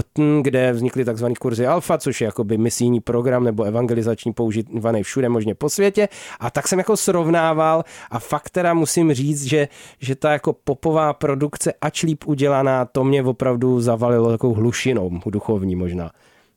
Brompton, 0.02 0.42
kde 0.42 0.72
vznikly 0.72 1.04
takzvané 1.04 1.34
kurzy 1.34 1.66
Alfa, 1.66 1.98
což 1.98 2.20
je 2.20 2.24
jakoby 2.24 2.58
misijní 2.58 3.00
program 3.00 3.44
nebo 3.44 3.62
evangelizační 3.62 4.32
používaný 4.32 5.02
všude 5.02 5.28
možně 5.28 5.54
po 5.54 5.68
světě. 5.68 6.08
A 6.40 6.50
tak 6.50 6.68
jsem 6.68 6.78
jako 6.78 6.96
srovnával 6.96 7.84
a 8.10 8.18
fakt 8.18 8.50
teda 8.50 8.74
musím 8.74 9.12
říct, 9.14 9.44
že, 9.44 9.68
že 10.00 10.14
ta 10.14 10.32
jako 10.32 10.52
popová 10.52 11.12
produkce, 11.12 11.72
ač 11.80 12.02
líp 12.02 12.24
udělaná, 12.26 12.84
to 12.84 13.04
mě 13.04 13.22
opravdu 13.22 13.80
zavalilo 13.80 14.30
takovou 14.30 14.54
hlušinou 14.54 15.20
duchovní 15.26 15.76
možná. 15.76 16.10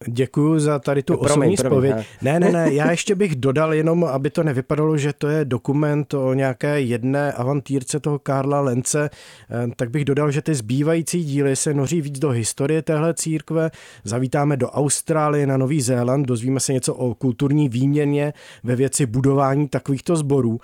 Děkuji 0.08 0.60
za 0.60 0.80
tady 0.80 1.04
tu 1.04 1.18
promiň, 1.18 1.30
osobní 1.30 1.56
promiň, 1.58 1.92
spověď. 1.92 2.08
ne. 2.22 2.40
Ne, 2.40 2.40
ne, 2.40 2.52
ne, 2.52 2.74
já 2.74 2.92
ještě 2.92 3.16
bych 3.16 3.36
dodal 3.36 3.74
jenom, 3.74 4.04
aby 4.04 4.30
to 4.30 4.44
nevypadalo, 4.44 4.98
že 4.98 5.14
to 5.14 5.28
je 5.28 5.46
dokument 5.46 6.14
o 6.14 6.34
nějaké 6.34 6.82
jedné 6.82 7.32
avantýrce 7.32 8.00
toho 8.00 8.20
Karla 8.20 8.62
Lence, 8.62 9.10
eh, 9.10 9.68
tak 9.76 9.90
bych 9.90 10.06
dodal, 10.06 10.32
že 10.32 10.42
ty 10.42 10.56
zbývající 10.56 11.24
díly 11.24 11.56
se 11.56 11.74
noří 11.74 12.02
víc 12.02 12.20
do 12.20 12.30
historie 12.30 12.82
téhle 12.82 13.14
církve. 13.14 13.72
Zavítáme 14.04 14.58
do 14.58 14.70
Austrálie, 14.70 15.48
na 15.48 15.58
Nový 15.58 15.82
Zéland, 15.82 16.28
dozvíme 16.28 16.60
se 16.60 16.74
něco 16.74 16.94
o 16.94 17.14
kulturní 17.14 17.70
výměně 17.70 18.34
ve 18.64 18.76
věci 18.76 19.06
budování 19.06 19.68
takovýchto 19.68 20.16
sborů. 20.16 20.60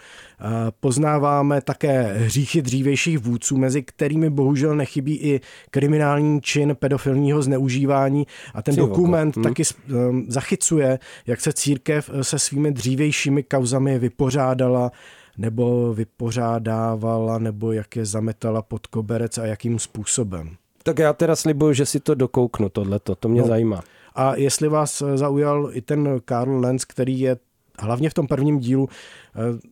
Poznáváme 0.80 1.62
také 1.62 2.14
hříchy 2.14 2.62
dřívějších 2.62 3.20
vůdců, 3.20 3.58
mezi 3.58 3.82
kterými 3.84 4.30
bohužel 4.30 4.76
nechybí 4.76 5.16
i 5.18 5.42
kriminální 5.72 6.42
čin 6.42 6.76
pedofilního 6.80 7.42
zneužívání 7.42 8.28
a 8.54 8.62
ten 8.62 8.76
Ty 8.76 8.82
dokument 8.82 9.36
Hmm. 9.36 9.44
taky 9.44 9.64
um, 10.10 10.26
zachycuje, 10.30 11.00
jak 11.28 11.42
se 11.42 11.54
církev 11.54 12.10
eh, 12.14 12.24
se 12.24 12.40
svými 12.40 12.72
dřívějšími 12.72 13.44
kauzami 13.44 14.00
vypořádala 14.00 14.92
nebo 15.38 15.94
vypořádávala, 15.94 17.38
nebo 17.40 17.72
jak 17.72 17.96
je 17.96 18.06
zametala 18.06 18.62
pod 18.62 18.88
koberec 18.88 19.38
a 19.38 19.46
jakým 19.46 19.80
způsobem. 19.80 20.50
Tak 20.84 21.00
já 21.00 21.14
teda 21.14 21.36
slibuju, 21.36 21.74
že 21.74 21.86
si 21.86 22.00
to 22.00 22.16
dokouknu, 22.16 22.70
tohleto, 22.70 23.16
to 23.16 23.30
mě 23.30 23.42
No. 23.42 23.48
zajímá. 23.48 23.82
A 24.16 24.36
jestli 24.36 24.68
vás 24.68 25.02
eh, 25.02 25.18
zaujal 25.18 25.70
i 25.74 25.82
ten 25.82 26.20
Karl 26.26 26.60
Lenz, 26.60 26.86
který 26.86 27.20
je 27.20 27.38
hlavně 27.80 28.10
v 28.10 28.14
tom 28.14 28.28
prvním 28.28 28.60
dílu 28.60 28.90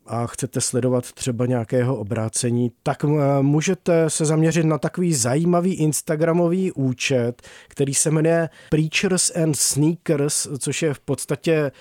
a 0.08 0.28
chcete 0.28 0.62
sledovat 0.62 1.12
třeba 1.12 1.45
nějakého 1.45 1.95
obrácení, 1.95 2.72
tak 2.84 3.04
eh, 3.04 3.08
můžete 3.41 4.10
se 4.10 4.26
zaměřit 4.26 4.65
na 4.65 4.78
takový 4.78 5.13
zajímavý 5.13 5.74
instagramový 5.74 6.72
účet, 6.72 7.41
který 7.67 7.93
se 7.93 8.12
jmenuje 8.12 8.50
Preachers 8.69 9.32
and 9.36 9.56
Sneakers, 9.56 10.48
což 10.60 10.82
je 10.82 10.93
v 10.93 11.00
podstatě 11.00 11.54
eh, 11.54 11.72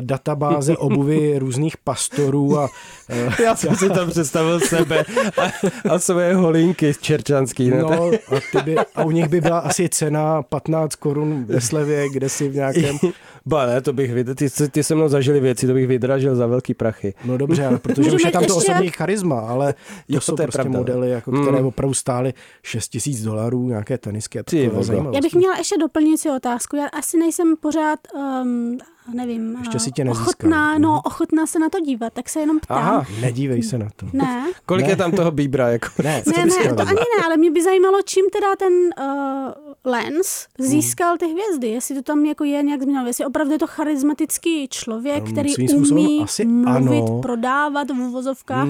databáze 0.00 0.76
obuvy 0.76 1.38
různých 1.38 1.76
pastorů 1.76 2.58
a 2.58 2.68
eh, 3.08 3.42
Já 3.42 3.56
jsem 3.56 3.76
si 3.76 3.88
tam 3.88 4.10
představil 4.10 4.60
sebe 4.60 5.04
a, 5.38 5.68
a 5.90 5.98
své 5.98 6.34
holinky 6.34 6.94
čerčanský. 7.00 7.70
Ne? 7.70 7.78
No, 7.78 8.10
a, 8.10 8.10
ty 8.52 8.62
by, 8.64 8.76
a 8.94 9.04
u 9.04 9.10
nich 9.10 9.28
by 9.28 9.40
byla 9.40 9.58
asi 9.58 9.88
cena 9.88 10.42
15 10.42 10.94
korun 10.94 11.44
ve 11.44 11.60
slevě, 11.60 12.08
kde 12.08 12.28
si 12.28 12.48
v 12.48 12.54
nějakém... 12.54 12.98
Ba 13.46 13.66
ne, 13.66 13.80
to 13.80 13.92
bych 13.92 14.12
viděl, 14.12 14.34
ty, 14.34 14.48
ty 14.70 14.82
se 14.82 14.94
mnou 14.94 15.08
zažili 15.08 15.40
věci, 15.40 15.66
to 15.66 15.74
bych 15.74 15.86
vydražil 15.86 16.36
za 16.36 16.46
velký 16.46 16.74
prachy. 16.74 17.14
No 17.28 17.38
dobře, 17.38 17.66
ale 17.66 17.78
protože 17.78 18.12
už 18.12 18.24
je 18.24 18.30
tam 18.30 18.44
to 18.44 18.56
osobní 18.56 18.90
charisma, 18.90 19.40
ale 19.40 19.72
to 19.72 19.78
Jo, 20.08 20.20
jsou 20.20 20.36
to 20.36 20.42
je 20.42 20.46
prostě 20.46 20.62
pravda, 20.62 20.78
modely, 20.78 21.10
jako, 21.10 21.30
Mm. 21.30 21.42
které 21.42 21.62
opravdu 21.62 21.94
stály 21.94 22.34
6 22.62 22.88
tisíc 22.88 23.22
dolarů, 23.22 23.68
nějaké 23.68 23.98
tenisky 23.98 24.38
a 24.38 24.42
Ty 24.42 24.64
takové 24.64 24.84
zajímavosti. 24.84 25.16
Já 25.16 25.20
bych 25.22 25.34
měla 25.34 25.56
ještě 25.58 25.78
doplňující 25.78 26.30
otázku. 26.30 26.76
Já 26.76 26.86
asi 26.86 27.18
nejsem 27.18 27.56
pořád, 27.60 27.98
um, 28.42 28.78
nevím, 29.14 29.56
Ještě 29.60 29.78
si 29.78 29.92
tě 29.92 30.04
nezískali. 30.04 30.26
ochotná, 30.30 30.72
Mhm. 30.72 30.82
no, 30.82 31.00
ochotná 31.04 31.46
se 31.46 31.58
na 31.58 31.68
to 31.68 31.80
dívat, 31.80 32.12
tak 32.12 32.28
se 32.28 32.40
jenom 32.40 32.60
ptám. 32.60 32.78
Aha. 32.78 33.06
Nedívej 33.20 33.62
se 33.62 33.78
na 33.78 33.88
to. 33.96 34.06
Ne, 34.12 34.46
Kolik 34.66 34.86
Ne. 34.86 34.92
je 34.92 34.96
tam 34.96 35.12
toho 35.12 35.30
bíbra? 35.30 35.68
Jako? 35.68 35.88
Ne, 36.02 36.22
ne, 36.36 36.46
ne, 36.46 36.74
to 36.74 36.80
ani 36.82 36.92
ne, 37.18 37.24
ale 37.24 37.36
mě 37.36 37.50
by 37.50 37.62
zajímalo, 37.62 37.98
čím 38.04 38.24
teda 38.32 38.56
ten 38.56 38.72
uh, 38.72 39.52
Lens 39.92 40.46
získal 40.58 41.16
ty 41.16 41.26
hvězdy, 41.26 41.68
jestli 41.68 41.94
to 41.94 42.02
tam 42.02 42.24
jako 42.24 42.44
je 42.44 42.62
nějak 42.62 42.82
změnilo, 42.82 43.06
jestli 43.06 43.24
opravdu 43.26 43.52
je 43.52 43.58
to 43.58 43.66
charismatický 43.66 44.68
člověk, 44.68 45.24
Um, 45.24 45.32
který 45.32 45.68
umí 45.76 46.20
asi 46.24 46.44
mluvit, 46.44 47.02
ano. 47.02 47.20
prodávat 47.22 47.90
v 47.90 48.00
uvozovkách 48.00 48.68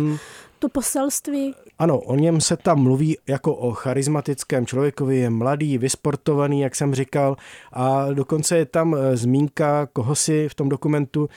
to 0.59 0.69
poselství. 0.69 1.55
Ano, 1.79 2.01
o 2.01 2.15
něm 2.17 2.41
se 2.41 2.57
tam 2.57 2.83
mluví 2.83 3.19
jako 3.27 3.55
o 3.55 3.73
charismatickém 3.73 4.67
člověkovi, 4.67 5.17
je 5.17 5.31
mladý, 5.31 5.79
vysportovaný, 5.79 6.61
jak 6.61 6.77
jsem 6.77 6.95
říkal, 6.95 7.37
a 7.73 8.13
dokonce 8.13 8.57
je 8.57 8.65
tam 8.65 8.95
eh, 8.95 9.17
zmínka, 9.17 9.87
koho 9.87 10.15
si 10.15 10.49
v 10.49 10.55
tom 10.55 10.69
dokumentu, 10.69 11.29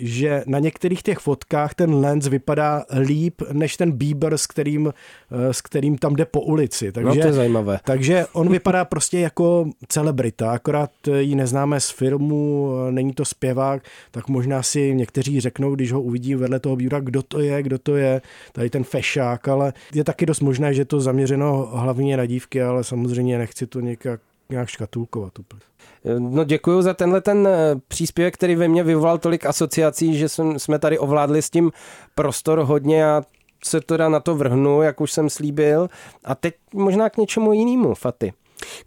že 0.00 0.42
na 0.46 0.58
některých 0.58 1.02
těch 1.02 1.18
fotkách 1.18 1.74
ten 1.74 1.94
Lenz 1.94 2.26
vypadá 2.26 2.84
líp 3.00 3.42
než 3.52 3.76
ten 3.76 3.92
Bieber, 3.92 4.38
s 4.38 4.46
kterým, 4.46 4.88
eh, 4.88 5.54
s 5.54 5.60
kterým 5.60 5.98
tam 5.98 6.16
jde 6.16 6.24
po 6.24 6.40
ulici. 6.40 6.92
Takže, 6.92 7.08
no 7.08 7.14
to 7.22 7.26
je 7.26 7.32
zajímavé. 7.32 7.78
Takže 7.84 8.26
on 8.32 8.48
vypadá 8.48 8.84
prostě 8.84 9.18
jako 9.18 9.70
celebrita, 9.88 10.52
akorát 10.52 10.90
ji 11.18 11.34
neznáme 11.34 11.80
z 11.80 11.90
filmu, 11.90 12.70
není 12.90 13.12
to 13.12 13.24
zpěvák, 13.24 13.82
tak 14.10 14.28
možná 14.28 14.62
si 14.62 14.94
někteří 14.94 15.40
řeknou, 15.40 15.74
když 15.74 15.92
ho 15.92 16.02
uvidí 16.02 16.34
vedle 16.34 16.60
toho 16.60 16.76
Biebera, 16.76 17.00
kdo 17.00 17.22
to 17.22 17.40
je, 17.40 17.62
kdo 17.62 17.78
to 17.78 17.96
je, 17.96 18.22
tady 18.52 18.70
ten 18.70 18.84
fešák, 18.84 19.48
ale 19.48 19.72
je 19.94 20.04
taky 20.04 20.26
dost 20.26 20.40
možné, 20.40 20.74
že 20.74 20.84
to 20.84 21.00
zaměřeno 21.00 21.70
hlavně 21.72 22.16
na 22.16 22.26
dívky, 22.26 22.62
ale 22.62 22.84
samozřejmě 22.84 23.38
nechci 23.38 23.66
to 23.66 23.80
nějak, 23.80 24.20
nějak 24.50 24.68
škatulkovat 24.68 25.38
úplně. 25.38 25.60
No 26.18 26.44
děkuji 26.44 26.82
za 26.82 26.94
tenhle 26.94 27.20
ten 27.20 27.46
eh, 27.46 27.76
příspěvek, 27.88 28.34
který 28.34 28.56
ve 28.56 28.68
mně 28.68 28.84
vyvolal 28.84 29.18
tolik 29.18 29.46
asociací, 29.46 30.18
že 30.18 30.28
jsme 30.56 30.78
tady 30.78 30.98
ovládli 30.98 31.42
s 31.42 31.50
tím 31.50 31.72
prostor 32.14 32.58
hodně 32.58 33.06
a 33.06 33.22
se 33.64 33.80
teda 33.80 34.08
na 34.08 34.20
to 34.20 34.34
vrhnu, 34.34 34.82
jak 34.82 35.00
už 35.00 35.12
jsem 35.12 35.30
slíbil. 35.30 35.88
A 36.24 36.34
teď 36.34 36.54
možná 36.74 37.10
k 37.10 37.16
něčemu 37.16 37.52
jinému, 37.52 37.94
Faty. 37.94 38.32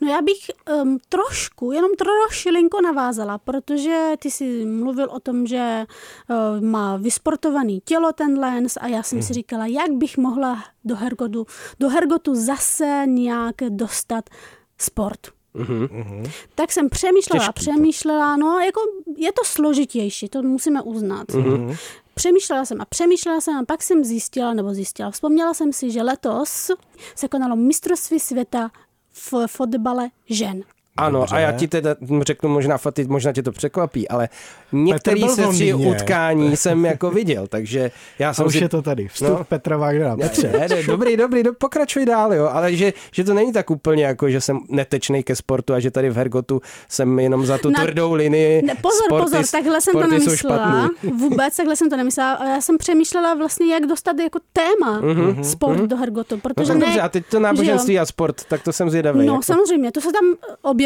No 0.02 0.12
já 0.12 0.22
bych 0.22 0.38
um, 0.82 0.98
trošku, 1.10 1.72
jenom 1.72 1.92
trošilinko 1.96 2.82
navázala, 2.82 3.38
protože 3.38 4.14
ty 4.20 4.32
jsi 4.32 4.66
mluvil 4.66 5.10
o 5.12 5.20
tom, 5.20 5.48
že 5.48 5.86
uh, 6.30 6.62
má 6.62 6.98
vysportovaný 6.98 7.82
tělo 7.86 8.14
ten 8.14 8.40
Lens 8.40 8.78
a 8.82 8.88
já 8.88 9.04
jsem 9.04 9.18
hmm. 9.18 9.28
si 9.28 9.34
říkala, 9.34 9.66
jak 9.66 9.92
bych 9.92 10.18
mohla 10.18 10.64
do 10.86 10.96
Hergotu, 10.96 11.46
do 11.80 11.90
Hergotu 11.90 12.36
zase 12.36 13.04
nějak 13.06 13.56
dostat 13.70 14.30
sport. 14.78 15.41
Mm-hmm. 15.56 16.32
Tak 16.56 16.72
jsem 16.72 16.90
přemýšlela, 16.90 17.46
Těžký 17.46 17.54
přemýšlela, 17.54 18.36
no 18.38 18.60
jako 18.60 18.82
je 19.18 19.32
to 19.32 19.42
složitější, 19.46 20.30
to 20.30 20.42
musíme 20.42 20.82
uznat. 20.82 21.28
Mm-hmm. 21.28 21.78
Přemýšlela 22.14 22.66
jsem 22.66 22.82
a 22.82 22.86
přemýšlela 22.86 23.42
jsem 23.42 23.56
a 23.56 23.66
pak 23.66 23.84
jsem 23.84 24.04
zjistila, 24.04 24.54
nebo 24.54 24.74
zjistila, 24.74 25.12
vzpomněla 25.12 25.54
jsem 25.54 25.74
si, 25.74 25.92
že 25.92 26.02
letos 26.02 26.72
se 27.16 27.28
konalo 27.28 27.56
mistrovství 27.56 28.20
světa 28.20 28.72
v 29.12 29.34
fotbale 29.48 30.10
žen. 30.26 30.64
Ano, 31.02 31.20
Dobře. 31.20 31.36
a 31.36 31.40
já 31.40 31.52
ti 31.52 31.68
teda 31.68 31.96
řeknu 32.22 32.50
možná, 32.50 32.78
Faty, 32.78 33.06
možná 33.08 33.32
tě 33.32 33.44
to 33.44 33.52
překvapí, 33.52 34.10
ale 34.10 34.30
některý 34.72 35.30
se 35.30 35.48
tři 35.48 35.74
utkání 35.74 36.58
jsem 36.58 36.86
jako 36.86 37.12
viděl, 37.12 37.48
takže 37.48 37.92
já 38.20 38.34
jsem 38.34 38.44
a 38.44 38.48
už 38.48 38.54
si... 38.54 38.64
je 38.64 38.70
to 38.70 38.82
tady, 38.82 39.08
vstup 39.08 39.28
no. 39.28 39.44
Petra 39.44 39.78
Wagnera. 39.78 40.18
Petře. 40.18 40.52
Ne, 40.52 40.68
ne, 40.68 40.84
dobrý, 40.84 41.18
dobrý, 41.18 41.44
do, 41.44 41.54
pokračuj 41.54 42.06
dál, 42.06 42.34
jo, 42.34 42.50
ale 42.52 42.76
že, 42.76 42.94
že 43.12 43.24
to 43.24 43.34
není 43.34 43.54
tak 43.54 43.70
úplně 43.72 44.06
jako, 44.06 44.30
že 44.30 44.42
jsem 44.42 44.60
netečný 44.70 45.24
ke 45.24 45.36
sportu 45.36 45.74
a 45.74 45.80
že 45.80 45.92
tady 45.92 46.10
v 46.10 46.16
Hergotu 46.16 46.62
jsem 46.90 47.20
jenom 47.20 47.46
za 47.46 47.58
tu 47.58 47.70
Na... 47.70 47.80
tvrdou 47.80 48.14
linii. 48.14 48.62
Ne, 48.62 48.76
pozor, 48.76 49.06
sporty, 49.06 49.24
pozor, 49.24 49.46
takhle 49.52 49.82
jsem 49.82 49.94
to 49.94 50.08
nemyslela. 50.08 50.90
Vůbec 51.18 51.58
takhle 51.58 51.76
jsem 51.76 51.90
to 51.90 51.98
nemyslela. 51.98 52.40
Já 52.48 52.62
jsem 52.62 52.78
přemýšlela 52.78 53.34
vlastně, 53.34 53.74
jak 53.74 53.86
dostat 53.86 54.20
jako 54.20 54.40
téma 54.54 55.02
mm-hmm. 55.02 55.42
sport 55.42 55.80
mm-hmm. 55.80 55.88
do 55.88 55.98
Hergotu, 55.98 56.38
protože 56.38 56.74
no, 56.74 56.80
ne... 56.80 56.86
Dobře, 56.86 57.02
a 57.02 57.10
teď 57.10 57.26
to 57.26 57.40
náboženství 57.40 58.00
a 58.00 58.06
sport, 58.06 58.44
tak 58.46 58.64
to 58.64 58.74
jsem 58.74 58.90
zvědavý. 58.90 59.26
No, 59.26 59.34
jako. 59.34 59.44
samozřejmě, 59.44 59.92
to 59.92 60.02
se 60.02 60.12
tam 60.12 60.26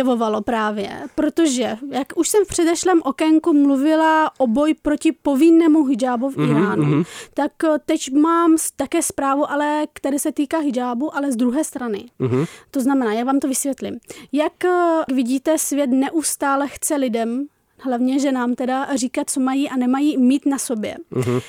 objevovalo 0.06 0.42
právě, 0.42 1.02
protože, 1.16 1.78
jak 1.92 2.08
už 2.16 2.30
jsem 2.30 2.46
v 2.46 2.48
předešlém 2.48 3.02
okénku 3.04 3.54
mluvila 3.54 4.32
o 4.38 4.48
boj 4.48 4.74
proti 4.82 5.12
povinnému 5.12 5.86
hijabu 5.86 6.30
v 6.30 6.38
mhm, 6.38 6.52
Iránu, 6.52 6.84
mm-hmm. 6.84 7.06
tak 7.34 7.52
eh, 7.64 7.80
teď 7.86 8.14
mám 8.14 8.56
také 8.76 9.02
zprávu, 9.02 9.52
ale 9.52 9.88
které 9.94 10.20
se 10.20 10.32
týká 10.32 10.58
hijabu, 10.60 11.16
ale 11.16 11.32
z 11.32 11.36
druhé 11.36 11.64
strany. 11.64 12.06
Mm-hmm. 12.20 12.48
To 12.72 12.82
znamená, 12.82 13.14
já 13.14 13.24
vám 13.24 13.40
to 13.40 13.48
vysvětlím. 13.48 14.00
Jak 14.32 14.66
eh, 14.66 15.04
vidíte, 15.14 15.58
svět 15.58 15.90
neustále 15.90 16.68
chce 16.68 16.96
lidem, 16.96 17.46
hlavně 17.80 18.20
ženám 18.20 18.56
teda, 18.56 18.96
říkat, 18.96 19.30
co 19.30 19.40
mají 19.40 19.70
a 19.70 19.78
nemají 19.78 20.18
mít 20.18 20.46
na 20.46 20.58
sobě. 20.58 20.98
Mm-hmm. 21.12 21.42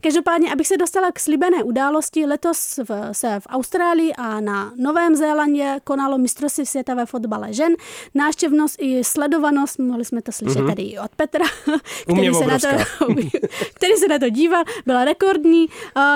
Každopádně, 0.00 0.52
abych 0.52 0.66
se 0.66 0.76
dostala 0.76 1.12
k 1.12 1.20
slíbené 1.20 1.64
události, 1.64 2.26
letos 2.26 2.80
v, 2.88 3.14
se 3.14 3.40
v 3.40 3.46
Austrálii 3.48 4.12
a 4.12 4.40
na 4.40 4.72
Novém 4.76 5.16
Zélandě 5.16 5.80
konalo 5.84 6.18
mistrovství 6.18 6.66
světa 6.66 6.94
ve 6.94 7.06
fotbale 7.06 7.52
žen. 7.52 7.72
Náštěvnost 8.14 8.76
i 8.78 9.04
sledovanost, 9.04 9.78
mohli 9.78 10.04
jsme 10.04 10.22
to 10.22 10.32
slyšet 10.32 10.58
mm-hmm. 10.58 10.66
tady 10.66 10.82
i 10.82 10.98
od 10.98 11.10
Petra, 11.16 11.44
který 12.02 12.34
se, 12.34 12.46
na 12.46 12.58
to, 12.58 12.66
který 13.82 13.96
se 13.96 14.08
na 14.08 14.18
to 14.18 14.28
díval, 14.28 14.64
byla 14.86 15.04
rekordní. 15.04 15.66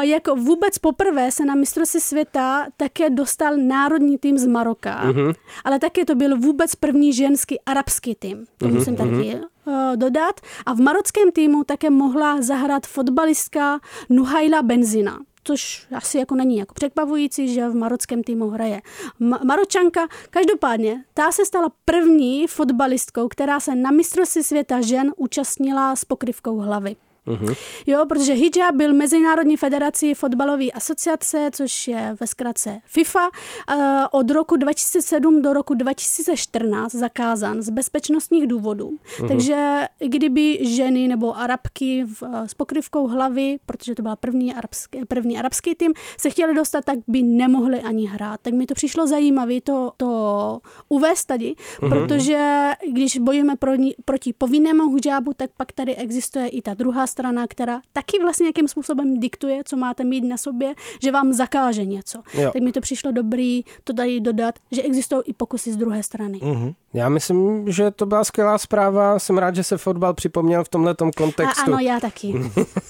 Jako 0.00 0.36
vůbec 0.36 0.78
poprvé 0.78 1.32
se 1.32 1.44
na 1.44 1.54
mistrovství 1.54 2.00
světa 2.00 2.66
také 2.76 3.10
dostal 3.10 3.56
národní 3.56 4.18
tým 4.18 4.38
z 4.38 4.46
Maroka, 4.46 5.04
mm-hmm. 5.04 5.34
ale 5.64 5.78
také 5.78 6.04
to 6.04 6.14
byl 6.14 6.38
vůbec 6.38 6.74
první 6.74 7.12
ženský 7.12 7.60
arabský 7.60 8.14
tým. 8.14 8.46
To 8.58 8.66
mm-hmm. 8.66 8.74
musím 8.74 8.96
taky 8.96 9.10
mhm. 9.10 9.44
Eh, 9.68 9.96
dodat. 9.96 10.40
A 10.66 10.74
v 10.74 10.78
marockém 10.78 11.32
týmu 11.32 11.64
také 11.64 11.90
mohla 11.90 12.42
zahrát 12.42 12.86
fotbalistka 12.86 13.80
Nuhaila 14.08 14.62
Benzina 14.62 15.18
což 15.44 15.86
asi 15.94 16.18
jako 16.18 16.34
není 16.34 16.56
jako 16.56 16.74
překvapující, 16.74 17.54
že 17.54 17.68
v 17.68 17.74
marockém 17.74 18.22
týmu 18.22 18.50
hraje 18.50 18.82
Ma- 19.20 19.44
Maročanka. 19.44 20.08
Každopádně, 20.30 21.04
ta 21.14 21.32
se 21.32 21.46
stala 21.46 21.68
první 21.84 22.46
fotbalistkou, 22.46 23.28
která 23.28 23.60
se 23.60 23.74
na 23.74 23.90
mistrovství 23.90 24.42
světa 24.42 24.80
žen 24.80 25.12
účastnila 25.16 25.96
s 25.96 26.04
pokryvkou 26.04 26.56
hlavy. 26.56 26.96
Uh-huh. 27.26 27.56
Jo, 27.86 28.04
protože 28.08 28.32
hijab 28.32 28.74
byl 28.74 28.94
Mezinárodní 28.94 29.56
federací 29.56 30.14
fotbalové 30.14 30.70
asociace, 30.70 31.50
což 31.52 31.88
je 31.88 32.16
ve 32.20 32.26
zkratce 32.26 32.78
FIFA, 32.84 33.30
eh, 33.70 34.04
od 34.10 34.30
roku 34.30 34.56
2007 34.56 35.42
do 35.42 35.52
roku 35.52 35.74
2014 35.74 36.94
zakázán 36.94 37.62
z 37.62 37.70
bezpečnostních 37.70 38.46
důvodů. 38.46 38.90
Uh-huh. 38.90 39.28
Takže 39.28 39.84
kdyby 39.98 40.58
ženy 40.62 41.08
nebo 41.08 41.38
arabky 41.38 42.04
v, 42.04 42.22
s 42.46 42.54
pokryvkou 42.54 43.06
hlavy, 43.06 43.58
protože 43.66 43.94
to 43.94 44.02
byl 44.02 44.16
první 44.16 44.54
arabský, 44.54 45.04
první 45.08 45.38
arabský 45.38 45.74
tým, 45.74 45.92
se 46.18 46.30
chtěli 46.30 46.54
dostat, 46.54 46.84
tak 46.84 46.98
by 47.08 47.22
nemohli 47.22 47.80
ani 47.80 48.06
hrát. 48.06 48.40
Tak 48.42 48.54
mi 48.54 48.66
to 48.66 48.74
přišlo 48.74 49.06
zajímavé 49.06 49.60
to, 49.60 49.92
to 49.96 50.60
uvést 50.88 51.24
tady, 51.24 51.54
uh-huh. 51.54 51.88
protože 51.88 52.70
když 52.92 53.18
bojujeme 53.18 53.56
pro, 53.56 53.72
proti 54.04 54.32
povinnému 54.32 54.94
hijabu, 54.94 55.32
tak 55.36 55.50
pak 55.56 55.72
tady 55.72 55.96
existuje 55.96 56.48
i 56.48 56.62
ta 56.62 56.74
druhá 56.74 57.06
strana, 57.16 57.46
která 57.46 57.80
taky 57.92 58.18
vlastně 58.22 58.44
nějakým 58.44 58.68
způsobem 58.68 59.20
diktuje, 59.20 59.62
co 59.64 59.76
máte 59.76 60.04
mít 60.04 60.24
na 60.24 60.36
sobě, 60.36 60.74
že 61.02 61.12
vám 61.12 61.32
zakáže 61.32 61.84
něco. 61.84 62.22
Jo. 62.34 62.50
Tak 62.52 62.62
mi 62.62 62.72
to 62.72 62.80
přišlo 62.80 63.12
dobrý 63.12 63.64
to 63.84 63.92
tady 63.92 64.20
dodat, 64.20 64.54
že 64.72 64.82
existují 64.82 65.22
i 65.24 65.32
pokusy 65.32 65.72
z 65.72 65.76
druhé 65.76 66.02
strany. 66.02 66.38
Uh-huh. 66.38 66.74
Já 66.94 67.08
myslím, 67.08 67.72
že 67.72 67.90
to 67.90 68.06
byla 68.06 68.24
skvělá 68.24 68.58
zpráva. 68.58 69.18
Jsem 69.18 69.38
rád, 69.38 69.54
že 69.54 69.64
se 69.64 69.78
fotbal 69.78 70.14
připomněl 70.14 70.64
v 70.64 70.68
tomhle 70.68 70.94
kontextu. 71.16 71.72
A 71.72 71.74
ano, 71.74 71.78
já 71.78 72.00
taky. 72.00 72.34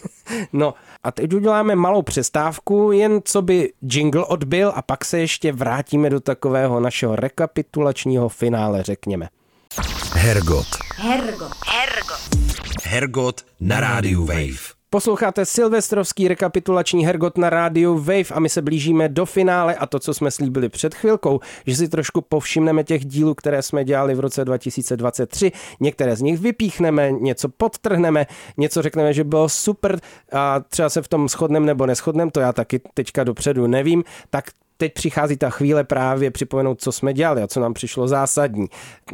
no 0.52 0.74
a 1.04 1.12
teď 1.12 1.34
uděláme 1.34 1.76
malou 1.76 2.02
přestávku, 2.02 2.92
jen 2.92 3.20
co 3.24 3.42
by 3.42 3.72
jingle 3.82 4.24
odbil 4.24 4.72
a 4.74 4.82
pak 4.82 5.04
se 5.04 5.18
ještě 5.18 5.52
vrátíme 5.52 6.10
do 6.10 6.20
takového 6.20 6.80
našeho 6.80 7.16
rekapitulačního 7.16 8.28
finále, 8.28 8.82
řekněme. 8.82 9.28
Hergot. 10.14 10.66
Hergot. 10.96 11.52
Hergot. 11.66 12.45
Hergot 12.84 13.44
na 13.60 13.80
rádiu 13.80 14.24
Wave. 14.24 14.76
Posloucháte 14.90 15.44
silvestrovský 15.44 16.28
rekapitulační 16.28 17.06
Hergot 17.06 17.38
na 17.38 17.50
rádiu 17.50 17.98
Wave 17.98 18.34
a 18.34 18.40
my 18.40 18.48
se 18.48 18.62
blížíme 18.62 19.08
do 19.08 19.26
finále 19.26 19.74
a 19.74 19.86
to, 19.86 19.98
co 19.98 20.14
jsme 20.14 20.30
slíbili 20.30 20.68
před 20.68 20.94
chvilkou, 20.94 21.40
že 21.66 21.76
si 21.76 21.88
trošku 21.88 22.20
povšimneme 22.20 22.84
těch 22.84 23.04
dílů, 23.04 23.34
které 23.34 23.62
jsme 23.62 23.84
dělali 23.84 24.14
v 24.14 24.20
roce 24.20 24.44
2023. 24.44 25.52
Některé 25.80 26.16
z 26.16 26.22
nich 26.22 26.40
vypíchneme, 26.40 27.12
něco 27.12 27.48
podtrhneme, 27.48 28.26
něco 28.56 28.82
řekneme, 28.82 29.12
že 29.12 29.24
bylo 29.24 29.48
super 29.48 30.00
a 30.32 30.60
třeba 30.60 30.88
se 30.88 31.02
v 31.02 31.08
tom 31.08 31.28
shodnem 31.28 31.66
nebo 31.66 31.86
neschodnem, 31.86 32.30
to 32.30 32.40
já 32.40 32.52
taky 32.52 32.80
teďka 32.94 33.24
dopředu 33.24 33.66
nevím, 33.66 34.04
tak 34.30 34.44
teď 34.76 34.94
přichází 34.94 35.36
ta 35.36 35.50
chvíle 35.50 35.84
právě 35.84 36.30
připomenout, 36.30 36.80
co 36.80 36.92
jsme 36.92 37.12
dělali 37.12 37.42
a 37.42 37.46
co 37.46 37.60
nám 37.60 37.74
přišlo 37.74 38.08
zásadní. 38.08 38.66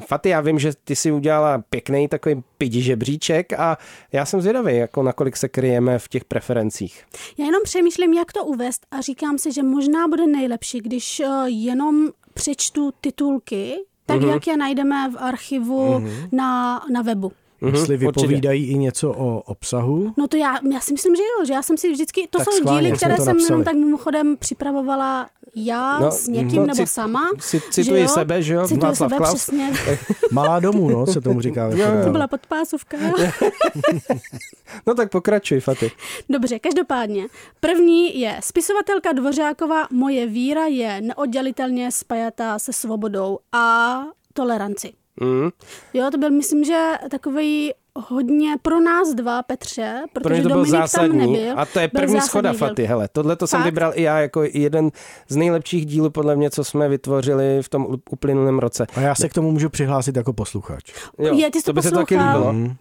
Faty, 0.06 0.28
já 0.28 0.40
vím, 0.40 0.58
že 0.58 0.72
ty 0.84 0.96
si 0.96 1.12
udělala 1.12 1.58
pěkný 1.70 2.08
takový 2.08 2.42
pidi 2.58 2.82
žebříček 2.82 3.52
a 3.52 3.78
já 4.12 4.24
jsem 4.24 4.40
zvědavý, 4.40 4.76
jako 4.76 5.02
nakolik 5.02 5.36
se 5.36 5.48
kryjeme 5.48 5.98
v 5.98 6.08
těch 6.08 6.24
preferencích. 6.24 7.04
Já 7.38 7.44
jenom 7.46 7.62
přemýšlím, 7.64 8.12
jak 8.12 8.32
to 8.32 8.44
uvést 8.44 8.86
a 8.90 9.00
říkám 9.00 9.38
si, 9.38 9.52
že 9.52 9.62
možná 9.62 10.08
bude 10.08 10.26
nejlepší, 10.26 10.80
když 10.80 11.20
eh, 11.20 11.48
jenom 11.48 12.08
přečtu 12.34 12.90
titulky, 13.00 13.74
tak 14.06 14.20
mm-hmm. 14.20 14.32
jak 14.32 14.46
je 14.46 14.56
najdeme 14.56 15.10
v 15.10 15.16
archivu 15.18 15.88
mm-hmm. 15.88 16.28
na, 16.32 16.80
na 16.92 17.02
webu. 17.02 17.32
Mm-hmm, 17.62 17.74
Jestli 17.74 17.96
vypovídají 17.96 18.60
určitě. 18.60 18.76
i 18.76 18.78
něco 18.78 19.10
o 19.10 19.40
obsahu? 19.40 20.14
No 20.16 20.28
to 20.28 20.36
já, 20.36 20.58
já 20.72 20.80
si 20.80 20.92
myslím, 20.92 21.16
že 21.16 21.22
jo, 21.22 21.44
že 21.46 21.52
já 21.52 21.62
jsem 21.62 21.76
si 21.76 21.92
vždycky, 21.92 22.28
to 22.30 22.38
tak 22.38 22.44
jsou 22.44 22.56
schválně, 22.56 22.86
díly, 22.86 22.96
které 22.96 23.16
jsem 23.16 23.38
jenom 23.38 23.64
tak 23.64 23.74
mimochodem 23.74 24.36
připravovala 24.36 25.28
já 25.54 25.98
no, 26.00 26.10
s 26.10 26.28
někým 26.28 26.56
no, 26.56 26.66
nebo 26.66 26.76
cit, 26.76 26.88
sama. 26.88 27.30
cituji 27.70 27.84
že 27.84 28.00
jo? 28.00 28.08
sebe, 28.08 28.42
že 28.42 28.54
jo? 28.54 28.62
Cituji 28.62 28.80
Václav 28.80 29.10
sebe, 29.10 29.16
Klaus. 29.16 29.34
přesně. 29.34 29.72
Malá 30.32 30.60
domů, 30.60 30.90
no, 30.90 31.06
se 31.06 31.20
tomu 31.20 31.40
říká. 31.40 31.64
Jo, 31.64 31.76
jo. 31.76 32.04
To 32.04 32.10
byla 32.10 32.28
podpásovka. 32.28 32.96
no 34.86 34.94
tak 34.94 35.10
pokračuj, 35.10 35.60
Faty. 35.60 35.90
Dobře, 36.28 36.58
každopádně. 36.58 37.26
První 37.60 38.20
je 38.20 38.38
spisovatelka 38.40 39.12
Dvořáková 39.12 39.86
Moje 39.90 40.26
víra 40.26 40.66
je 40.66 41.00
neoddělitelně 41.00 41.92
spajatá 41.92 42.58
se 42.58 42.72
svobodou 42.72 43.38
a 43.52 43.98
toleranci. 44.32 44.92
Mm. 45.20 45.50
Jo, 45.94 46.10
to 46.10 46.18
byl, 46.18 46.30
myslím, 46.30 46.64
že 46.64 46.92
takový 47.10 47.72
hodně 47.96 48.54
pro 48.62 48.80
nás 48.80 49.14
dva, 49.14 49.42
Petře, 49.42 50.02
protože 50.12 50.22
Pro 50.22 50.34
mě 50.34 50.42
to 50.42 50.48
byl 50.48 50.56
Dominik 50.56 50.80
zásadní 50.80 51.18
tam 51.18 51.32
nebyl. 51.32 51.60
a 51.60 51.66
to 51.66 51.80
je 51.80 51.88
byl 51.92 52.00
první 52.00 52.20
schoda 52.20 52.50
díl. 52.50 52.58
Faty, 52.58 52.84
hele, 52.84 53.08
tohle 53.12 53.36
to 53.36 53.46
jsem 53.46 53.62
vybral 53.62 53.92
i 53.94 54.02
já 54.02 54.20
jako 54.20 54.42
jeden 54.52 54.90
z 55.28 55.36
nejlepších 55.36 55.86
dílů 55.86 56.10
podle 56.10 56.36
mě, 56.36 56.50
co 56.50 56.64
jsme 56.64 56.88
vytvořili 56.88 57.58
v 57.62 57.68
tom 57.68 57.86
uplynulém 58.10 58.58
roce. 58.58 58.86
A 58.96 59.00
já 59.00 59.14
se 59.14 59.28
k 59.28 59.32
tomu 59.32 59.50
můžu 59.52 59.68
přihlásit 59.68 60.16
jako 60.16 60.32
posluchač. 60.32 60.92
Jo, 61.18 61.34
Je, 61.34 61.50
ty 61.50 61.58
jsi 61.58 61.64
to 61.64 61.70
to 61.70 61.72
by 61.74 61.82
se 61.82 61.90
to 61.90 61.96
taky 61.96 62.16
líbilo. 62.18 62.48
Hmm. 62.50 62.74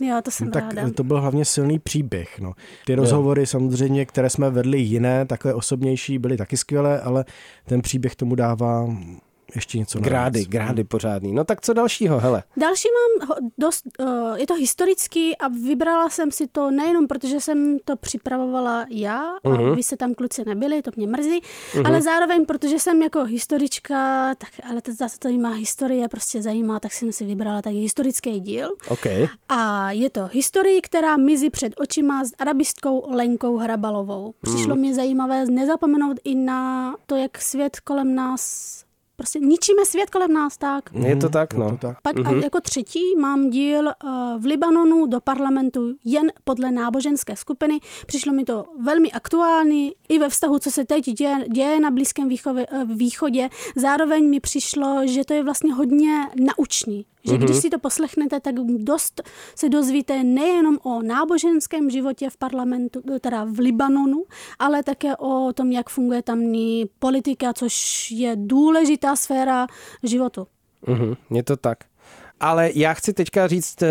Jo, 0.00 0.20
to 0.24 0.30
jsem 0.30 0.46
No, 0.46 0.52
tak 0.52 0.74
ráda. 0.74 0.90
to 0.90 1.04
byl 1.04 1.20
hlavně 1.20 1.44
silný 1.44 1.78
příběh. 1.78 2.38
No. 2.40 2.52
Ty 2.86 2.94
rozhovory 2.94 3.46
samozřejmě, 3.46 4.06
které 4.06 4.30
jsme 4.30 4.50
vedli 4.50 4.78
jiné, 4.78 5.26
takové 5.26 5.54
osobnější, 5.54 6.18
byly 6.18 6.36
taky 6.36 6.56
skvělé, 6.56 7.00
ale 7.00 7.24
ten 7.66 7.82
příběh 7.82 8.16
tomu 8.16 8.34
dává 8.34 8.86
ještě 9.54 9.78
něco 9.78 9.98
navíc. 9.98 10.08
Grády, 10.08 10.44
grády 10.44 10.84
pořádný. 10.84 11.32
No 11.32 11.44
tak 11.44 11.60
co 11.60 11.72
dalšího, 11.72 12.18
hele. 12.20 12.42
Další 12.56 12.88
mám 13.20 13.28
dost, 13.58 13.82
uh, 14.00 14.34
je 14.38 14.46
to 14.46 14.54
historický 14.54 15.36
a 15.36 15.48
vybrala 15.48 16.08
jsem 16.10 16.30
si 16.30 16.46
to 16.46 16.70
nejenom 16.70 17.06
protože 17.06 17.40
jsem 17.40 17.78
to 17.84 17.96
připravovala 17.96 18.86
já 18.90 19.22
a 19.44 19.48
Mhm. 19.48 19.74
vy 19.76 19.82
se 19.82 19.96
tam 19.96 20.14
kluci 20.14 20.44
nebyli, 20.46 20.82
to 20.82 20.90
mě 20.96 21.06
mrzí, 21.06 21.40
ale 21.84 22.02
zároveň 22.02 22.46
protože 22.46 22.78
jsem 22.78 23.02
jako 23.02 23.24
historička, 23.24 24.34
tak 24.34 24.50
ale 24.70 24.82
to 24.82 24.92
zase 24.94 25.18
to 25.18 25.28
má 25.28 25.50
historie, 25.50 26.08
prostě 26.08 26.42
zajímá, 26.42 26.80
tak 26.80 26.92
jsem 26.92 27.12
si 27.12 27.24
vybrala 27.24 27.62
taky 27.62 27.76
historický 27.76 28.40
díl. 28.40 28.68
OK. 28.88 29.06
A 29.48 29.90
je 29.92 30.10
to 30.10 30.28
historie, 30.32 30.80
která 30.80 31.16
mizí 31.16 31.50
před 31.50 31.72
očima 31.80 32.24
s 32.24 32.32
arabistkou 32.38 33.04
Lenkou 33.14 33.56
Hrabalovou. 33.56 34.34
Přišlo 34.42 34.72
Hmm. 34.74 34.80
mi 34.82 34.94
zajímavé 34.94 35.44
nezapomenout 35.46 36.16
i 36.24 36.34
na 36.34 36.94
to, 37.06 37.16
jak 37.16 37.42
svět 37.42 37.80
kolem 37.80 38.14
nás, 38.14 38.84
prostě 39.18 39.38
ničíme 39.38 39.84
svět 39.84 40.10
kolem 40.10 40.32
nás, 40.32 40.56
tak. 40.56 40.90
Je 40.92 41.16
to 41.16 41.28
tak, 41.28 41.52
Je 41.52 41.58
no. 41.58 41.70
to 41.70 41.76
tak. 41.76 42.00
Pak 42.02 42.26
a 42.26 42.30
jako 42.32 42.60
třetí 42.60 43.16
mám 43.20 43.50
díl 43.50 43.84
uh, 43.84 44.42
v 44.42 44.44
Libanonu 44.44 45.06
do 45.06 45.20
parlamentu 45.20 45.94
jen 46.04 46.32
podle 46.44 46.70
náboženské 46.70 47.36
skupiny. 47.36 47.80
Přišlo 48.06 48.32
mi 48.32 48.44
to 48.44 48.64
velmi 48.80 49.12
aktuální 49.12 49.92
i 50.08 50.18
ve 50.18 50.28
vztahu, 50.28 50.58
co 50.58 50.70
se 50.70 50.84
teď 50.84 51.04
děje, 51.04 51.44
děje 51.52 51.80
na 51.80 51.90
Blízkém 51.90 52.28
výchově, 52.28 52.66
uh, 52.66 52.96
východě. 52.96 53.48
Zároveň 53.76 54.30
mi 54.30 54.40
přišlo, 54.40 55.06
že 55.06 55.24
to 55.24 55.34
je 55.34 55.42
vlastně 55.42 55.74
hodně 55.74 56.28
naučný. 56.40 57.04
Že 57.28 57.38
když 57.38 57.56
si 57.56 57.70
to 57.70 57.78
poslechnete, 57.78 58.40
tak 58.40 58.54
dost 58.78 59.22
se 59.54 59.68
dozvíte 59.68 60.24
nejenom 60.24 60.78
o 60.82 61.02
náboženském 61.02 61.90
životě 61.90 62.30
v 62.30 62.36
parlamentu, 62.36 63.02
teda 63.20 63.44
v 63.44 63.58
Libanonu, 63.58 64.24
ale 64.58 64.82
také 64.82 65.16
o 65.16 65.52
tom, 65.52 65.72
jak 65.72 65.90
funguje 65.90 66.22
tamní 66.22 66.86
politika, 66.98 67.52
což 67.52 68.10
je 68.10 68.32
důležitá 68.36 69.16
sféra 69.16 69.66
životu. 70.02 70.46
Mhm, 70.86 71.14
je 71.30 71.42
to 71.42 71.56
tak. 71.56 71.78
Ale 72.40 72.70
já 72.74 72.94
chci 72.94 73.12
teďka 73.12 73.46
říct 73.46 73.82
eh, 73.82 73.88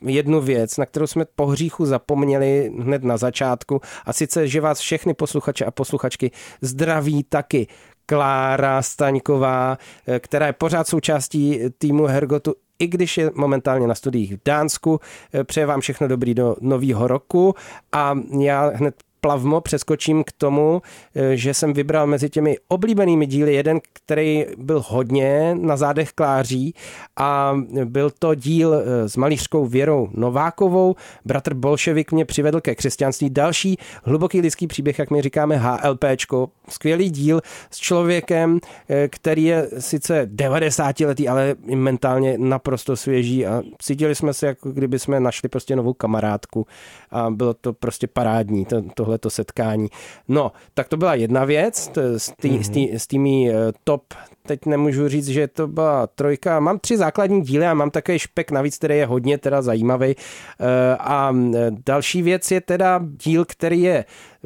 jednu 0.00 0.40
věc, 0.40 0.76
na 0.76 0.86
kterou 0.86 1.06
jsme 1.06 1.24
po 1.36 1.46
hříchu 1.46 1.86
zapomněli 1.86 2.72
hned 2.78 3.04
na 3.04 3.16
začátku, 3.16 3.80
a 4.04 4.12
sice, 4.12 4.48
že 4.48 4.60
vás 4.60 4.78
všechny 4.78 5.14
posluchače 5.14 5.64
a 5.64 5.70
posluchačky 5.70 6.30
zdraví 6.60 7.22
taky 7.22 7.66
Klára 8.06 8.82
Staňková, 8.82 9.78
eh, 10.06 10.20
která 10.20 10.46
je 10.46 10.52
pořád 10.52 10.88
součástí 10.88 11.60
týmu 11.78 12.06
Hergotu, 12.06 12.54
i 12.80 12.86
když 12.86 13.18
je 13.18 13.30
momentálně 13.34 13.86
na 13.86 13.94
studiích 13.94 14.34
v 14.34 14.40
Dánsku. 14.44 15.00
Eh, 15.34 15.44
Přeje 15.44 15.66
vám 15.66 15.80
všechno 15.80 16.08
dobrý 16.08 16.34
do 16.34 16.56
nového 16.60 17.08
roku 17.08 17.54
a 17.92 18.18
já 18.40 18.72
hned 18.74 18.94
plavmo 19.20 19.60
přeskočím 19.60 20.24
k 20.24 20.32
tomu, 20.32 20.82
eh, 21.14 21.36
že 21.36 21.54
jsem 21.54 21.72
vybral 21.72 22.06
mezi 22.06 22.30
těmi 22.30 22.56
oblíbenými 22.68 23.26
díly 23.26 23.54
jeden, 23.54 23.80
který 23.92 24.46
byl 24.58 24.82
hodně 24.86 25.54
na 25.54 25.76
zádech 25.76 26.12
Kláří 26.12 26.74
a 27.16 27.56
byl 27.84 28.10
to 28.18 28.34
díl 28.34 28.74
eh, 28.74 29.08
s 29.08 29.16
malířskou 29.16 29.66
Věrou 29.66 30.08
Novákovou. 30.12 30.94
Bratr 31.24 31.54
Bolševik 31.54 32.12
mě 32.12 32.24
přivedl 32.24 32.60
ke 32.60 32.74
křesťanství. 32.74 33.30
Další 33.30 33.76
hluboký 34.04 34.40
lidský 34.40 34.66
příběh, 34.66 34.98
jak 34.98 35.10
my 35.10 35.22
říkáme 35.22 35.56
HLPčko. 35.56 36.48
Skvělý 36.68 37.10
díl 37.10 37.40
s 37.70 37.78
člověkem, 37.78 38.58
eh, 38.88 39.08
který 39.08 39.44
je 39.44 39.68
sice 39.78 40.22
90 40.24 41.00
letý, 41.00 41.28
ale 41.28 41.54
mentálně 41.74 42.38
naprosto 42.38 42.96
svěží 42.96 43.46
a 43.46 43.62
cítili 43.82 44.14
jsme 44.14 44.34
se, 44.34 44.46
jako 44.46 44.72
kdyby 44.72 44.98
jsme 44.98 45.20
našli 45.20 45.48
prostě 45.48 45.76
novou 45.76 45.92
kamarádku 45.92 46.66
a 47.10 47.30
bylo 47.30 47.54
to 47.54 47.72
prostě 47.72 48.06
parádní, 48.06 48.64
to, 48.64 48.82
tohleto 49.10 49.30
setkání. 49.30 49.88
No, 50.28 50.52
tak 50.74 50.88
to 50.88 50.96
byla 50.96 51.14
jedna 51.14 51.44
věc 51.44 51.90
tý- 52.42 52.98
z 52.98 53.06
tými 53.06 53.50
eh, 53.50 53.72
top 53.84 54.14
teď 54.46 54.66
nemůžu 54.66 55.08
říct, 55.08 55.28
že 55.28 55.48
to 55.48 55.66
byla 55.66 56.06
trojka. 56.06 56.60
Mám 56.60 56.78
tři 56.78 56.96
základní 56.96 57.42
díly 57.42 57.66
a 57.66 57.74
mám 57.74 57.90
takový 57.90 58.18
špek 58.18 58.50
navíc, 58.50 58.78
který 58.78 58.96
je 58.96 59.06
hodně 59.06 59.38
teda 59.38 59.62
zajímavý. 59.62 60.14
Eh, 60.16 60.96
A 60.98 61.32
eh, 61.54 61.70
další 61.86 62.22
věc 62.22 62.50
je 62.50 62.60
teda 62.60 63.00
díl, 63.24 63.44
který 63.44 63.82
je 63.82 64.04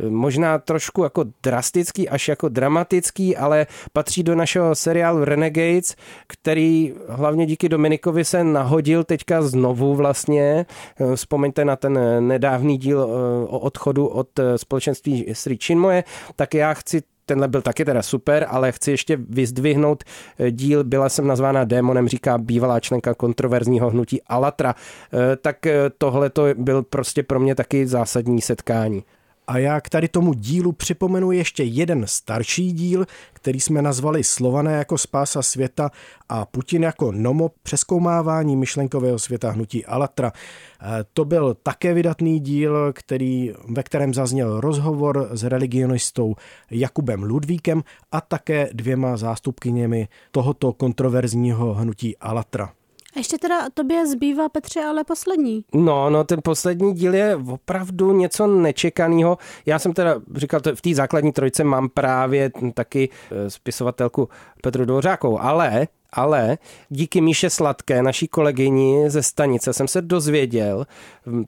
možná 0.09 0.59
trošku 0.59 1.05
jako 1.05 1.25
drastický, 1.43 2.09
až 2.09 2.29
jako 2.29 2.49
dramatický, 2.49 3.37
ale 3.37 3.67
patří 3.93 4.23
do 4.23 4.35
našeho 4.35 4.75
seriálu 4.75 5.25
Renegades, 5.25 5.97
který 6.27 6.95
hlavně 7.09 7.47
díky 7.47 7.69
Dominikovi 7.69 8.25
se 8.25 8.45
nahodil 8.45 9.05
teďka 9.05 9.43
znovu 9.43 9.95
vlastně. 9.95 10.67
Eh, 11.01 11.17
Vzpomeňte 11.17 11.65
na 11.65 11.77
ten 11.77 11.99
nedávný 12.29 12.79
díl 12.79 13.01
eh, 13.03 13.47
o 13.49 13.59
odchodu 13.59 14.07
od 14.07 14.39
eh, 14.39 14.59
společenství 14.59 15.27
Sri 15.33 15.59
Chinmoje, 15.65 16.05
tak 16.37 16.55
já 16.55 16.75
chci 16.75 17.03
Tenhle 17.27 17.49
byl 17.49 17.63
taky 17.63 17.85
teda 17.85 18.03
super, 18.03 18.47
ale 18.51 18.73
chci 18.73 18.91
ještě 18.91 19.17
vyzdvihnout 19.17 20.05
díl, 20.51 20.85
byla 20.85 21.09
jsem 21.09 21.27
nazvána 21.27 21.65
démonem, 21.65 22.09
říká 22.09 22.39
bývalá 22.39 22.81
členka 22.81 23.15
kontroverzního 23.15 23.91
hnutí 23.91 24.23
Alatra. 24.23 24.75
Tak 25.41 25.57
tohle 25.99 26.31
to 26.31 26.45
byl 26.55 26.83
prostě 26.83 27.23
pro 27.23 27.41
mě 27.41 27.55
taky 27.55 27.87
zásadní 27.87 28.41
setkání. 28.41 29.05
A 29.47 29.59
já 29.59 29.81
k 29.81 29.89
tady 29.89 30.09
tomu 30.09 30.35
dílu 30.35 30.73
připomenu 30.73 31.33
ještě 31.33 31.63
jeden 31.63 32.07
starší 32.07 32.73
díl, 32.73 33.07
který 33.33 33.61
jsme 33.61 33.83
nazvali 33.83 34.25
Slované 34.25 34.73
jako 34.73 34.99
spása 34.99 35.43
světa 35.43 35.91
a 36.29 36.47
Putin 36.47 36.83
jako 36.83 37.13
nomo 37.13 37.51
přeskoumávání 37.63 38.57
myšlenkového 38.57 39.19
světa 39.19 39.51
hnutí 39.51 39.87
Alatra. 39.87 40.33
E, 40.83 41.05
To 41.13 41.25
byl 41.25 41.57
také 41.63 41.95
vydatný 41.95 42.41
díl, 42.41 42.93
který, 42.93 43.53
ve 43.69 43.83
kterém 43.83 44.15
zazněl 44.15 44.61
rozhovor 44.61 45.29
s 45.33 45.45
religionistou 45.45 46.35
Jakubem 46.71 47.23
Ludvíkem 47.23 47.83
a 48.13 48.21
také 48.21 48.69
dvěma 48.73 49.17
zástupkyněmi 49.17 50.09
tohoto 50.31 50.73
kontroverzního 50.73 51.75
hnutí 51.75 52.17
Alatra. 52.17 52.73
A 53.17 53.19
ještě 53.19 53.39
teda 53.39 53.71
tobě 53.75 54.07
zbývá, 54.07 54.49
Petře, 54.49 54.81
ale 54.81 55.05
poslední. 55.05 55.65
No, 55.75 56.11
no, 56.11 56.25
ten 56.25 56.41
poslední 56.45 56.95
díl 56.95 57.15
je 57.15 57.37
opravdu 57.37 58.13
něco 58.13 58.47
nečekaného. 58.47 59.39
Já 59.67 59.79
jsem 59.79 59.93
teda 59.93 60.21
říkal, 60.35 60.61
v 60.75 60.81
té 60.81 60.95
základní 60.95 61.33
trojce 61.33 61.65
mám 61.65 61.89
právě 61.89 62.51
taky 62.75 63.09
eh, 63.31 63.51
spisovatelku 63.51 64.29
Petru 64.63 64.85
Dvořákovou, 64.85 65.41
ale 65.41 65.89
ale 66.15 66.59
díky 66.89 67.21
Míše 67.21 67.51
Sladké, 67.51 68.03
naší 68.03 68.29
kolegyni 68.29 69.11
ze 69.11 69.23
stanice, 69.23 69.73
jsem 69.73 69.89
se 69.89 70.03
dozvěděl 70.03 70.87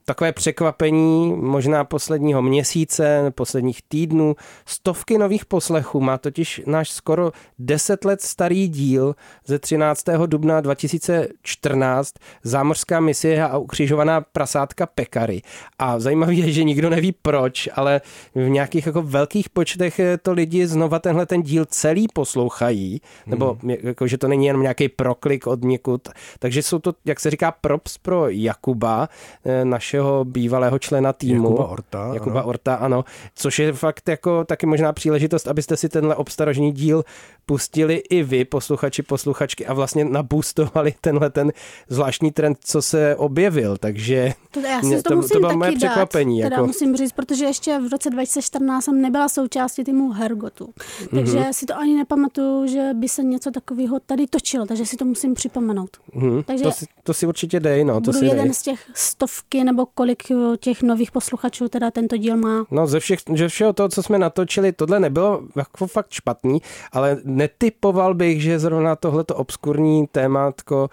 takové 0.05 0.31
překvapení 0.31 1.35
možná 1.35 1.83
posledního 1.83 2.41
měsíce, 2.41 3.31
posledních 3.35 3.81
týdnů. 3.87 4.35
Stovky 4.65 5.17
nových 5.17 5.45
poslechů 5.45 6.01
má 6.01 6.17
totiž 6.17 6.61
náš 6.65 6.89
skoro 6.89 7.31
10 7.59 8.05
let 8.05 8.21
starý 8.21 8.67
díl 8.67 9.15
ze 9.45 9.59
13. 9.59 10.03
dubna 10.25 10.61
2014 10.61 12.13
Zámořská 12.43 12.99
misie 12.99 13.43
a 13.43 13.57
ukřižovaná 13.57 14.21
prasátka 14.21 14.85
Pekary. 14.85 15.41
A 15.79 15.99
zajímavé 15.99 16.33
je, 16.33 16.51
že 16.51 16.63
nikdo 16.63 16.89
neví 16.89 17.11
proč, 17.11 17.69
ale 17.73 18.01
v 18.35 18.49
nějakých 18.49 18.85
jako 18.85 19.01
velkých 19.01 19.49
počtech 19.49 19.99
eh, 19.99 20.17
to 20.17 20.33
lidi 20.33 20.67
znova 20.67 20.99
tenhle 20.99 21.25
ten 21.25 21.41
díl 21.41 21.65
celý 21.65 22.07
poslouchají, 22.13 23.01
nebo 23.25 23.57
jako, 23.63 24.07
že 24.07 24.17
to 24.17 24.27
není 24.27 24.45
jenom 24.57 24.61
nějaký 24.61 24.89
proklik 24.89 25.47
od 25.47 25.63
někud. 25.63 26.01
Takže 26.39 26.63
jsou 26.63 26.79
to, 26.79 26.93
jak 27.05 27.19
se 27.19 27.29
říká, 27.31 27.51
props 27.51 27.97
pro 27.97 28.29
Jakuba, 28.29 29.09
eh, 29.45 29.65
našeho 29.65 30.25
bývalého 30.25 30.79
člena 30.79 31.13
týmu. 31.13 31.43
Jakuba 31.43 31.67
Orta, 31.67 32.09
Jakuba 32.13 32.39
ano. 32.39 32.49
Orta, 32.49 32.75
ano. 32.75 33.05
Což 33.35 33.59
je 33.59 33.73
fakt 33.73 34.09
jako 34.09 34.43
taky 34.43 34.65
možná 34.65 34.93
příležitost, 34.93 35.47
abyste 35.47 35.77
si 35.77 35.89
tenhle 35.89 36.15
obstarožní 36.15 36.71
díl 36.71 37.03
pustili 37.45 37.95
i 38.09 38.23
vy, 38.23 38.45
posluchači, 38.45 39.01
posluchačky, 39.03 39.65
a 39.65 39.73
vlastně 39.73 40.05
nabustovali 40.05 40.93
tenhle 41.01 41.29
ten 41.29 41.51
zvláštní 41.89 42.31
trend, 42.31 42.57
co 42.63 42.81
se 42.81 43.15
objevil. 43.15 43.77
Takže 43.77 44.33
To, 44.51 44.59
já 44.59 44.79
mě- 44.79 44.97
si 44.97 45.03
to, 45.03 45.09
to- 45.09 45.09
to 45.09 45.15
musím 45.21 45.39
bylo 45.39 45.49
taky 45.49 45.57
moje 45.57 45.71
dát. 45.71 45.77
překvapení, 45.77 46.41
Teda 46.41 46.55
jako. 46.55 46.67
musím 46.67 46.95
říct, 46.97 47.11
protože 47.11 47.45
ještě 47.45 47.79
v 47.79 47.91
roce 47.91 48.09
2014 48.09 48.85
jsem 48.85 49.01
nebyla 49.01 49.29
součástí 49.29 49.83
týmu 49.83 50.11
Hergotu. 50.11 50.73
Takže 51.09 51.39
Mhm. 51.39 51.53
si 51.53 51.65
to 51.65 51.77
ani 51.77 51.95
nepamatuju, 51.95 52.67
že 52.67 52.89
by 52.93 53.09
se 53.09 53.23
něco 53.23 53.51
takového 53.51 53.99
tady 53.99 54.27
točilo, 54.27 54.46
takže 54.67 54.85
si 54.85 54.95
to 54.97 55.05
musím 55.05 55.33
připomenout. 55.33 55.89
hm, 56.15 56.43
Takže 56.45 56.63
to, 56.63 56.71
si, 56.71 56.85
to 57.03 57.13
si 57.13 57.27
určitě 57.27 57.59
dej, 57.59 57.83
no. 57.83 57.93
To 57.93 57.99
budu 57.99 58.13
si 58.13 58.19
dej. 58.19 58.29
jeden 58.29 58.53
z 58.53 58.61
těch 58.61 58.85
stovky 58.93 59.63
nebo 59.63 59.85
kolik 59.85 60.29
jo, 60.29 60.55
těch 60.59 60.81
nových 60.83 61.11
posluchačů 61.11 61.67
teda 61.69 61.91
tento 61.91 62.17
díl 62.17 62.37
má. 62.37 62.65
No 62.71 62.87
ze, 62.87 62.99
všech, 62.99 63.19
ze 63.37 63.47
všeho 63.47 63.73
toho, 63.73 63.89
co 63.89 64.03
jsme 64.03 64.17
natočili, 64.19 64.71
tohle 64.71 64.99
nebylo 64.99 65.41
jako 65.55 65.87
fakt 65.87 66.11
špatný, 66.11 66.61
ale 66.91 67.17
netypoval 67.23 68.13
bych, 68.13 68.41
že 68.41 68.59
zrovna 68.59 68.95
tohleto 68.95 69.35
obskurní 69.35 70.07
témátko 70.07 70.89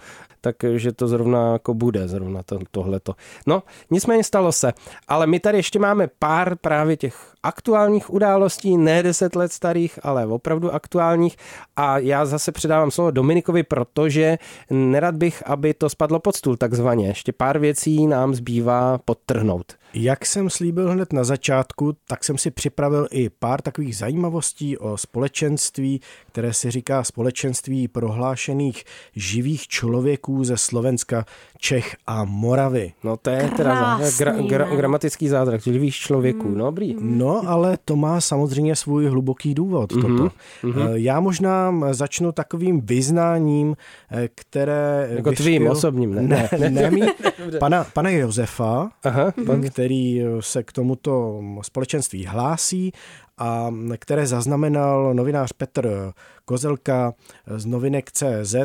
takže 0.53 0.91
to 0.91 1.07
zrovna 1.07 1.53
jako 1.53 1.73
bude, 1.73 2.07
zrovna 2.07 2.43
to, 2.43 2.59
tohleto. 2.71 3.13
No, 3.47 3.63
nicméně 3.91 4.23
stalo 4.23 4.51
se. 4.51 4.73
Ale 5.07 5.27
my 5.27 5.39
tady 5.39 5.57
ještě 5.57 5.79
máme 5.79 6.07
pár 6.19 6.55
právě 6.55 6.97
těch 6.97 7.15
aktuálních 7.43 8.13
událostí, 8.13 8.77
ne 8.77 9.03
deset 9.03 9.35
let 9.35 9.51
starých, 9.51 9.99
ale 10.03 10.25
opravdu 10.25 10.73
aktuálních. 10.73 11.37
A 11.75 11.97
já 11.97 12.25
zase 12.25 12.51
předávám 12.51 12.91
slovo 12.91 13.11
Dominikovi, 13.11 13.63
protože 13.63 14.37
nerad 14.69 15.15
bych, 15.15 15.43
aby 15.47 15.73
to 15.73 15.89
spadlo 15.89 16.19
pod 16.19 16.35
stůl 16.35 16.57
takzvaně. 16.57 17.07
Ještě 17.07 17.31
pár 17.31 17.59
věcí 17.59 18.07
nám 18.07 18.35
zbývá 18.35 18.97
podtrhnout. 19.05 19.73
Jak 19.97 20.25
jsem 20.25 20.49
slíbil 20.49 20.91
hned 20.91 21.13
na 21.13 21.23
začátku, 21.23 21.93
tak 22.07 22.23
jsem 22.23 22.37
si 22.37 22.51
připravil 22.51 23.07
i 23.11 23.29
pár 23.29 23.61
takových 23.61 23.97
zajímavostí 23.97 24.77
o 24.77 24.97
společenství, 24.97 26.01
které 26.27 26.53
si 26.53 26.71
říká 26.71 27.03
společenství 27.03 27.87
prohlášených 27.87 28.83
živých 29.15 29.67
člověků 29.67 30.43
ze 30.43 30.57
Slovenska, 30.57 31.25
Čech 31.57 31.95
a 32.07 32.23
Moravy. 32.23 32.93
No 33.03 33.17
to 33.17 33.29
je 33.29 33.49
teda 33.57 33.99
gra, 34.17 34.33
gra, 34.47 34.75
gramatický 34.75 35.27
zázrak 35.27 35.61
živých 35.61 35.95
člověků, 35.95 36.47
mm. 36.49 36.57
no 36.57 36.65
dobrý. 36.65 36.95
No 36.99 37.41
ale 37.47 37.77
to 37.85 37.95
má 37.95 38.21
samozřejmě 38.21 38.75
svůj 38.75 39.07
hluboký 39.07 39.53
důvod 39.53 39.91
mm-hmm. 39.91 40.17
toto. 40.17 40.35
Mm-hmm. 40.63 40.93
Já 40.93 41.19
možná 41.19 41.73
začnu 41.91 42.31
takovým 42.31 42.81
vyznáním, 42.81 43.75
eh, 44.11 44.29
které... 44.35 45.07
Jako 45.09 45.29
vyšpil... 45.29 45.45
tvým 45.45 45.67
osobním, 45.67 46.15
ne? 46.15 46.21
Ne, 46.21 46.49
ne, 46.59 46.69
ne, 46.69 46.91
ne 46.91 47.07
pana, 47.59 47.83
pana 47.93 48.09
Josefa, 48.09 48.89
Aha, 49.03 49.29
mm-hmm. 49.29 49.45
Který 49.85 50.21
se 50.39 50.63
k 50.63 50.71
tomuto 50.71 51.41
společenství 51.61 52.25
hlásí 52.25 52.91
a 53.37 53.73
které 53.97 54.27
zaznamenal 54.27 55.13
novinář 55.13 55.51
Petr 55.53 56.13
Kozelka 56.45 57.13
z 57.55 57.65
novinek 57.65 58.11
CZ, 58.11 58.55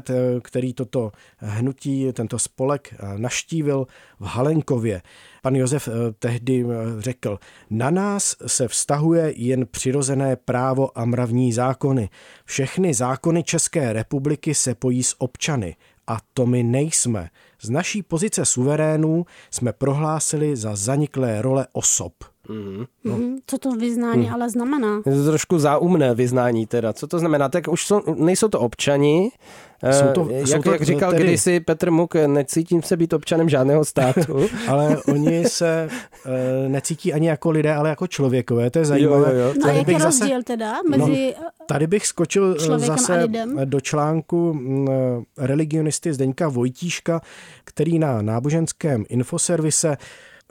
který 0.43 0.75
toto 0.75 1.13
hnutí, 1.39 2.13
tento 2.13 2.39
spolek 2.39 2.95
naštívil 3.17 3.87
v 4.21 4.25
Halenkově. 4.25 5.03
Pan 5.43 5.57
Josef 5.57 5.89
eh, 5.89 5.93
tehdy 6.19 6.65
eh, 6.65 7.03
řekl, 7.03 7.39
na 7.71 7.91
nás 7.91 8.37
se 8.47 8.69
vztahuje 8.69 9.33
jen 9.37 9.67
přirozené 9.71 10.37
právo 10.37 10.99
a 10.99 11.05
mravní 11.05 11.53
zákony. 11.53 12.09
Všechny 12.45 12.95
zákony 12.95 13.43
České 13.43 13.93
republiky 13.93 14.55
se 14.55 14.75
pojí 14.75 15.03
s 15.03 15.21
občany. 15.21 15.77
A 16.07 16.19
to 16.35 16.47
my 16.47 16.63
nejsme. 16.63 17.31
Z 17.63 17.71
naší 17.71 18.03
pozice 18.03 18.45
suverénů 18.45 19.27
jsme 19.51 19.73
prohlásili 19.73 20.57
za 20.57 20.77
zaniklé 20.77 21.43
role 21.43 21.67
osob. 21.73 22.13
Mm-hmm. 22.49 22.87
No. 23.05 23.17
Mm-hmm. 23.17 23.39
Co 23.47 23.59
to 23.59 23.71
vyznání 23.71 24.27
mm. 24.27 24.35
ale 24.35 24.51
znamená? 24.51 25.03
Je 25.07 25.13
to 25.13 25.25
trošku 25.25 25.59
záumné 25.59 26.15
vyznání 26.15 26.67
teda. 26.67 26.93
Co 26.93 27.07
to 27.07 27.19
znamená? 27.19 27.49
Tak 27.49 27.69
už 27.69 27.87
jsou, 27.87 28.15
nejsou 28.15 28.49
to 28.49 28.61
občani, 28.61 29.31
jsou 29.91 30.13
to, 30.15 30.29
jak, 30.31 30.49
jsou 30.49 30.63
to, 30.63 30.73
jak 30.73 30.83
říkal 30.83 31.11
tedy... 31.11 31.25
kdysi 31.25 31.61
Petr 31.61 31.91
Muk, 31.91 32.15
necítím 32.15 32.83
se 32.83 32.97
být 32.97 33.13
občanem 33.13 33.49
žádného 33.49 33.85
státu. 33.85 34.47
ale 34.69 34.97
oni 35.09 35.45
se 35.45 35.89
e, 36.27 36.69
necítí 36.69 37.13
ani 37.13 37.29
jako 37.29 37.51
lidé, 37.51 37.75
ale 37.75 37.89
jako 37.89 38.07
člověkové, 38.07 38.71
to 38.71 38.79
je 38.79 38.85
zajímavé. 38.85 39.33
Jo, 39.33 39.39
jo, 39.39 39.47
jo. 39.47 39.55
No 39.61 39.69
a 39.69 39.73
jaký 39.73 39.93
je 39.93 39.99
rozdíl 39.99 40.43
teda 40.43 40.79
mezi 40.91 41.35
no, 41.41 41.47
Tady 41.67 41.87
bych 41.87 42.07
skočil 42.07 42.57
zase 42.79 43.29
do 43.65 43.81
článku 43.81 44.61
religionisty 45.39 46.13
Zdeňka 46.13 46.49
Vojtíška, 46.49 47.21
který 47.65 47.99
na 47.99 48.23
náboženském 48.23 49.05
infoservise 49.09 49.97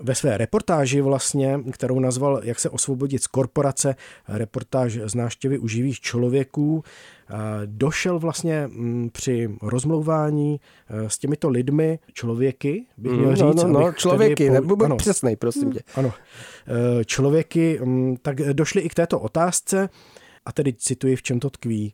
ve 0.02 0.16
své 0.16 0.38
reportáži 0.38 1.02
vlastně, 1.02 1.60
kterou 1.72 2.00
nazval 2.00 2.42
Jak 2.44 2.60
se 2.60 2.70
osvobodit 2.70 3.24
z 3.24 3.28
korporace, 3.28 3.96
reportáž 4.28 5.00
z 5.06 5.16
náštěvy 5.16 5.60
u 5.60 5.68
živých 5.68 6.00
člověků, 6.00 6.84
došel 7.66 8.20
vlastně 8.20 8.68
mm, 8.68 9.10
při 9.10 9.50
rozmlouvání 9.62 10.60
e, 10.90 11.10
s 11.10 11.18
těmito 11.18 11.50
lidmi, 11.50 12.00
člověky, 12.14 12.86
bych 12.98 13.12
měl 13.12 13.30
mm, 13.30 13.36
říct. 13.36 13.64
No, 13.64 13.68
no, 13.68 13.80
no 13.80 13.94
člověky, 13.94 14.48
po... 14.48 14.54
nebudu 14.54 14.96
přesnej, 14.96 15.36
prosím 15.36 15.72
tě. 15.72 15.80
Ano, 15.96 16.14
e, 17.00 17.06
člověky, 17.06 17.80
mm, 17.84 18.18
tak 18.22 18.36
došli 18.36 18.82
i 18.82 18.90
k 18.90 18.94
této 18.94 19.20
otázce, 19.20 19.90
a 20.46 20.52
tedy 20.52 20.74
cituji, 20.74 21.16
v 21.16 21.24
čem 21.24 21.40
to 21.40 21.50
tkví. 21.50 21.94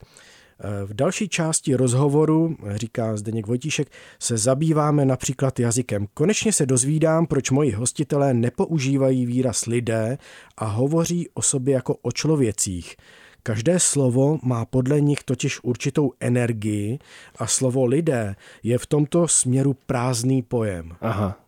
V 0.86 0.94
další 0.94 1.30
části 1.30 1.76
rozhovoru, 1.76 2.58
říká 2.76 3.18
Zdeněk 3.18 3.48
Vojtíšek, 3.48 3.92
se 4.20 4.38
zabýváme 4.38 5.06
například 5.06 5.60
jazykem. 5.60 6.08
Konečně 6.14 6.54
se 6.54 6.66
dozvídám, 6.66 7.26
proč 7.26 7.52
moji 7.52 7.72
hostitelé 7.72 8.34
nepoužívají 8.34 9.26
výraz 9.26 9.66
lidé 9.66 10.18
a 10.58 10.66
hovoří 10.66 11.30
o 11.34 11.42
sobě 11.42 11.74
jako 11.74 11.96
o 12.02 12.12
člověcích. 12.12 12.96
Každé 13.44 13.80
slovo 13.80 14.40
má 14.44 14.66
podle 14.66 15.02
nich 15.02 15.24
totiž 15.24 15.64
určitou 15.64 16.12
energii 16.20 17.00
a 17.40 17.48
slovo 17.48 17.86
lidé 17.86 18.36
je 18.64 18.78
v 18.78 18.86
tomto 18.86 19.28
směru 19.28 19.76
prázdný 19.86 20.42
pojem. 20.42 20.92
Aha. 21.02 21.45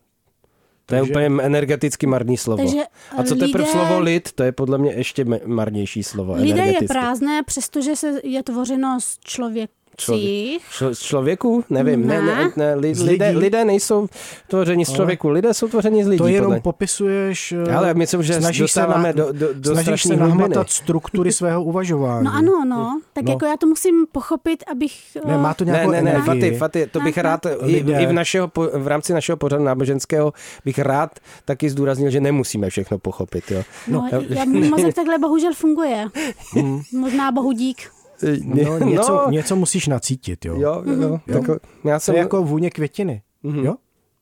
To 0.89 0.95
je 0.95 1.01
úplně 1.01 1.25
energeticky 1.25 2.07
marný 2.07 2.37
slovo. 2.37 2.63
Takže 2.63 2.81
a 3.17 3.23
co 3.23 3.33
lidé, 3.33 3.45
teprve 3.45 3.65
slovo 3.65 3.99
lid, 3.99 4.31
to 4.31 4.43
je 4.43 4.51
podle 4.51 4.77
mě 4.77 4.91
ještě 4.91 5.25
marnější 5.45 6.03
slovo. 6.03 6.33
Lidé 6.33 6.65
je 6.65 6.87
prázdné, 6.87 7.43
přestože 7.43 7.95
se 7.95 8.19
je 8.23 8.43
tvořeno 8.43 8.99
z 9.01 9.17
člověk, 9.19 9.71
Člověk, 9.99 10.61
z 10.93 10.99
člověku? 10.99 11.63
Nevím. 11.69 12.07
Ne, 12.07 12.21
ne, 12.21 12.51
ne, 12.55 12.75
li, 12.75 12.93
lidé, 13.03 13.29
lidé 13.29 13.65
nejsou 13.65 14.07
tvoření 14.47 14.85
z 14.85 14.93
člověku, 14.93 15.29
lidé 15.29 15.53
jsou 15.53 15.67
tvoření 15.67 16.03
z 16.03 16.07
lidí. 16.07 16.17
To 16.17 16.27
jenom 16.27 16.51
podle. 16.51 16.59
popisuješ, 16.59 17.51
eh, 17.51 17.73
Ale 17.73 17.93
myslím, 17.93 18.23
že 18.23 18.33
snažíš 18.33 18.71
se, 18.71 18.81
na, 18.81 19.11
do, 19.11 19.31
do, 19.31 19.53
do 19.53 19.71
snažíš 19.75 20.03
se 20.03 20.15
nahmatat 20.15 20.69
struktury 20.69 21.31
svého 21.31 21.63
uvažování. 21.63 22.25
No 22.25 22.31
ano, 22.33 22.65
no. 22.65 22.99
Tak 23.13 23.25
no. 23.25 23.31
jako 23.31 23.45
já 23.45 23.57
to 23.57 23.67
musím 23.67 24.07
pochopit, 24.11 24.63
abych... 24.71 24.93
Ne, 25.25 25.37
má 25.37 25.53
to 25.53 25.63
nějakou 25.63 25.91
ne, 25.91 26.01
ne, 26.01 26.13
ne, 26.13 26.21
Faty, 26.21 26.51
Faty, 26.57 26.87
to 26.91 26.99
bych 26.99 27.17
rád, 27.17 27.45
i, 27.65 27.77
i 27.77 28.05
v, 28.05 28.13
našeho, 28.13 28.51
v 28.73 28.87
rámci 28.87 29.13
našeho 29.13 29.37
pořadu 29.37 29.63
náboženského 29.63 30.33
bych 30.65 30.79
rád 30.79 31.19
taky 31.45 31.69
zdůraznil, 31.69 32.11
že 32.11 32.21
nemusíme 32.21 32.69
všechno 32.69 32.99
pochopit. 32.99 33.51
Jo. 33.51 33.63
No, 33.87 34.09
no 34.11 34.21
já, 34.29 34.45
můj 34.45 34.69
mozek 34.69 34.95
takhle 34.95 35.17
bohužel 35.17 35.53
funguje. 35.53 36.07
Hmm. 36.53 36.81
Možná 36.93 37.31
bohu 37.31 37.51
dík. 37.51 37.96
No, 38.43 38.79
něco, 38.79 39.11
no. 39.11 39.31
něco 39.31 39.55
musíš 39.55 39.87
nacítit, 39.87 40.45
jo. 40.45 40.55
Jo, 40.59 40.83
jo. 40.85 40.93
jo. 40.93 41.19
jo. 41.27 41.41
Tak, 41.41 41.61
já 41.83 41.99
jsem... 41.99 42.13
To 42.13 42.17
je 42.17 42.21
jako 42.21 42.43
vůně 42.43 42.69
květiny, 42.69 43.21
mm-hmm. 43.43 43.65
jo? 43.65 43.75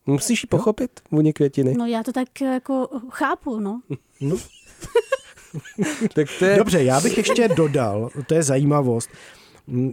Musíš 0.06 0.44
ji 0.44 0.48
pochopit, 0.48 0.92
jo? 1.00 1.08
vůně 1.12 1.34
květiny. 1.34 1.74
No 1.78 1.86
já 1.86 2.04
to 2.04 2.12
tak 2.12 2.42
jako 2.42 2.90
chápu, 3.10 3.60
no. 3.60 3.82
no. 4.22 4.36
tak 6.14 6.28
to 6.40 6.46
je... 6.46 6.58
Dobře, 6.58 6.84
já 6.84 7.02
bych 7.02 7.18
ještě 7.18 7.48
dodal, 7.48 8.10
to 8.28 8.34
je 8.34 8.44
zajímavost, 8.44 9.10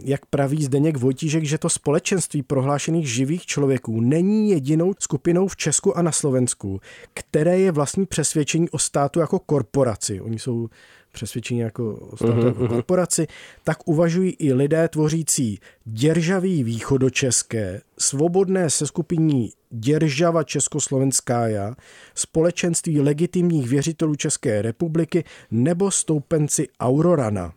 jak 0.03 0.25
praví 0.25 0.63
Zdeněk 0.63 0.97
Vojtížek, 0.97 1.43
že 1.43 1.57
to 1.57 1.69
společenství 1.69 2.43
prohlášených 2.43 3.13
živých 3.13 3.45
člověků 3.45 4.01
není 4.01 4.49
jedinou 4.49 4.93
skupinou 4.99 5.47
v 5.47 5.55
Česku 5.55 5.97
a 5.97 6.01
na 6.01 6.11
Slovensku, 6.11 6.81
které 7.13 7.59
je 7.59 7.71
vlastní 7.71 8.05
přesvědčení 8.05 8.69
o 8.69 8.79
státu 8.79 9.19
jako 9.19 9.39
korporaci. 9.39 10.21
Oni 10.21 10.39
jsou 10.39 10.69
přesvědčení 11.13 11.59
jako 11.59 11.95
o 11.95 12.17
státu 12.17 12.33
uh-huh, 12.33 12.45
jako 12.45 12.67
korporaci, 12.67 13.27
tak 13.63 13.87
uvažují 13.87 14.35
i 14.39 14.53
lidé 14.53 14.87
tvořící 14.87 15.59
děržavý 15.85 16.63
východočeské, 16.63 17.81
svobodné 17.97 18.69
seskupiní 18.69 19.49
Děržava 19.69 20.43
Československája, 20.43 21.75
společenství 22.15 23.01
legitimních 23.01 23.69
věřitelů 23.69 24.15
České 24.15 24.61
republiky 24.61 25.23
nebo 25.51 25.91
stoupenci 25.91 26.67
Aurorana. 26.79 27.53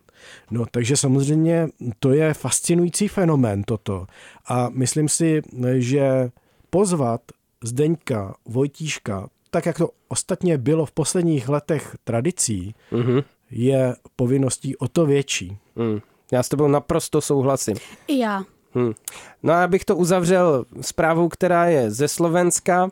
No, 0.51 0.65
takže 0.71 0.97
samozřejmě 0.97 1.67
to 1.99 2.13
je 2.13 2.33
fascinující 2.33 3.07
fenomén 3.07 3.63
toto. 3.63 4.07
A 4.47 4.69
myslím 4.69 5.09
si, 5.09 5.41
že 5.77 6.29
pozvat 6.69 7.21
Zdeňka 7.63 8.35
Vojtíška, 8.45 9.29
tak 9.51 9.65
jak 9.65 9.77
to 9.77 9.89
ostatně 10.07 10.57
bylo 10.57 10.85
v 10.85 10.91
posledních 10.91 11.49
letech 11.49 11.95
tradicí, 12.03 12.75
mm-hmm. 12.91 13.23
Je 13.51 13.95
povinností 14.15 14.77
o 14.77 14.87
to 14.87 15.05
větší. 15.05 15.57
Mm. 15.75 15.99
Já 16.31 16.43
s 16.43 16.49
tebou 16.49 16.67
naprosto 16.67 17.21
souhlasím. 17.21 17.75
I 18.07 18.19
já. 18.19 18.43
Hmm. 18.73 18.93
No 19.43 19.53
a 19.53 19.63
abych 19.63 19.85
to 19.85 19.95
uzavřel 19.95 20.65
zprávou, 20.81 21.29
která 21.29 21.65
je 21.65 21.91
ze 21.91 22.07
Slovenska, 22.07 22.89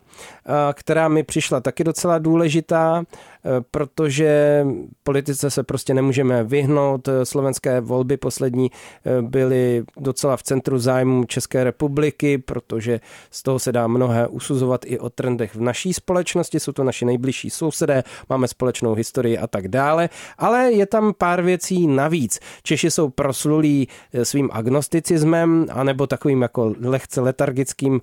která 0.73 1.07
mi 1.07 1.23
přišla 1.23 1.59
taky 1.59 1.83
docela 1.83 2.17
důležitá. 2.17 3.03
Eh, 3.45 3.61
protože 3.71 4.65
politice 5.03 5.51
se 5.51 5.63
prostě 5.63 5.93
nemůžeme 5.93 6.43
vyhnout. 6.43 7.09
Slovenské 7.23 7.81
volby 7.81 8.17
poslední 8.17 8.71
eh, 8.71 9.21
byly 9.21 9.83
docela 9.97 10.37
v 10.37 10.43
centru 10.43 10.79
zájmu 10.79 11.23
České 11.23 11.63
republiky, 11.63 12.37
protože 12.37 12.99
z 13.31 13.43
toho 13.43 13.59
se 13.59 13.71
dá 13.71 13.87
mnohé 13.87 14.27
usuzovat 14.27 14.85
i 14.85 14.99
o 14.99 15.09
trendech 15.09 15.55
v 15.55 15.61
naší 15.61 15.93
společnosti. 15.93 16.59
Jsou 16.59 16.71
to 16.71 16.83
naši 16.83 17.05
nejbližší 17.05 17.49
sousedé, 17.49 18.03
máme 18.29 18.47
společnou 18.47 18.93
historii 18.93 19.37
a 19.37 19.47
tak 19.47 19.67
dále, 19.67 20.09
ale 20.37 20.71
je 20.71 20.85
tam 20.85 21.13
pár 21.17 21.41
věcí 21.41 21.87
navíc. 21.87 22.39
Češi 22.63 22.91
jsou 22.91 23.09
proslulí 23.09 23.87
eh, 24.13 24.25
svým 24.25 24.49
agnosticismem 24.53 25.65
anebo 25.71 26.07
takovým 26.07 26.41
jako 26.41 26.75
lehce 26.81 27.21
letargickým 27.21 28.01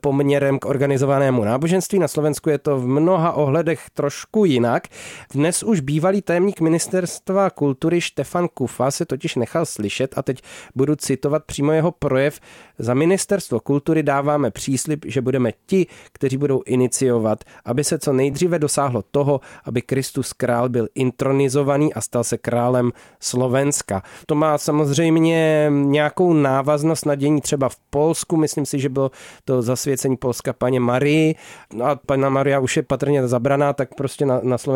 poměrem 0.00 0.58
k 0.58 0.66
organizovanému 0.66 1.44
náboženství. 1.44 1.98
Na 1.98 2.08
Slovensku 2.08 2.50
je 2.50 2.58
to 2.58 2.78
v 2.78 2.86
mnoha 2.86 3.32
ohledech 3.32 3.90
trošku 3.94 4.44
jinak. 4.44 4.83
Dnes 5.32 5.62
už 5.62 5.80
bývalý 5.80 6.22
tajemník 6.22 6.60
ministerstva 6.60 7.50
kultury 7.50 8.00
Štefan 8.00 8.48
Kufa 8.54 8.90
se 8.90 9.06
totiž 9.06 9.34
nechal 9.34 9.66
slyšet 9.66 10.18
a 10.18 10.22
teď 10.22 10.42
budu 10.74 10.96
citovat 10.96 11.44
přímo 11.44 11.72
jeho 11.72 11.92
projev. 11.92 12.40
Za 12.78 12.94
ministerstvo 12.94 13.60
kultury 13.60 14.02
dáváme 14.02 14.50
příslip, 14.50 15.04
že 15.06 15.20
budeme 15.20 15.52
ti, 15.66 15.86
kteří 16.12 16.36
budou 16.36 16.62
iniciovat, 16.66 17.44
aby 17.64 17.84
se 17.84 17.98
co 17.98 18.12
nejdříve 18.12 18.58
dosáhlo 18.58 19.02
toho, 19.10 19.40
aby 19.64 19.82
Kristus 19.82 20.32
král 20.32 20.68
byl 20.68 20.88
intronizovaný 20.94 21.94
a 21.94 22.00
stal 22.00 22.24
se 22.24 22.38
králem 22.38 22.92
Slovenska. 23.20 24.02
To 24.26 24.34
má 24.34 24.58
samozřejmě 24.58 25.66
nějakou 25.70 26.32
návaznost 26.32 27.06
na 27.06 27.14
dění 27.14 27.40
třeba 27.40 27.68
v 27.68 27.76
Polsku. 27.90 28.36
Myslím 28.36 28.66
si, 28.66 28.78
že 28.78 28.88
bylo 28.88 29.10
to 29.44 29.62
zasvěcení 29.62 30.16
Polska 30.16 30.52
paně 30.52 30.80
Marii. 30.80 31.34
No 31.74 31.84
a 31.84 31.96
pana 31.96 32.28
Maria 32.28 32.60
už 32.60 32.76
je 32.76 32.82
patrně 32.82 33.28
zabraná, 33.28 33.72
tak 33.72 33.94
prostě 33.94 34.26
na, 34.26 34.40
na 34.42 34.58
Slovensku 34.58 34.73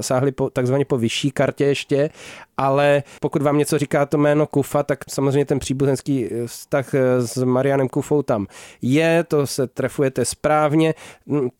sáhli 0.00 0.32
po, 0.32 0.50
takzvaně 0.50 0.84
po 0.84 0.98
vyšší 0.98 1.30
kartě 1.30 1.64
ještě. 1.64 2.10
Ale 2.56 3.02
pokud 3.20 3.42
vám 3.42 3.58
něco 3.58 3.78
říká 3.78 4.06
to 4.06 4.18
jméno 4.18 4.46
Kufa, 4.46 4.82
tak 4.82 4.98
samozřejmě 5.10 5.44
ten 5.44 5.58
příbuzenský 5.58 6.28
vztah 6.46 6.94
s 7.18 7.44
Marianem 7.44 7.88
Kufou 7.88 8.22
tam 8.22 8.46
je, 8.82 9.24
to 9.24 9.46
se 9.46 9.66
trefujete 9.66 10.24
správně. 10.24 10.94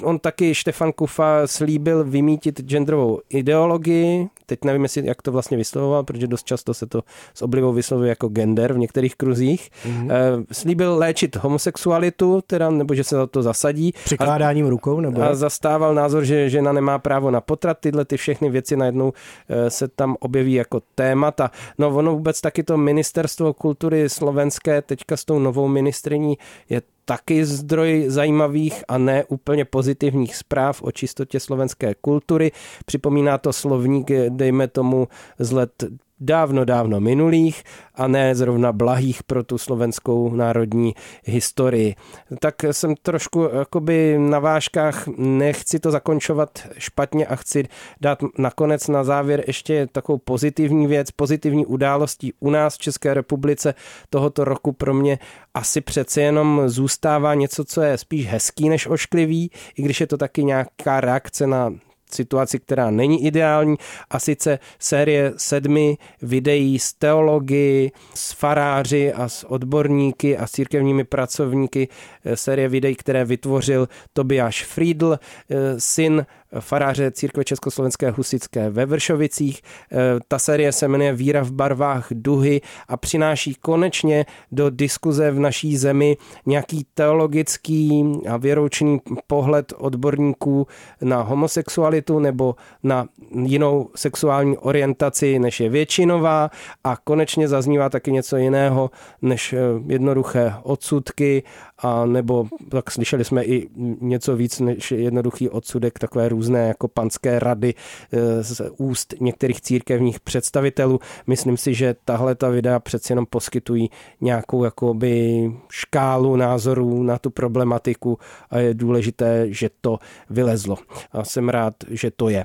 On 0.02 0.18
taky, 0.18 0.54
Štefan 0.54 0.92
Kufa, 0.92 1.46
slíbil 1.46 2.04
vymítit 2.04 2.60
genderovou 2.60 3.20
ideologii, 3.30 4.28
teď 4.46 4.64
nevím, 4.64 4.82
jestli, 4.82 5.06
jak 5.06 5.22
to 5.22 5.32
vlastně 5.32 5.56
vyslovoval, 5.56 6.04
protože 6.04 6.26
dost 6.26 6.46
často 6.46 6.74
se 6.74 6.86
to 6.86 7.02
s 7.34 7.42
oblivou 7.42 7.72
vyslovuje 7.72 8.08
jako 8.08 8.28
gender 8.28 8.72
v 8.72 8.78
některých 8.78 9.16
kruzích. 9.16 9.70
Mm-hmm. 9.86 10.44
Slíbil 10.52 10.96
léčit 10.96 11.36
homosexualitu, 11.36 12.40
teda, 12.46 12.70
nebo 12.70 12.94
že 12.94 13.04
se 13.04 13.16
za 13.16 13.26
to 13.26 13.42
zasadí. 13.42 13.92
Přikládáním 14.04 14.66
a, 14.66 14.70
rukou? 14.70 15.00
Nebo? 15.00 15.22
A 15.22 15.34
zastával 15.34 15.94
názor, 15.94 16.24
že 16.24 16.50
žena 16.50 16.72
nemá 16.72 16.98
právo 16.98 17.30
na 17.30 17.40
potrat. 17.48 17.78
Tyhle 17.80 18.04
ty 18.04 18.16
všechny 18.16 18.50
věci 18.50 18.76
najednou 18.76 19.12
eh, 19.48 19.70
se 19.70 19.88
tam 19.88 20.16
objeví 20.20 20.52
jako 20.52 20.80
témata. 20.94 21.50
No 21.78 21.88
ono 21.96 22.12
vůbec 22.12 22.40
taky 22.40 22.62
to 22.62 22.76
ministerstvo 22.76 23.54
kultury 23.54 24.08
slovenské 24.08 24.82
teďka 24.82 25.16
s 25.16 25.24
tou 25.24 25.38
novou 25.38 25.68
ministriní 25.68 26.38
je 26.68 26.82
taky 27.08 27.44
zdroj 27.44 28.04
zajímavých 28.08 28.84
a 28.88 28.98
ne 28.98 29.24
úplně 29.24 29.64
pozitivních 29.64 30.36
zpráv 30.36 30.82
o 30.82 30.92
čistotě 30.92 31.40
slovenské 31.40 31.94
kultury. 32.00 32.52
Připomíná 32.84 33.38
to 33.38 33.52
slovník, 33.52 34.10
dejme 34.28 34.68
tomu, 34.68 35.08
z 35.38 35.52
let 35.52 35.84
dávno, 36.20 36.64
dávno 36.64 37.00
minulých 37.00 37.62
a 37.94 38.08
ne 38.08 38.34
zrovna 38.34 38.72
blahých 38.72 39.22
pro 39.22 39.44
tu 39.44 39.58
slovenskou 39.58 40.34
národní 40.34 40.94
historii. 41.24 41.94
Tak 42.40 42.54
jsem 42.64 42.94
trošku 43.02 43.48
jakoby 43.58 44.18
na 44.18 44.38
vážkách, 44.38 45.06
nechci 45.16 45.78
to 45.78 45.90
zakončovat 45.90 46.58
špatně 46.78 47.26
a 47.26 47.36
chci 47.36 47.68
dát 48.00 48.18
nakonec 48.38 48.88
na 48.88 49.04
závěr 49.04 49.44
ještě 49.46 49.86
takovou 49.92 50.18
pozitivní 50.18 50.86
věc, 50.86 51.10
pozitivní 51.10 51.66
událostí 51.66 52.32
u 52.40 52.50
nás 52.50 52.74
v 52.74 52.78
České 52.78 53.14
republice 53.14 53.74
tohoto 54.10 54.44
roku 54.44 54.72
pro 54.72 54.94
mě 54.94 55.18
asi 55.54 55.80
přece 55.80 56.20
jenom 56.20 56.62
zůstává 56.66 57.34
něco, 57.34 57.64
co 57.64 57.80
je 57.82 57.98
spíš 57.98 58.26
hezký 58.26 58.68
než 58.68 58.86
ošklivý, 58.86 59.50
i 59.76 59.82
když 59.82 60.00
je 60.00 60.06
to 60.06 60.16
taky 60.16 60.44
nějaká 60.44 61.00
reakce 61.00 61.46
na 61.46 61.72
situaci, 62.14 62.58
která 62.58 62.90
není 62.90 63.24
ideální 63.24 63.76
a 64.10 64.18
sice 64.18 64.58
série 64.78 65.32
sedmi 65.36 65.98
videí 66.22 66.78
s 66.78 66.92
teology, 66.92 67.92
s 68.14 68.32
faráři 68.32 69.12
a 69.12 69.28
s 69.28 69.44
odborníky 69.50 70.36
a 70.36 70.46
s 70.46 70.50
církevními 70.50 71.04
pracovníky, 71.04 71.88
eh, 72.24 72.36
série 72.36 72.68
videí, 72.68 72.94
které 72.94 73.24
vytvořil 73.24 73.88
Tobiáš 74.12 74.64
Friedl, 74.64 75.18
eh, 75.50 75.56
syn 75.80 76.26
faráře 76.60 77.10
církve 77.10 77.44
Československé 77.44 78.10
husické 78.10 78.70
ve 78.70 78.86
Vršovicích. 78.86 79.62
E, 79.92 79.96
ta 80.28 80.38
série 80.38 80.72
se 80.72 80.88
jmenuje 80.88 81.12
Víra 81.12 81.42
v 81.42 81.52
barvách 81.52 82.06
duhy 82.10 82.60
a 82.88 82.96
přináší 82.96 83.54
konečně 83.54 84.26
do 84.52 84.70
diskuze 84.70 85.30
v 85.30 85.38
naší 85.38 85.76
zemi 85.76 86.16
nějaký 86.46 86.86
teologický 86.94 88.04
a 88.28 88.36
věroučný 88.36 89.00
pohled 89.26 89.72
odborníků 89.76 90.66
na 91.02 91.22
homosexualitu 91.22 91.97
nebo 92.20 92.54
na 92.82 93.06
jinou 93.44 93.90
sexuální 93.96 94.58
orientaci, 94.58 95.38
než 95.38 95.60
je 95.60 95.68
většinová 95.68 96.50
a 96.84 96.96
konečně 96.96 97.48
zaznívá 97.48 97.88
taky 97.88 98.12
něco 98.12 98.36
jiného 98.36 98.90
než 99.22 99.52
e, 99.52 99.58
jednoduché 99.86 100.54
odsudky 100.62 101.42
a 101.78 102.06
nebo 102.06 102.46
tak 102.68 102.90
slyšeli 102.90 103.24
jsme 103.24 103.44
i 103.44 103.68
něco 104.00 104.36
víc 104.36 104.60
než 104.60 104.90
jednoduchý 104.90 105.48
odsudek, 105.48 105.98
takové 105.98 106.28
různé 106.28 106.68
jako 106.68 106.88
panské 106.88 107.38
rady 107.38 107.74
eh, 108.12 108.44
z 108.44 108.62
úst 108.76 109.14
některých 109.20 109.60
církevních 109.60 110.20
představitelů. 110.20 111.00
Myslím 111.26 111.56
si, 111.56 111.74
že 111.74 111.96
tahle 112.04 112.34
ta 112.34 112.48
videa 112.48 112.78
přeci 112.78 113.12
jenom 113.12 113.26
poskytují 113.26 113.90
nějakou 114.20 114.64
jakoby 114.64 115.52
škálu 115.70 116.36
názorů 116.36 117.02
na 117.02 117.18
tu 117.18 117.30
problematiku 117.30 118.18
a 118.50 118.58
je 118.58 118.74
důležité, 118.74 119.46
že 119.48 119.70
to 119.80 119.98
vylezlo. 120.30 120.76
A 121.12 121.24
jsem 121.24 121.48
rád, 121.48 121.74
že 121.90 122.10
to 122.10 122.28
je. 122.28 122.44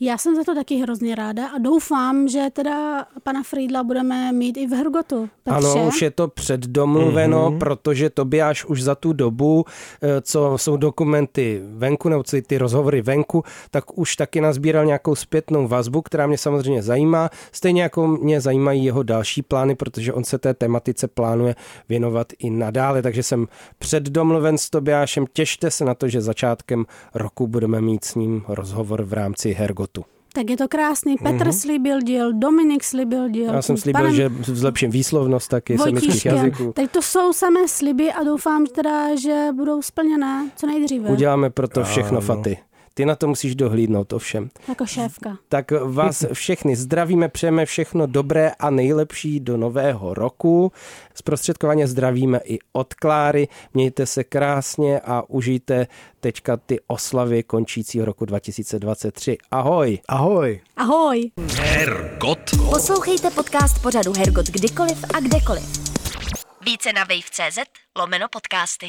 Já 0.00 0.18
jsem 0.18 0.36
za 0.36 0.44
to 0.44 0.54
taky 0.54 0.76
hrozně 0.76 1.14
ráda 1.14 1.48
a 1.48 1.58
doufám, 1.58 2.28
že 2.28 2.46
teda 2.52 3.06
pana 3.22 3.42
Friedla 3.42 3.84
budeme 3.84 4.32
mít 4.32 4.56
i 4.56 4.66
v 4.66 4.70
Hrgotu. 4.70 5.28
Petře. 5.42 5.58
Ano, 5.58 5.88
už 5.88 6.02
je 6.02 6.10
to 6.10 6.28
předdomluveno, 6.28 7.50
mm-hmm. 7.50 7.58
protože 7.58 8.10
Tobiáš 8.10 8.64
už 8.64 8.82
za 8.82 8.94
tu 8.94 9.12
dobu, 9.12 9.64
eh, 10.02 10.20
co 10.20 10.58
jsou 10.58 10.76
dokumenty 10.76 11.62
venku, 11.64 12.08
nebo 12.08 12.22
co 12.22 12.36
ty 12.46 12.58
rozhovory 12.58 13.02
venku, 13.02 13.44
tak 13.70 13.98
už 13.98 14.16
taky 14.16 14.40
nazbíral 14.40 14.84
nějakou 14.84 15.14
zpětnou 15.14 15.68
vazbu, 15.68 16.02
která 16.02 16.26
mě 16.26 16.38
samozřejmě 16.38 16.82
zajímá. 16.82 17.30
Stejně 17.52 17.82
jako 17.82 18.06
mě 18.06 18.40
zajímají 18.40 18.84
jeho 18.84 19.02
další 19.02 19.42
plány, 19.42 19.74
protože 19.74 20.12
on 20.12 20.24
se 20.24 20.38
té 20.38 20.54
tematice 20.54 21.08
plánuje 21.08 21.54
věnovat 21.88 22.32
i 22.38 22.50
nadále, 22.50 23.02
takže 23.02 23.22
jsem 23.22 23.48
předdomluven 23.78 24.58
s 24.58 24.70
Tobiášem. 24.70 25.24
Těšte 25.32 25.70
se 25.70 25.84
na 25.84 25.94
to, 25.94 26.08
že 26.08 26.20
začátkem 26.20 26.84
roku 27.14 27.46
budeme 27.46 27.80
mít 27.80 28.04
s 28.04 28.14
ním 28.14 28.44
rozhovor 28.48 29.02
v 29.02 29.12
rámci 29.12 29.52
Hergotu. 29.66 30.04
Tak 30.32 30.50
je 30.50 30.56
to 30.56 30.68
krásný. 30.68 31.16
Petr 31.16 31.48
mm-hmm. 31.48 31.60
slíbil 31.60 32.00
díl, 32.00 32.32
Dominik 32.32 32.84
slíbil 32.84 33.28
díl. 33.28 33.54
Já 33.54 33.62
jsem 33.62 33.76
slíbil, 33.76 34.14
že 34.14 34.30
zlepším 34.42 34.90
výslovnost 34.90 35.50
taky 35.50 35.78
semických 35.78 36.26
jazyků. 36.26 36.72
Tak 36.72 36.90
to 36.90 37.02
jsou 37.02 37.32
samé 37.32 37.68
sliby 37.68 38.12
a 38.12 38.22
doufám 38.24 38.66
teda, 38.66 39.16
že 39.16 39.48
budou 39.52 39.82
splněné 39.82 40.50
co 40.56 40.66
nejdříve. 40.66 41.10
Uděláme 41.10 41.50
proto 41.50 41.84
všechno, 41.84 42.20
Faty. 42.20 42.58
Ty 42.96 43.06
na 43.06 43.16
to 43.16 43.28
musíš 43.28 43.54
dohlídnout, 43.54 44.12
ovšem. 44.12 44.50
Jako 44.68 44.86
šéfka. 44.86 45.38
Tak 45.48 45.70
vás 45.70 46.24
všechny 46.32 46.76
zdravíme, 46.76 47.28
přejeme 47.28 47.66
všechno 47.66 48.06
dobré 48.06 48.52
a 48.58 48.70
nejlepší 48.70 49.40
do 49.40 49.56
nového 49.56 50.14
roku. 50.14 50.72
Zprostředkovaně 51.14 51.88
zdravíme 51.88 52.40
i 52.44 52.58
od 52.72 52.94
Kláry. 52.94 53.48
Mějte 53.74 54.06
se 54.06 54.24
krásně 54.24 55.00
a 55.00 55.22
užijte 55.28 55.86
teďka 56.20 56.56
ty 56.56 56.80
oslavy 56.86 57.42
končícího 57.42 58.04
roku 58.04 58.24
2023. 58.24 59.38
Ahoj. 59.50 59.98
Ahoj. 60.08 60.60
Ahoj. 60.76 61.30
Hergot. 61.56 62.38
Poslouchejte 62.70 63.30
podcast 63.30 63.82
pořadu 63.82 64.12
Hergot 64.18 64.46
kdykoliv 64.46 65.04
a 65.14 65.20
kdekoliv. 65.20 65.64
Více 66.64 66.92
na 66.92 67.04
wave.cz 67.04 67.58
lomeno 67.98 68.26
podcasty. 68.30 68.86